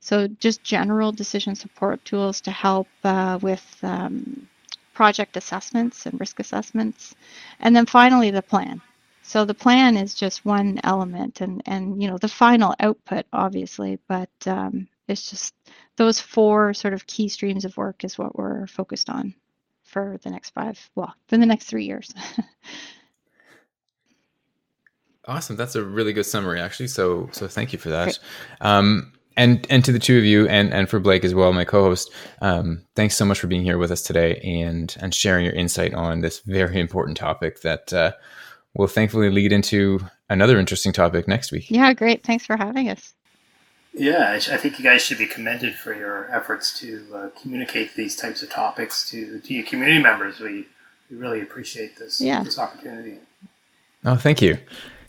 So 0.00 0.28
just 0.28 0.62
general 0.62 1.10
decision 1.10 1.56
support 1.56 2.04
tools 2.04 2.40
to 2.42 2.52
help 2.52 2.86
uh, 3.02 3.38
with 3.42 3.64
um, 3.82 4.48
project 4.94 5.36
assessments 5.36 6.06
and 6.06 6.18
risk 6.20 6.38
assessments. 6.38 7.14
And 7.58 7.74
then 7.74 7.86
finally, 7.86 8.30
the 8.30 8.42
plan. 8.42 8.80
So 9.26 9.44
the 9.44 9.54
plan 9.54 9.96
is 9.96 10.14
just 10.14 10.44
one 10.44 10.80
element 10.84 11.40
and, 11.40 11.60
and 11.66 12.00
you 12.00 12.08
know, 12.08 12.16
the 12.16 12.28
final 12.28 12.76
output, 12.78 13.26
obviously, 13.32 13.98
but 14.06 14.30
um, 14.46 14.86
it's 15.08 15.28
just 15.28 15.52
those 15.96 16.20
four 16.20 16.72
sort 16.72 16.94
of 16.94 17.08
key 17.08 17.28
streams 17.28 17.64
of 17.64 17.76
work 17.76 18.04
is 18.04 18.16
what 18.16 18.38
we're 18.38 18.68
focused 18.68 19.10
on 19.10 19.34
for 19.82 20.16
the 20.22 20.30
next 20.30 20.50
five, 20.50 20.78
well, 20.94 21.12
for 21.26 21.38
the 21.38 21.44
next 21.44 21.64
three 21.64 21.86
years. 21.86 22.14
awesome. 25.26 25.56
That's 25.56 25.74
a 25.74 25.82
really 25.82 26.12
good 26.12 26.26
summary, 26.26 26.60
actually. 26.60 26.88
So, 26.88 27.28
so 27.32 27.48
thank 27.48 27.72
you 27.72 27.80
for 27.80 27.90
that. 27.90 28.20
Um, 28.60 29.12
and 29.36 29.66
and 29.68 29.84
to 29.84 29.92
the 29.92 29.98
two 29.98 30.16
of 30.16 30.24
you, 30.24 30.48
and 30.48 30.72
and 30.72 30.88
for 30.88 30.98
Blake 30.98 31.22
as 31.22 31.34
well, 31.34 31.52
my 31.52 31.64
co-host. 31.64 32.10
Um, 32.40 32.86
thanks 32.94 33.16
so 33.16 33.26
much 33.26 33.38
for 33.38 33.48
being 33.48 33.64
here 33.64 33.76
with 33.76 33.90
us 33.90 34.02
today 34.02 34.36
and 34.36 34.96
and 34.98 35.12
sharing 35.12 35.44
your 35.44 35.52
insight 35.52 35.92
on 35.92 36.20
this 36.20 36.40
very 36.46 36.80
important 36.80 37.18
topic 37.18 37.60
that 37.60 37.92
uh, 37.92 38.12
will 38.76 38.86
thankfully 38.86 39.30
lead 39.30 39.52
into 39.52 40.00
another 40.28 40.58
interesting 40.58 40.92
topic 40.92 41.26
next 41.26 41.50
week. 41.50 41.70
Yeah, 41.70 41.92
great. 41.94 42.22
Thanks 42.22 42.46
for 42.46 42.56
having 42.56 42.90
us. 42.90 43.14
Yeah, 43.94 44.32
I, 44.32 44.56
think 44.58 44.78
you 44.78 44.84
guys 44.84 45.00
should 45.00 45.16
be 45.16 45.26
commended 45.26 45.74
for 45.74 45.94
your 45.94 46.30
efforts 46.30 46.78
to 46.80 47.06
uh, 47.14 47.28
communicate 47.40 47.94
these 47.94 48.14
types 48.14 48.42
of 48.42 48.50
topics 48.50 49.08
to, 49.10 49.40
to 49.40 49.54
your 49.54 49.64
community 49.64 50.02
members. 50.02 50.38
We, 50.38 50.66
we 51.10 51.16
really 51.16 51.40
appreciate 51.40 51.98
this, 51.98 52.20
yeah. 52.20 52.42
this 52.42 52.58
opportunity. 52.58 53.16
Oh, 54.04 54.16
thank 54.16 54.42
you. 54.42 54.58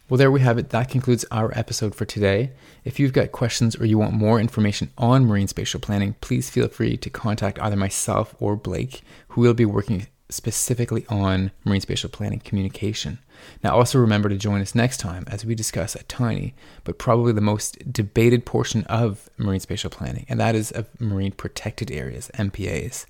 Well, 0.09 0.17
there 0.17 0.31
we 0.31 0.39
have 0.39 0.57
it. 0.57 0.69
That 0.69 0.89
concludes 0.89 1.25
our 1.31 1.51
episode 1.53 1.95
for 1.95 2.05
today. 2.05 2.51
If 2.85 2.97
you've 2.97 3.11
got 3.11 3.33
questions 3.33 3.75
or 3.75 3.85
you 3.85 3.97
want 3.97 4.13
more 4.13 4.39
information 4.39 4.89
on 4.97 5.25
marine 5.25 5.49
spatial 5.49 5.81
planning, 5.81 6.15
please 6.21 6.49
feel 6.49 6.69
free 6.69 6.95
to 6.95 7.09
contact 7.09 7.59
either 7.59 7.75
myself 7.75 8.33
or 8.39 8.55
Blake, 8.55 9.01
who 9.29 9.41
will 9.41 9.53
be 9.53 9.65
working 9.65 10.07
specifically 10.29 11.05
on 11.09 11.51
marine 11.63 11.81
spatial 11.81 12.09
planning 12.09 12.39
communication. 12.39 13.19
Now, 13.63 13.75
also 13.75 13.99
remember 13.99 14.29
to 14.29 14.37
join 14.37 14.61
us 14.61 14.75
next 14.75 14.97
time 14.97 15.25
as 15.27 15.45
we 15.45 15.55
discuss 15.55 15.95
a 15.95 16.03
tiny 16.03 16.53
but 16.83 16.97
probably 16.97 17.33
the 17.33 17.41
most 17.41 17.91
debated 17.91 18.45
portion 18.45 18.83
of 18.85 19.29
marine 19.37 19.59
spatial 19.59 19.89
planning, 19.89 20.25
and 20.27 20.39
that 20.39 20.55
is 20.55 20.71
of 20.71 20.87
marine 20.99 21.31
protected 21.31 21.91
areas, 21.91 22.29
MPAs. 22.33 23.05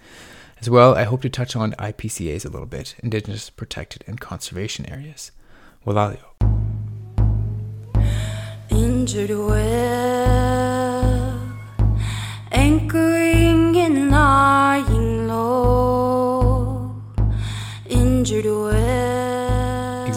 As 0.59 0.70
well, 0.70 0.95
I 0.95 1.03
hope 1.03 1.22
to 1.22 1.30
touch 1.30 1.55
on 1.55 1.74
IPCAs 1.74 2.43
a 2.45 2.49
little 2.49 2.65
bit, 2.65 2.95
Indigenous 3.03 3.49
Protected 3.49 4.03
and 4.07 4.20
Conservation 4.20 4.89
Areas. 4.89 5.32
Walalio. 5.86 6.24
Injured 8.70 9.30
well, 9.30 10.38
anchoring 12.51 13.16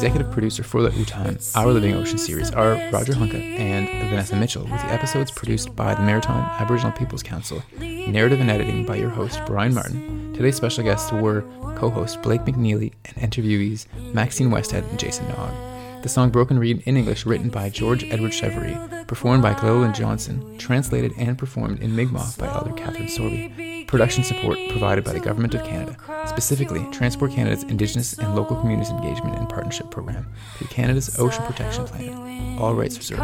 Executive 0.00 0.32
producer 0.32 0.62
for 0.62 0.80
the 0.80 0.98
Utan 0.98 1.38
Our 1.54 1.66
Living 1.66 1.92
Ocean 1.92 2.16
series 2.16 2.50
are 2.52 2.72
Roger 2.90 3.12
Hunka 3.12 3.34
and 3.34 3.86
Vanessa 4.08 4.34
Mitchell, 4.34 4.62
with 4.62 4.80
the 4.80 4.90
episodes 4.90 5.30
produced 5.30 5.76
by 5.76 5.94
the 5.94 6.00
Maritime 6.00 6.42
Aboriginal 6.58 6.92
Peoples 6.92 7.22
Council, 7.22 7.62
narrative 7.78 8.40
and 8.40 8.50
editing 8.50 8.86
by 8.86 8.96
your 8.96 9.10
host, 9.10 9.42
Brian 9.44 9.74
Martin. 9.74 10.32
Today's 10.32 10.56
special 10.56 10.84
guests 10.84 11.12
were 11.12 11.42
co 11.76 11.90
host 11.90 12.22
Blake 12.22 12.40
McNeely 12.46 12.94
and 13.04 13.30
interviewees 13.30 13.84
Maxine 14.14 14.48
Westhead 14.48 14.88
and 14.88 14.98
Jason 14.98 15.26
Naug. 15.26 15.69
The 16.02 16.08
song 16.08 16.30
Broken 16.30 16.58
Reed 16.58 16.82
in 16.86 16.96
English, 16.96 17.26
written 17.26 17.50
by 17.50 17.68
George 17.68 18.04
Edward 18.04 18.32
Chevery, 18.32 18.74
performed 19.06 19.42
by 19.42 19.52
Glillian 19.52 19.92
Johnson, 19.92 20.56
translated 20.56 21.12
and 21.18 21.36
performed 21.36 21.80
in 21.80 21.94
Mi'kmaq 21.94 22.38
by 22.38 22.46
Elder 22.46 22.72
Catherine 22.72 23.08
Sorby. 23.08 23.86
Production 23.86 24.24
support 24.24 24.56
provided 24.70 25.04
by 25.04 25.12
the 25.12 25.20
Government 25.20 25.54
of 25.54 25.62
Canada, 25.62 25.96
specifically 26.26 26.86
Transport 26.90 27.32
Canada's 27.32 27.64
Indigenous 27.64 28.14
and 28.18 28.34
Local 28.34 28.56
Communities 28.56 28.90
Engagement 28.90 29.36
and 29.36 29.46
Partnership 29.46 29.90
Program 29.90 30.26
through 30.56 30.68
Canada's 30.68 31.18
Ocean 31.18 31.44
Protection 31.44 31.84
Plan. 31.84 32.58
All 32.58 32.74
rights 32.74 32.96
reserved. 32.96 33.20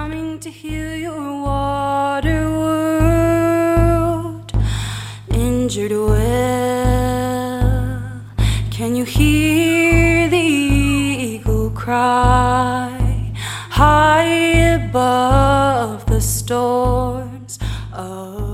Injured 5.31 5.93
well, 5.93 6.17
can 8.71 8.95
you 8.95 9.05
hear 9.05 10.29
cry? 11.87 13.33
high 13.71 14.75
above 14.75 16.05
the 16.07 16.21
storms 16.21 17.61
of 17.93 18.46